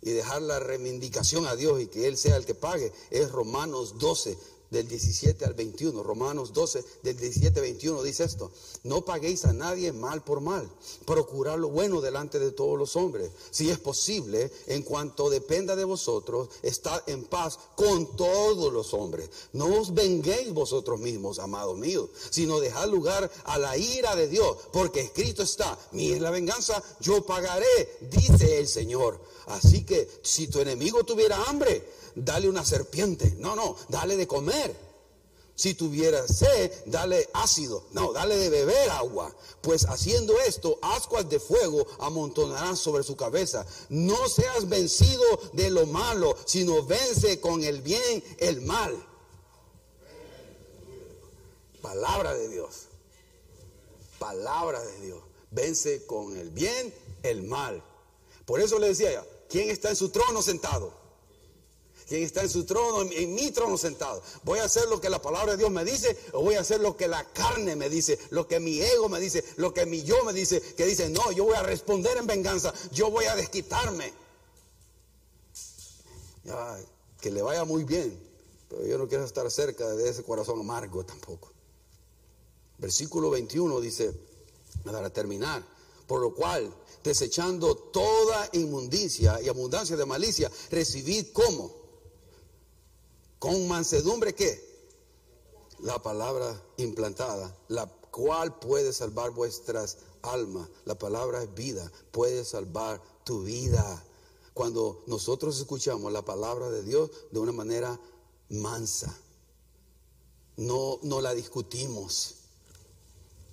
y 0.00 0.10
dejar 0.10 0.42
la 0.42 0.58
reivindicación 0.58 1.46
a 1.46 1.56
Dios 1.56 1.80
y 1.80 1.86
que 1.86 2.06
Él 2.06 2.16
sea 2.16 2.36
el 2.36 2.46
que 2.46 2.54
pague 2.54 2.92
es 3.10 3.30
Romanos 3.32 3.98
12, 3.98 4.38
del 4.70 4.88
17 4.88 5.44
al 5.44 5.54
21. 5.54 6.02
Romanos 6.02 6.52
12, 6.52 6.84
del 7.02 7.16
17 7.16 7.58
al 7.58 7.66
21 7.66 8.02
dice 8.02 8.24
esto. 8.24 8.50
No 8.84 9.04
paguéis 9.04 9.44
a 9.44 9.52
nadie 9.52 9.92
mal 9.92 10.22
por 10.22 10.40
mal. 10.40 10.68
Procurad 11.04 11.58
lo 11.58 11.68
bueno 11.68 12.00
delante 12.00 12.38
de 12.38 12.52
todos 12.52 12.78
los 12.78 12.96
hombres. 12.96 13.30
Si 13.50 13.70
es 13.70 13.78
posible, 13.78 14.50
en 14.66 14.82
cuanto 14.82 15.30
dependa 15.30 15.76
de 15.76 15.84
vosotros, 15.84 16.48
estad 16.62 17.02
en 17.06 17.24
paz 17.24 17.58
con 17.76 18.16
todos 18.16 18.72
los 18.72 18.94
hombres. 18.94 19.30
No 19.52 19.80
os 19.80 19.94
venguéis 19.94 20.52
vosotros 20.52 21.00
mismos, 21.00 21.38
amados 21.38 21.78
míos, 21.78 22.10
sino 22.30 22.60
dejad 22.60 22.88
lugar 22.88 23.30
a 23.44 23.58
la 23.58 23.76
ira 23.76 24.16
de 24.16 24.28
Dios, 24.28 24.56
porque 24.72 25.00
escrito 25.00 25.42
está, 25.42 25.78
mi 25.92 26.12
es 26.12 26.20
la 26.20 26.30
venganza, 26.30 26.82
yo 27.00 27.24
pagaré, 27.24 27.98
dice 28.00 28.58
el 28.58 28.68
Señor. 28.68 29.20
Así 29.46 29.84
que 29.84 30.08
si 30.22 30.48
tu 30.48 30.60
enemigo 30.60 31.04
tuviera 31.04 31.42
hambre, 31.44 31.82
dale 32.24 32.48
una 32.48 32.64
serpiente. 32.64 33.34
No, 33.38 33.56
no, 33.56 33.76
dale 33.88 34.16
de 34.16 34.26
comer. 34.26 34.88
Si 35.54 35.74
tuviera 35.74 36.26
sed, 36.28 36.70
dale 36.86 37.28
ácido. 37.32 37.82
No, 37.90 38.12
dale 38.12 38.36
de 38.36 38.48
beber 38.48 38.90
agua. 38.90 39.34
Pues 39.60 39.86
haciendo 39.86 40.38
esto, 40.38 40.78
ascuas 40.82 41.28
de 41.28 41.40
fuego 41.40 41.84
amontonarán 41.98 42.76
sobre 42.76 43.02
su 43.02 43.16
cabeza. 43.16 43.66
No 43.88 44.28
seas 44.28 44.68
vencido 44.68 45.24
de 45.52 45.70
lo 45.70 45.84
malo, 45.86 46.36
sino 46.44 46.84
vence 46.84 47.40
con 47.40 47.64
el 47.64 47.82
bien 47.82 48.22
el 48.38 48.60
mal. 48.60 49.04
Palabra 51.82 52.34
de 52.34 52.48
Dios. 52.48 52.86
Palabra 54.20 54.80
de 54.80 55.00
Dios. 55.00 55.22
Vence 55.50 56.06
con 56.06 56.36
el 56.36 56.50
bien 56.50 56.94
el 57.24 57.42
mal. 57.42 57.82
Por 58.46 58.60
eso 58.60 58.78
le 58.78 58.88
decía 58.88 59.10
ya, 59.10 59.26
¿quién 59.48 59.70
está 59.70 59.90
en 59.90 59.96
su 59.96 60.10
trono 60.10 60.40
sentado? 60.40 61.07
Quien 62.08 62.22
está 62.22 62.40
en 62.40 62.48
su 62.48 62.64
trono, 62.64 63.02
en, 63.12 63.34
mi 63.34 63.50
trono 63.50 63.76
sentado. 63.76 64.22
Voy 64.42 64.58
a 64.60 64.64
hacer 64.64 64.88
lo 64.88 64.98
que 64.98 65.10
la 65.10 65.20
palabra 65.20 65.52
de 65.52 65.58
Dios 65.58 65.70
me 65.70 65.84
dice 65.84 66.16
o 66.32 66.42
voy 66.42 66.54
a 66.54 66.60
hacer 66.60 66.80
lo 66.80 66.96
que 66.96 67.06
la 67.06 67.22
carne 67.32 67.76
me 67.76 67.90
dice, 67.90 68.18
lo 68.30 68.48
que 68.48 68.58
mi 68.58 68.80
ego 68.80 69.10
me 69.10 69.20
dice, 69.20 69.44
lo 69.56 69.74
que 69.74 69.84
mi 69.84 70.02
yo 70.02 70.24
me 70.24 70.32
dice, 70.32 70.60
que 70.60 70.86
dice, 70.86 71.10
no, 71.10 71.30
yo 71.32 71.44
voy 71.44 71.54
a 71.54 71.62
responder 71.62 72.16
en 72.16 72.26
venganza, 72.26 72.72
yo 72.92 73.10
voy 73.10 73.26
a 73.26 73.36
desquitarme. 73.36 74.12
que 77.20 77.30
le 77.30 77.42
vaya 77.42 77.64
muy 77.66 77.84
bien, 77.84 78.18
pero 78.70 78.86
yo 78.86 78.96
no 78.96 79.06
quiero 79.06 79.24
estar 79.24 79.50
cerca 79.50 79.86
de 79.90 80.08
ese 80.08 80.22
corazón 80.22 80.60
amargo 80.60 81.04
tampoco. 81.04 81.52
Versículo 82.78 83.28
21 83.28 83.80
dice, 83.80 84.14
para 84.82 85.10
terminar, 85.10 85.62
por 86.06 86.22
lo 86.22 86.34
cual, 86.34 86.74
desechando 87.04 87.76
toda 87.76 88.48
inmundicia 88.52 89.42
y 89.42 89.48
abundancia 89.50 89.94
de 89.94 90.06
malicia, 90.06 90.50
recibid 90.70 91.32
como 91.32 91.77
con 93.38 93.68
mansedumbre, 93.68 94.34
¿qué? 94.34 94.66
La 95.80 96.02
palabra 96.02 96.60
implantada, 96.76 97.56
la 97.68 97.86
cual 98.10 98.58
puede 98.58 98.92
salvar 98.92 99.30
vuestras 99.30 99.98
almas. 100.22 100.68
La 100.84 100.98
palabra 100.98 101.42
es 101.42 101.54
vida, 101.54 101.90
puede 102.10 102.44
salvar 102.44 103.00
tu 103.24 103.42
vida. 103.42 104.04
Cuando 104.54 105.04
nosotros 105.06 105.58
escuchamos 105.58 106.12
la 106.12 106.24
palabra 106.24 106.68
de 106.70 106.82
Dios 106.82 107.10
de 107.30 107.38
una 107.38 107.52
manera 107.52 107.98
mansa, 108.48 109.16
no, 110.56 110.98
no 111.02 111.20
la 111.20 111.32
discutimos, 111.34 112.34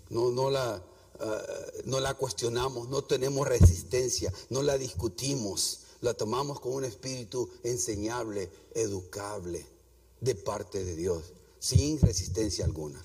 no, 0.09 0.31
no, 0.31 0.49
la, 0.49 0.83
eh, 1.19 1.81
no 1.85 1.99
la 1.99 2.15
cuestionamos, 2.15 2.89
no 2.89 3.03
tenemos 3.03 3.47
resistencia, 3.47 4.33
no 4.49 4.63
la 4.63 4.79
discutimos, 4.79 5.81
la 6.01 6.15
tomamos 6.15 6.59
con 6.59 6.73
un 6.73 6.85
espíritu 6.85 7.47
enseñable, 7.61 8.49
educable 8.73 9.74
de 10.21 10.35
parte 10.35 10.83
de 10.83 10.95
Dios, 10.95 11.33
sin 11.59 11.99
resistencia 11.99 12.65
alguna, 12.65 13.03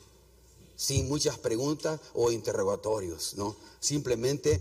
sin 0.76 1.08
muchas 1.08 1.38
preguntas 1.38 2.00
o 2.14 2.30
interrogatorios, 2.30 3.34
¿no? 3.36 3.56
Simplemente 3.80 4.60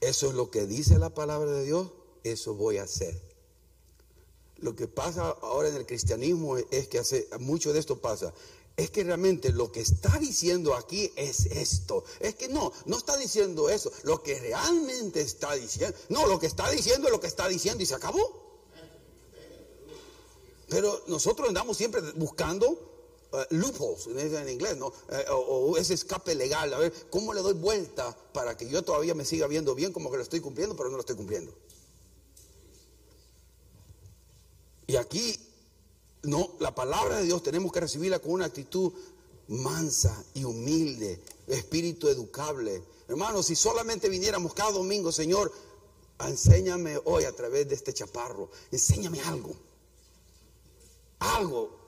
eso 0.00 0.28
es 0.28 0.34
lo 0.34 0.50
que 0.50 0.66
dice 0.66 0.98
la 0.98 1.10
palabra 1.10 1.52
de 1.52 1.64
Dios, 1.64 1.88
eso 2.24 2.54
voy 2.54 2.78
a 2.78 2.84
hacer. 2.84 3.20
Lo 4.58 4.76
que 4.76 4.86
pasa 4.86 5.28
ahora 5.42 5.68
en 5.68 5.76
el 5.76 5.86
cristianismo 5.86 6.56
es 6.56 6.88
que 6.88 6.98
hace 7.00 7.28
mucho 7.40 7.72
de 7.72 7.80
esto 7.80 8.00
pasa. 8.00 8.32
Es 8.76 8.90
que 8.90 9.04
realmente 9.04 9.52
lo 9.52 9.70
que 9.70 9.80
está 9.80 10.18
diciendo 10.18 10.74
aquí 10.74 11.12
es 11.16 11.46
esto. 11.46 12.04
Es 12.20 12.36
que 12.36 12.48
no, 12.48 12.72
no 12.86 12.96
está 12.96 13.16
diciendo 13.16 13.68
eso. 13.68 13.92
Lo 14.04 14.22
que 14.22 14.38
realmente 14.38 15.20
está 15.20 15.54
diciendo. 15.54 15.96
No, 16.08 16.26
lo 16.26 16.38
que 16.38 16.46
está 16.46 16.70
diciendo 16.70 17.08
es 17.08 17.12
lo 17.12 17.20
que 17.20 17.26
está 17.26 17.48
diciendo 17.48 17.82
y 17.82 17.86
se 17.86 17.94
acabó. 17.94 18.41
Pero 20.72 21.02
nosotros 21.06 21.48
andamos 21.48 21.76
siempre 21.76 22.00
buscando 22.12 22.70
uh, 22.70 23.36
loopholes 23.50 24.32
en 24.32 24.48
inglés. 24.48 24.78
Eh, 25.10 25.24
o, 25.30 25.76
ese 25.76 25.92
escape 25.92 26.34
legal, 26.34 26.72
a 26.72 26.78
ver, 26.78 26.90
¿cómo 27.10 27.34
le 27.34 27.42
doy 27.42 27.52
vuelta 27.52 28.16
para 28.32 28.56
que 28.56 28.66
yo 28.66 28.82
todavía 28.82 29.14
me 29.14 29.26
siga 29.26 29.46
viendo 29.46 29.74
bien 29.74 29.92
como 29.92 30.10
que 30.10 30.16
lo 30.16 30.22
estoy 30.22 30.40
cumpliendo, 30.40 30.74
pero 30.74 30.88
no 30.88 30.96
lo 30.96 31.00
estoy 31.00 31.16
cumpliendo? 31.16 31.52
Y 34.86 34.96
aquí, 34.96 35.38
no, 36.22 36.52
la 36.58 36.74
palabra 36.74 37.18
de 37.18 37.24
Dios 37.24 37.42
tenemos 37.42 37.70
que 37.70 37.80
recibirla 37.80 38.18
con 38.20 38.32
una 38.32 38.46
actitud 38.46 38.94
mansa 39.48 40.24
y 40.32 40.44
humilde, 40.44 41.20
espíritu 41.48 42.08
educable. 42.08 42.82
Hermanos, 43.08 43.44
si 43.44 43.56
solamente 43.56 44.08
viniéramos 44.08 44.54
cada 44.54 44.70
domingo, 44.70 45.12
Señor, 45.12 45.52
enséñame 46.18 46.98
hoy 47.04 47.24
a 47.24 47.36
través 47.36 47.68
de 47.68 47.74
este 47.74 47.92
chaparro, 47.92 48.48
enséñame 48.70 49.20
algo 49.20 49.54
algo 51.22 51.78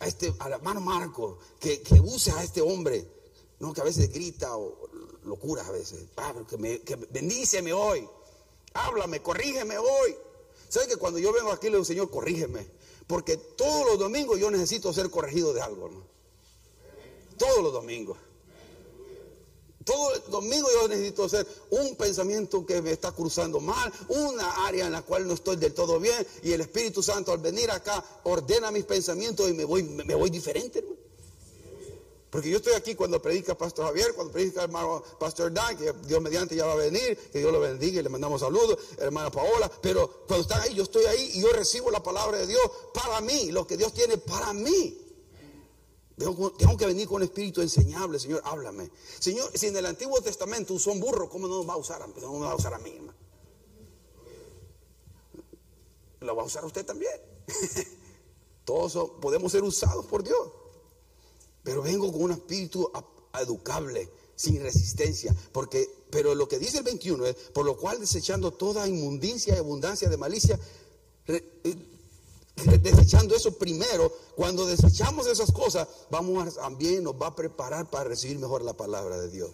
a 0.00 0.06
este, 0.06 0.34
al 0.38 0.52
hermano 0.52 0.80
Marco, 0.80 1.38
que, 1.60 1.82
use 2.02 2.30
a 2.32 2.42
este 2.42 2.60
hombre, 2.60 3.06
no 3.60 3.72
que 3.72 3.80
a 3.80 3.84
veces 3.84 4.12
grita 4.12 4.56
o 4.56 4.88
locuras 5.24 5.68
a 5.68 5.72
veces, 5.72 6.04
ah, 6.16 6.34
que, 6.48 6.56
me, 6.56 6.80
bendíceme 7.10 7.72
hoy, 7.72 8.08
háblame, 8.74 9.20
corrígeme 9.22 9.78
hoy. 9.78 10.16
¿Sabe 10.68 10.86
que 10.86 10.96
cuando 10.96 11.18
yo 11.18 11.32
vengo 11.32 11.50
aquí 11.50 11.66
le 11.66 11.72
digo, 11.72 11.84
Señor, 11.84 12.10
corrígeme? 12.10 12.66
Porque 13.06 13.36
todos 13.36 13.86
los 13.86 13.98
domingos 13.98 14.38
yo 14.38 14.50
necesito 14.50 14.92
ser 14.92 15.10
corregido 15.10 15.52
de 15.54 15.62
algo, 15.62 15.90
Todos 17.38 17.62
los 17.62 17.72
domingos. 17.72 18.18
Todo 19.88 20.14
el 20.14 20.22
domingo 20.30 20.68
yo 20.70 20.86
necesito 20.86 21.24
hacer 21.24 21.46
un 21.70 21.96
pensamiento 21.96 22.66
que 22.66 22.82
me 22.82 22.92
está 22.92 23.10
cruzando 23.10 23.58
mal, 23.58 23.90
una 24.08 24.66
área 24.66 24.84
en 24.84 24.92
la 24.92 25.00
cual 25.00 25.26
no 25.26 25.32
estoy 25.32 25.56
del 25.56 25.72
todo 25.72 25.98
bien, 25.98 26.26
y 26.42 26.52
el 26.52 26.60
Espíritu 26.60 27.02
Santo 27.02 27.32
al 27.32 27.38
venir 27.38 27.70
acá 27.70 28.04
ordena 28.24 28.70
mis 28.70 28.84
pensamientos 28.84 29.48
y 29.48 29.54
me 29.54 29.64
voy, 29.64 29.84
me 29.84 30.14
voy 30.14 30.28
diferente, 30.28 30.84
Porque 32.28 32.50
yo 32.50 32.58
estoy 32.58 32.74
aquí 32.74 32.94
cuando 32.94 33.22
predica 33.22 33.56
Pastor 33.56 33.86
Javier, 33.86 34.12
cuando 34.14 34.30
predica 34.30 34.62
hermano 34.62 35.02
Pastor 35.18 35.50
Dan, 35.54 35.78
que 35.78 35.94
Dios 36.06 36.20
mediante 36.20 36.54
ya 36.54 36.66
va 36.66 36.74
a 36.74 36.76
venir, 36.76 37.16
que 37.32 37.38
Dios 37.38 37.50
lo 37.50 37.58
bendiga 37.58 38.00
y 38.00 38.02
le 38.02 38.10
mandamos 38.10 38.42
saludos, 38.42 38.78
hermana 38.98 39.30
Paola. 39.30 39.72
Pero 39.80 40.24
cuando 40.26 40.42
están 40.42 40.60
ahí, 40.60 40.74
yo 40.74 40.82
estoy 40.82 41.06
ahí 41.06 41.30
y 41.32 41.40
yo 41.40 41.50
recibo 41.52 41.90
la 41.90 42.02
palabra 42.02 42.36
de 42.36 42.46
Dios 42.46 42.60
para 42.92 43.22
mí, 43.22 43.50
lo 43.52 43.66
que 43.66 43.78
Dios 43.78 43.94
tiene 43.94 44.18
para 44.18 44.52
mí. 44.52 45.07
Tengo, 46.18 46.76
que 46.76 46.86
venir 46.86 47.06
con 47.06 47.22
espíritu 47.22 47.62
enseñable, 47.62 48.18
Señor, 48.18 48.42
háblame. 48.44 48.90
Señor, 49.20 49.50
si 49.54 49.68
en 49.68 49.76
el 49.76 49.86
Antiguo 49.86 50.20
Testamento 50.20 50.74
usó 50.74 50.90
un 50.90 50.98
burro, 50.98 51.28
¿cómo 51.30 51.46
no 51.46 51.58
nos 51.58 51.68
va 51.68 51.74
a 51.74 51.76
usar, 51.76 52.00
no 52.00 52.32
me 52.32 52.46
va 52.46 52.52
a, 52.52 52.56
usar 52.56 52.74
a 52.74 52.78
mí? 52.78 52.90
Hermano? 52.90 53.14
Lo 56.20 56.34
va 56.34 56.42
a 56.42 56.46
usar 56.46 56.64
usted 56.64 56.84
también. 56.84 57.12
Todos 58.64 59.12
podemos 59.20 59.52
ser 59.52 59.62
usados 59.62 60.06
por 60.06 60.24
Dios. 60.24 60.48
Pero 61.62 61.82
vengo 61.82 62.10
con 62.10 62.22
un 62.22 62.32
espíritu 62.32 62.90
educable, 63.40 64.10
sin 64.34 64.60
resistencia. 64.60 65.34
Porque, 65.52 65.88
pero 66.10 66.34
lo 66.34 66.48
que 66.48 66.58
dice 66.58 66.78
el 66.78 66.84
21 66.84 67.26
es, 67.26 67.36
por 67.54 67.64
lo 67.64 67.76
cual 67.76 68.00
desechando 68.00 68.50
toda 68.50 68.88
inmundicia 68.88 69.54
y 69.54 69.58
abundancia 69.58 70.08
de 70.08 70.16
malicia, 70.16 70.58
eh, 71.28 71.60
desechando 72.80 73.34
eso 73.34 73.52
primero, 73.52 74.12
cuando 74.34 74.66
desechamos 74.66 75.26
esas 75.26 75.52
cosas, 75.52 75.88
vamos 76.10 76.46
a, 76.56 76.60
también 76.62 77.04
nos 77.04 77.14
va 77.14 77.28
a 77.28 77.36
preparar 77.36 77.88
para 77.90 78.04
recibir 78.04 78.38
mejor 78.38 78.62
la 78.62 78.74
palabra 78.74 79.18
de 79.18 79.30
Dios. 79.30 79.50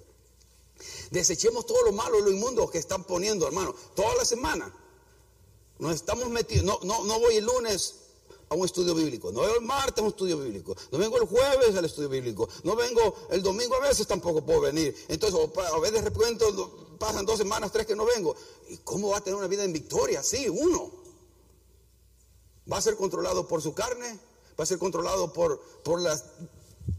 Desechemos 1.11 1.66
todo 1.66 1.82
lo 1.84 1.92
malo, 1.92 2.20
lo 2.20 2.30
inmundo 2.30 2.68
que 2.68 2.78
están 2.78 3.05
poniendo, 3.05 3.46
hermano, 3.46 3.74
toda 3.94 4.14
la 4.16 4.24
semana. 4.24 4.72
Nos 5.78 5.94
estamos 5.94 6.28
metiendo, 6.28 6.78
no, 6.82 6.98
no, 6.98 7.05
no 7.05 7.20
voy 7.20 7.36
el 7.36 7.44
lunes 7.44 7.94
a 8.48 8.55
un 8.55 8.64
estudio 8.64 8.94
bíblico, 8.94 9.32
no 9.32 9.40
vengo 9.40 9.55
el 9.57 9.62
martes 9.62 9.98
a 9.98 10.02
un 10.02 10.09
estudio 10.09 10.38
bíblico, 10.38 10.76
no 10.92 10.98
vengo 10.98 11.16
el 11.16 11.26
jueves 11.26 11.74
al 11.76 11.84
estudio 11.84 12.09
bíblico, 12.09 12.48
no 12.62 12.76
vengo 12.76 13.16
el 13.30 13.42
domingo 13.42 13.74
a 13.76 13.80
veces 13.80 14.07
tampoco 14.07 14.44
puedo 14.44 14.61
venir. 14.61 14.94
Entonces, 15.09 15.38
a 15.57 15.78
veces 15.80 16.02
de 16.02 16.11
repente 16.11 16.44
pasan 16.98 17.26
dos 17.26 17.38
semanas, 17.38 17.72
tres 17.72 17.86
que 17.86 17.96
no 17.96 18.05
vengo. 18.05 18.34
¿Y 18.68 18.78
cómo 18.78 19.11
va 19.11 19.18
a 19.18 19.20
tener 19.20 19.36
una 19.36 19.48
vida 19.48 19.64
en 19.64 19.72
victoria? 19.72 20.22
Sí, 20.22 20.48
uno. 20.48 21.03
Va 22.70 22.78
a 22.78 22.82
ser 22.82 22.96
controlado 22.96 23.46
por 23.46 23.60
su 23.60 23.74
carne, 23.74 24.18
va 24.58 24.64
a 24.64 24.66
ser 24.66 24.78
controlado 24.78 25.32
por, 25.32 25.60
por 25.82 26.00
las, 26.00 26.24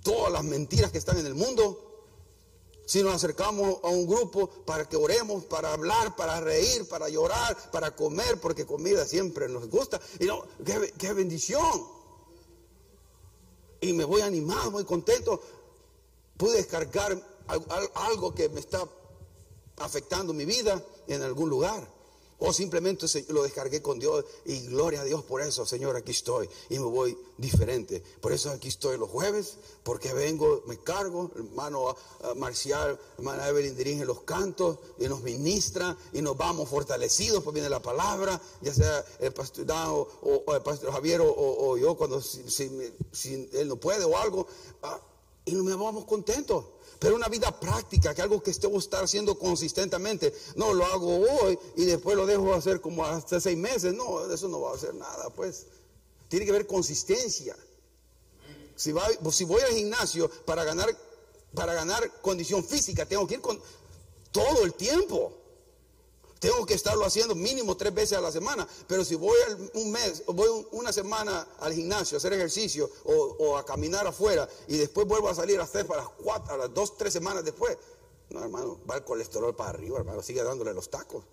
todas 0.03 0.31
las 0.31 0.43
mentiras 0.43 0.91
que 0.91 0.97
están 0.97 1.17
en 1.17 1.25
el 1.25 1.35
mundo. 1.35 1.85
Si 2.85 3.01
nos 3.01 3.15
acercamos 3.15 3.79
a 3.83 3.87
un 3.87 4.05
grupo 4.05 4.47
para 4.47 4.87
que 4.87 4.95
oremos, 4.95 5.43
para 5.45 5.73
hablar, 5.73 6.15
para 6.15 6.39
reír, 6.39 6.87
para 6.87 7.09
llorar, 7.09 7.57
para 7.71 7.95
comer, 7.95 8.39
porque 8.39 8.65
comida 8.65 9.05
siempre 9.05 9.49
nos 9.49 9.67
gusta. 9.69 9.99
Y 10.19 10.25
no, 10.25 10.45
qué, 10.97 11.13
bendición. 11.13 11.87
Y 13.81 13.93
me 13.93 14.05
voy 14.05 14.21
animado, 14.21 14.69
muy 14.69 14.85
contento. 14.85 15.41
Pude 16.37 16.57
descargar 16.57 17.19
algo 17.95 18.35
que 18.35 18.49
me 18.49 18.59
está 18.59 18.87
afectando 19.77 20.31
mi 20.31 20.45
vida 20.45 20.83
en 21.07 21.23
algún 21.23 21.49
lugar. 21.49 21.94
O 22.39 22.51
simplemente 22.51 23.05
lo 23.29 23.43
descargué 23.43 23.81
con 23.81 23.97
Dios 23.97 24.25
y 24.45 24.67
gloria 24.67 25.01
a 25.01 25.03
Dios 25.05 25.23
por 25.23 25.41
eso, 25.41 25.65
Señor, 25.65 25.95
aquí 25.95 26.11
estoy 26.11 26.49
y 26.69 26.77
me 26.79 26.85
voy 26.85 27.17
diferente. 27.37 28.03
Por 28.19 28.33
eso 28.33 28.51
aquí 28.51 28.67
estoy 28.67 28.97
los 28.97 29.09
jueves, 29.09 29.55
porque 29.83 30.13
vengo, 30.13 30.61
me 30.67 30.77
cargo, 30.77 31.31
hermano 31.35 31.95
Marcial, 32.35 32.99
hermana 33.17 33.47
Evelyn 33.47 33.77
dirige 33.77 34.03
los 34.03 34.21
cantos 34.21 34.79
y 34.99 35.07
nos 35.07 35.21
ministra 35.21 35.97
y 36.11 36.21
nos 36.21 36.35
vamos 36.35 36.67
fortalecidos, 36.67 37.41
pues 37.41 37.53
viene 37.53 37.69
la 37.69 37.81
palabra, 37.81 38.41
ya 38.61 38.73
sea 38.73 39.05
el 39.19 39.31
pastor 39.31 39.65
Dan 39.65 39.87
o, 39.87 40.43
el 40.53 40.61
pastor 40.61 40.91
Javier 40.91 41.21
o, 41.23 41.77
yo 41.77 41.95
cuando 41.95 42.21
él 42.21 43.67
no 43.67 43.77
puede 43.77 44.03
o 44.03 44.17
algo, 44.17 44.45
ah, 44.83 44.99
y 45.45 45.53
nos 45.53 45.79
vamos 45.79 46.05
contentos. 46.05 46.65
Pero 47.05 47.17
una 47.17 47.27
vida 47.27 47.51
práctica, 47.59 48.15
que 48.15 48.23
algo 48.23 48.41
que 48.41 48.49
estemos 48.49 48.85
estar 48.85 49.03
haciendo 49.03 49.37
consistentemente. 49.37 50.33
No, 50.55 50.73
lo 50.73 50.87
hago 50.87 51.19
hoy 51.19 51.59
y 51.75 51.85
después 51.85 52.17
lo 52.17 52.25
dejo 52.25 52.51
hacer 52.51 52.81
como 52.81 53.05
hasta 53.05 53.39
seis 53.39 53.55
meses. 53.55 53.93
No, 53.93 54.33
eso 54.33 54.47
no 54.47 54.59
va 54.59 54.71
a 54.71 54.73
hacer 54.73 54.95
nada, 54.95 55.29
pues. 55.29 55.67
Tiene 56.29 56.45
que 56.45 56.51
haber 56.51 56.65
consistencia. 56.65 57.55
Si, 58.75 58.91
si 59.29 59.43
voy 59.43 59.61
al 59.61 59.75
gimnasio 59.75 60.31
para 60.45 60.63
ganar, 60.63 60.97
para 61.53 61.75
ganar 61.75 62.11
condición 62.23 62.65
física, 62.65 63.05
tengo 63.05 63.27
que 63.27 63.35
ir 63.35 63.41
con 63.41 63.61
todo 64.31 64.65
el 64.65 64.73
tiempo. 64.73 65.31
Tengo 66.39 66.65
que 66.65 66.73
estarlo 66.73 67.05
haciendo 67.05 67.33
mínimo 67.33 67.77
tres 67.77 67.93
veces 67.93 68.17
a 68.17 68.21
la 68.21 68.31
semana. 68.31 68.67
Pero 68.87 69.05
si 69.05 69.15
voy 69.15 69.35
un 69.73 69.91
mes, 69.91 70.23
voy 70.27 70.67
una 70.71 70.91
semana 70.91 71.47
al 71.59 71.73
gimnasio 71.73 72.17
a 72.17 72.19
hacer 72.19 72.33
ejercicio 72.33 72.89
o, 73.05 73.57
a 73.57 73.65
caminar 73.65 74.05
afuera 74.05 74.47
y 74.67 74.77
después 74.77 75.07
vuelvo 75.07 75.29
a 75.29 75.35
salir 75.35 75.59
a 75.59 75.63
hacer 75.63 75.85
para 75.85 76.03
las 76.03 76.11
cuatro, 76.11 76.53
a 76.53 76.57
las 76.57 76.73
dos, 76.73 76.97
tres 76.97 77.13
semanas 77.13 77.43
después, 77.43 77.77
no, 78.29 78.43
hermano, 78.43 78.79
va 78.89 78.95
el 78.97 79.03
colesterol 79.03 79.55
para 79.55 79.69
arriba, 79.69 79.99
hermano, 79.99 80.21
sigue 80.21 80.43
dándole 80.43 80.73
los 80.73 80.89
tacos. 80.89 81.23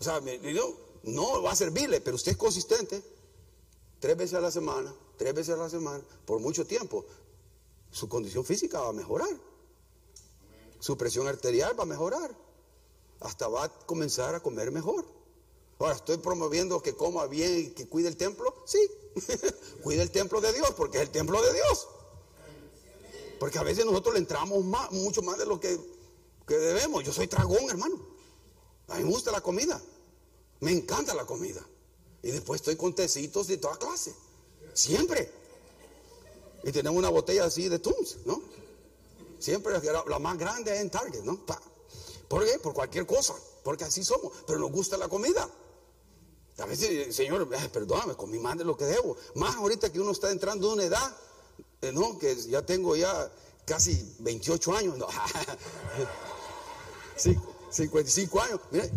O 0.00 0.04
sea, 0.04 0.20
no 1.02 1.42
va 1.42 1.52
a 1.52 1.56
servirle, 1.56 2.00
pero 2.00 2.16
usted 2.16 2.32
es 2.32 2.38
consistente. 2.38 3.02
Tres 4.00 4.16
veces 4.16 4.34
a 4.34 4.40
la 4.40 4.50
semana, 4.50 4.94
tres 5.18 5.34
veces 5.34 5.54
a 5.54 5.58
la 5.58 5.68
semana, 5.68 6.02
por 6.24 6.40
mucho 6.40 6.66
tiempo, 6.66 7.04
su 7.90 8.08
condición 8.08 8.44
física 8.44 8.80
va 8.80 8.88
a 8.88 8.92
mejorar. 8.92 9.36
Su 10.78 10.96
presión 10.96 11.28
arterial 11.28 11.78
va 11.78 11.82
a 11.82 11.86
mejorar 11.86 12.34
hasta 13.20 13.48
va 13.48 13.64
a 13.64 13.68
comenzar 13.68 14.34
a 14.34 14.40
comer 14.40 14.70
mejor. 14.70 15.04
Ahora, 15.78 15.94
¿estoy 15.94 16.18
promoviendo 16.18 16.82
que 16.82 16.94
coma 16.94 17.26
bien 17.26 17.58
y 17.58 17.70
que 17.70 17.88
cuide 17.88 18.08
el 18.08 18.16
templo? 18.16 18.54
Sí, 18.66 18.78
cuide 19.82 20.02
el 20.02 20.10
templo 20.10 20.40
de 20.40 20.52
Dios, 20.52 20.72
porque 20.76 20.98
es 20.98 21.04
el 21.04 21.10
templo 21.10 21.40
de 21.40 21.52
Dios. 21.54 21.88
Porque 23.38 23.58
a 23.58 23.62
veces 23.62 23.86
nosotros 23.86 24.14
le 24.14 24.20
entramos 24.20 24.62
mucho 24.90 25.22
más 25.22 25.38
de 25.38 25.46
lo 25.46 25.58
que, 25.58 25.80
que 26.46 26.58
debemos. 26.58 27.02
Yo 27.02 27.12
soy 27.12 27.26
tragón, 27.26 27.70
hermano. 27.70 27.98
A 28.88 28.96
mí 28.96 29.04
me 29.04 29.10
gusta 29.10 29.32
la 29.32 29.40
comida. 29.40 29.80
Me 30.60 30.72
encanta 30.72 31.14
la 31.14 31.24
comida. 31.24 31.66
Y 32.22 32.30
después 32.30 32.60
estoy 32.60 32.76
con 32.76 32.94
tecitos 32.94 33.46
de 33.46 33.56
toda 33.56 33.78
clase. 33.78 34.14
Siempre. 34.74 35.32
Y 36.62 36.72
tenemos 36.72 36.98
una 36.98 37.08
botella 37.08 37.44
así 37.44 37.68
de 37.70 37.78
Tums, 37.78 38.18
¿no? 38.26 38.42
Siempre 39.38 39.72
la, 39.80 40.18
más 40.18 40.36
grande 40.36 40.78
en 40.78 40.90
Target, 40.90 41.22
¿no? 41.22 41.40
¿Por 42.30 42.44
qué? 42.44 42.60
Por 42.60 42.72
cualquier 42.72 43.06
cosa, 43.06 43.34
porque 43.64 43.82
así 43.82 44.04
somos, 44.04 44.32
pero 44.46 44.60
nos 44.60 44.70
gusta 44.70 44.96
la 44.96 45.08
comida. 45.08 45.50
A 46.58 46.64
veces, 46.64 47.12
Señor, 47.16 47.48
perdóname, 47.72 48.14
comí 48.14 48.38
más 48.38 48.56
de 48.56 48.62
lo 48.62 48.76
que 48.76 48.84
debo. 48.84 49.16
Más 49.34 49.56
ahorita 49.56 49.90
que 49.90 49.98
uno 49.98 50.12
está 50.12 50.30
entrando 50.30 50.68
en 50.68 50.74
una 50.74 50.84
edad, 50.84 51.16
eh, 51.82 51.90
¿no? 51.90 52.16
Que 52.20 52.36
ya 52.36 52.64
tengo 52.64 52.94
ya 52.94 53.32
casi 53.66 54.14
28 54.20 54.76
años, 54.76 54.96
no. 54.96 55.08
55 57.70 58.40
años, 58.40 58.60
mire, 58.70 58.92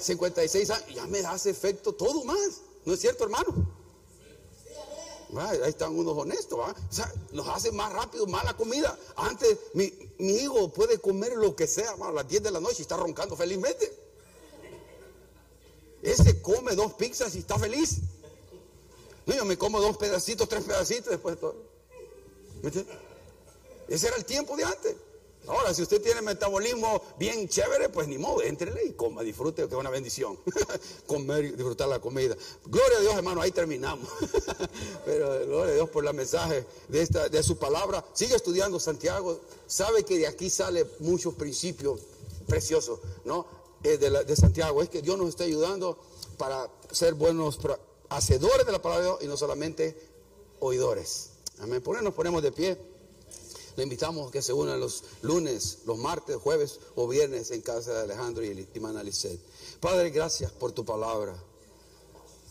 56 0.00 0.70
años, 0.70 0.92
ya 0.92 1.06
me 1.06 1.20
hace 1.20 1.50
efecto 1.50 1.92
todo 1.92 2.24
más. 2.24 2.62
¿No 2.84 2.94
es 2.94 3.00
cierto, 3.00 3.22
hermano? 3.22 3.81
Ahí 5.38 5.70
están 5.70 5.96
unos 5.98 6.16
honestos, 6.16 6.58
O 6.58 6.74
sea, 6.90 7.10
nos 7.32 7.48
hace 7.48 7.72
más 7.72 7.92
rápido, 7.92 8.26
más 8.26 8.44
la 8.44 8.54
comida. 8.54 8.98
Antes, 9.16 9.58
mi, 9.72 9.92
hijo 10.18 10.68
puede 10.70 10.98
comer 10.98 11.36
lo 11.36 11.56
que 11.56 11.66
sea, 11.66 11.92
a 11.92 12.12
las 12.12 12.28
10 12.28 12.42
de 12.42 12.50
la 12.50 12.60
noche 12.60 12.76
y 12.80 12.82
está 12.82 12.96
roncando 12.96 13.36
felizmente. 13.36 13.90
Ese 16.02 16.42
come 16.42 16.74
dos 16.74 16.94
pizzas 16.94 17.34
y 17.34 17.38
está 17.38 17.58
feliz. 17.58 17.98
No, 19.24 19.34
yo 19.34 19.44
me 19.44 19.56
como 19.56 19.80
dos 19.80 19.96
pedacitos, 19.96 20.48
tres 20.48 20.64
pedacitos 20.64 21.10
después 21.10 21.36
de 21.36 21.40
todo. 21.40 21.56
Ese 23.88 24.08
era 24.08 24.16
el 24.16 24.24
tiempo 24.24 24.56
de 24.56 24.64
antes. 24.64 24.96
Ahora, 25.48 25.74
si 25.74 25.82
usted 25.82 26.00
tiene 26.00 26.22
metabolismo 26.22 27.02
bien 27.18 27.48
chévere, 27.48 27.88
pues 27.88 28.06
ni 28.06 28.16
modo, 28.16 28.42
entrele 28.42 28.84
y 28.84 28.92
coma, 28.92 29.22
disfrute, 29.22 29.66
que 29.66 29.74
es 29.74 29.80
una 29.80 29.90
bendición. 29.90 30.38
Comer 31.06 31.44
y 31.44 31.50
disfrutar 31.50 31.88
la 31.88 31.98
comida. 31.98 32.36
Gloria 32.64 32.98
a 32.98 33.00
Dios, 33.00 33.14
hermano, 33.14 33.42
ahí 33.42 33.50
terminamos. 33.50 34.08
Pero 35.04 35.46
gloria 35.46 35.72
a 35.72 35.74
Dios 35.76 35.90
por 35.90 36.06
el 36.06 36.14
mensaje 36.14 36.64
de, 36.88 37.02
esta, 37.02 37.28
de 37.28 37.42
su 37.42 37.58
palabra. 37.58 38.04
Sigue 38.12 38.36
estudiando 38.36 38.78
Santiago. 38.78 39.40
Sabe 39.66 40.04
que 40.04 40.18
de 40.18 40.28
aquí 40.28 40.48
sale 40.48 40.86
muchos 41.00 41.34
principios 41.34 42.00
preciosos, 42.46 43.00
¿no? 43.24 43.46
Eh, 43.82 43.98
de, 43.98 44.24
de, 44.24 44.36
Santiago. 44.36 44.80
Es 44.80 44.88
que 44.88 45.02
Dios 45.02 45.18
nos 45.18 45.30
está 45.30 45.42
ayudando 45.42 45.98
para 46.38 46.70
ser 46.92 47.14
buenos 47.14 47.58
hacedores 48.10 48.64
de 48.64 48.72
la 48.72 48.80
palabra 48.80 49.04
de 49.04 49.10
Dios 49.10 49.22
y 49.24 49.26
no 49.26 49.36
solamente 49.36 49.96
oidores. 50.60 51.30
Amén. 51.60 51.82
Por 51.82 52.00
nos 52.00 52.14
ponemos 52.14 52.42
de 52.42 52.52
pie. 52.52 52.91
Le 53.76 53.82
invitamos 53.84 54.30
que 54.30 54.42
se 54.42 54.52
unan 54.52 54.80
los 54.80 55.04
lunes, 55.22 55.78
los 55.86 55.98
martes, 55.98 56.36
jueves 56.36 56.78
o 56.94 57.08
viernes 57.08 57.50
en 57.50 57.62
casa 57.62 57.92
de 57.94 58.00
Alejandro 58.02 58.44
y 58.44 58.68
Imana 58.74 59.02
Padre, 59.80 60.10
gracias 60.10 60.52
por 60.52 60.72
tu 60.72 60.84
palabra. 60.84 61.34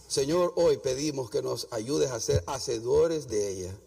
Señor, 0.08 0.54
hoy 0.56 0.78
pedimos 0.78 1.30
que 1.30 1.42
nos 1.42 1.68
ayudes 1.72 2.12
a 2.12 2.20
ser 2.20 2.44
hacedores 2.48 3.28
de 3.30 3.50
ella. 3.50 3.78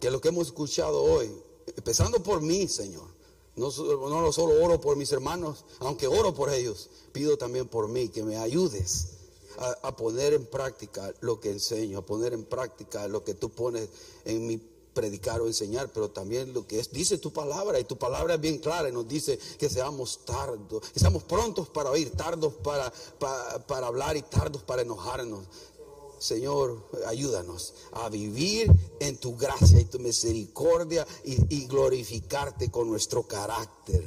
Que 0.00 0.10
lo 0.10 0.20
que 0.20 0.28
hemos 0.28 0.48
escuchado 0.48 1.02
hoy, 1.02 1.30
empezando 1.76 2.22
por 2.22 2.40
mí, 2.40 2.66
Señor, 2.68 3.06
no, 3.56 3.70
no 3.70 4.32
solo 4.32 4.64
oro 4.64 4.80
por 4.80 4.96
mis 4.96 5.12
hermanos, 5.12 5.64
aunque 5.78 6.08
oro 6.08 6.34
por 6.34 6.50
ellos, 6.50 6.90
pido 7.12 7.36
también 7.36 7.68
por 7.68 7.88
mí 7.88 8.08
que 8.08 8.24
me 8.24 8.36
ayudes 8.36 9.10
a, 9.58 9.88
a, 9.88 9.96
poner 9.96 10.32
en 10.32 10.46
práctica 10.46 11.14
lo 11.20 11.38
que 11.38 11.50
enseño, 11.50 11.98
a 11.98 12.06
poner 12.06 12.32
en 12.32 12.44
práctica 12.44 13.06
lo 13.06 13.22
que 13.22 13.34
tú 13.34 13.50
pones 13.50 13.88
en 14.24 14.46
mi 14.46 14.58
predicar 14.94 15.40
o 15.40 15.46
enseñar, 15.46 15.90
pero 15.92 16.10
también 16.10 16.54
lo 16.54 16.66
que 16.66 16.78
es, 16.78 16.90
dice 16.92 17.18
tu 17.18 17.32
palabra, 17.32 17.78
y 17.80 17.84
tu 17.84 17.98
palabra 17.98 18.34
es 18.34 18.40
bien 18.40 18.58
clara 18.58 18.88
y 18.88 18.92
nos 18.92 19.06
dice 19.06 19.38
que 19.58 19.68
seamos 19.68 20.24
tardos, 20.24 20.88
que 20.92 21.00
seamos 21.00 21.24
prontos 21.24 21.68
para 21.68 21.90
oír, 21.90 22.12
tardos 22.12 22.54
para, 22.54 22.92
para, 23.18 23.86
hablar 23.86 24.16
y 24.16 24.22
tardos 24.22 24.62
para 24.62 24.82
enojarnos. 24.82 25.44
Señor, 26.18 26.88
ayúdanos 27.06 27.74
a 27.92 28.08
vivir 28.08 28.72
en 29.00 29.18
tu 29.18 29.36
gracia 29.36 29.80
y 29.80 29.84
tu 29.84 29.98
misericordia 29.98 31.06
y, 31.24 31.54
y 31.54 31.66
glorificarte 31.66 32.70
con 32.70 32.88
nuestro 32.88 33.24
carácter 33.24 34.04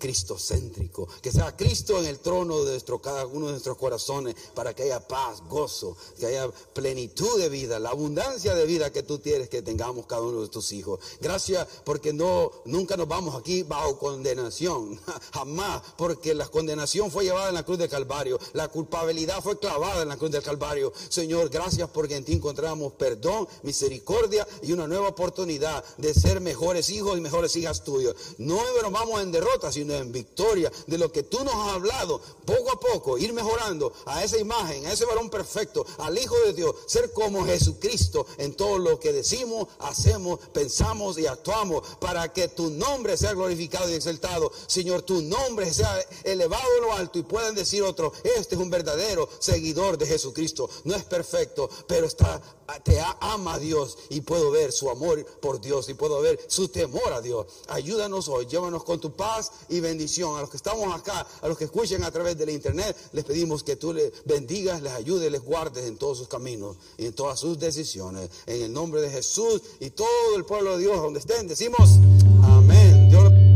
cristocéntrico, 0.00 1.06
que 1.22 1.30
sea 1.30 1.54
Cristo 1.56 1.98
en 1.98 2.06
el 2.06 2.18
trono 2.18 2.64
de 2.64 2.72
nuestro, 2.72 3.00
cada 3.00 3.26
uno 3.26 3.46
de 3.46 3.52
nuestros 3.52 3.76
corazones, 3.76 4.34
para 4.54 4.74
que 4.74 4.84
haya 4.84 5.06
paz, 5.06 5.42
gozo, 5.48 5.96
que 6.18 6.26
haya 6.26 6.50
plenitud 6.72 7.38
de 7.38 7.48
vida, 7.48 7.78
la 7.78 7.90
abundancia 7.90 8.54
de 8.54 8.66
vida 8.66 8.90
que 8.90 9.04
tú 9.04 9.20
quieres 9.20 9.48
que 9.48 9.62
tengamos 9.62 10.06
cada 10.06 10.22
uno 10.22 10.42
de 10.42 10.48
tus 10.48 10.72
hijos. 10.72 10.98
Gracias 11.20 11.68
porque 11.84 12.12
no, 12.12 12.50
nunca 12.64 12.96
nos 12.96 13.06
vamos 13.06 13.36
aquí 13.36 13.62
bajo 13.62 13.98
condenación, 13.98 14.98
jamás, 15.32 15.82
porque 15.96 16.34
la 16.34 16.48
condenación 16.48 17.10
fue 17.10 17.24
llevada 17.24 17.50
en 17.50 17.54
la 17.54 17.64
cruz 17.64 17.78
del 17.78 17.90
Calvario, 17.90 18.38
la 18.54 18.68
culpabilidad 18.68 19.42
fue 19.42 19.58
clavada 19.58 20.02
en 20.02 20.08
la 20.08 20.16
cruz 20.16 20.30
del 20.30 20.42
Calvario. 20.42 20.92
Señor, 21.10 21.50
gracias 21.50 21.88
porque 21.90 22.16
en 22.16 22.24
ti 22.24 22.32
encontramos 22.32 22.94
perdón, 22.94 23.46
misericordia 23.62 24.48
y 24.62 24.72
una 24.72 24.86
nueva 24.86 25.08
oportunidad 25.08 25.84
de 25.98 26.14
ser 26.14 26.40
mejores 26.40 26.88
hijos 26.88 27.18
y 27.18 27.20
mejores 27.20 27.54
hijas 27.56 27.84
tuyas. 27.84 28.14
No 28.38 28.60
nos 28.82 28.92
vamos 28.92 29.20
en 29.20 29.30
derrota, 29.30 29.70
sino 29.70 29.89
en 29.96 30.12
victoria 30.12 30.70
de 30.86 30.98
lo 30.98 31.10
que 31.12 31.22
tú 31.22 31.42
nos 31.44 31.54
has 31.54 31.74
hablado, 31.74 32.20
poco 32.44 32.72
a 32.72 32.80
poco, 32.80 33.18
ir 33.18 33.32
mejorando 33.32 33.92
a 34.06 34.24
esa 34.24 34.38
imagen, 34.38 34.86
a 34.86 34.92
ese 34.92 35.04
varón 35.04 35.30
perfecto, 35.30 35.86
al 35.98 36.18
Hijo 36.18 36.36
de 36.46 36.52
Dios, 36.52 36.74
ser 36.86 37.12
como 37.12 37.44
Jesucristo 37.44 38.26
en 38.38 38.54
todo 38.54 38.78
lo 38.78 38.98
que 38.98 39.12
decimos, 39.12 39.68
hacemos, 39.78 40.40
pensamos 40.52 41.18
y 41.18 41.26
actuamos, 41.26 41.82
para 42.00 42.32
que 42.32 42.48
tu 42.48 42.70
nombre 42.70 43.16
sea 43.16 43.32
glorificado 43.32 43.90
y 43.90 43.94
exaltado. 43.94 44.52
Señor, 44.66 45.02
tu 45.02 45.22
nombre 45.22 45.72
sea 45.72 45.98
elevado 46.24 46.64
en 46.76 46.82
lo 46.82 46.92
alto 46.94 47.18
y 47.18 47.22
puedan 47.22 47.54
decir 47.54 47.82
otro, 47.82 48.12
este 48.36 48.54
es 48.54 48.60
un 48.60 48.70
verdadero 48.70 49.28
seguidor 49.38 49.98
de 49.98 50.06
Jesucristo. 50.06 50.68
No 50.84 50.94
es 50.94 51.04
perfecto, 51.04 51.68
pero 51.86 52.06
está 52.06 52.40
te 52.78 53.02
ama 53.20 53.54
a 53.54 53.58
Dios 53.58 53.98
y 54.08 54.20
puedo 54.20 54.50
ver 54.50 54.72
su 54.72 54.90
amor 54.90 55.24
por 55.40 55.60
Dios 55.60 55.88
y 55.88 55.94
puedo 55.94 56.20
ver 56.20 56.38
su 56.46 56.68
temor 56.68 57.12
a 57.12 57.20
Dios. 57.20 57.46
Ayúdanos 57.68 58.28
hoy, 58.28 58.46
llévanos 58.46 58.84
con 58.84 59.00
tu 59.00 59.12
paz 59.12 59.50
bendición. 59.80 60.36
A 60.36 60.40
los 60.40 60.50
que 60.50 60.56
estamos 60.56 60.94
acá, 60.94 61.26
a 61.40 61.48
los 61.48 61.56
que 61.56 61.64
escuchen 61.64 62.04
a 62.04 62.10
través 62.10 62.36
del 62.36 62.50
internet, 62.50 62.96
les 63.12 63.24
pedimos 63.24 63.62
que 63.62 63.76
tú 63.76 63.92
les 63.92 64.12
bendigas, 64.24 64.82
les 64.82 64.92
ayudes, 64.92 65.30
les 65.30 65.42
guardes 65.42 65.84
en 65.84 65.96
todos 65.96 66.18
sus 66.18 66.28
caminos 66.28 66.76
y 66.98 67.06
en 67.06 67.12
todas 67.12 67.38
sus 67.38 67.58
decisiones. 67.58 68.30
En 68.46 68.62
el 68.62 68.72
nombre 68.72 69.00
de 69.00 69.10
Jesús 69.10 69.62
y 69.80 69.90
todo 69.90 70.36
el 70.36 70.44
pueblo 70.44 70.76
de 70.76 70.84
Dios 70.84 70.96
donde 70.96 71.20
estén, 71.20 71.48
decimos 71.48 71.98
amén. 72.42 73.08
Dios 73.10 73.49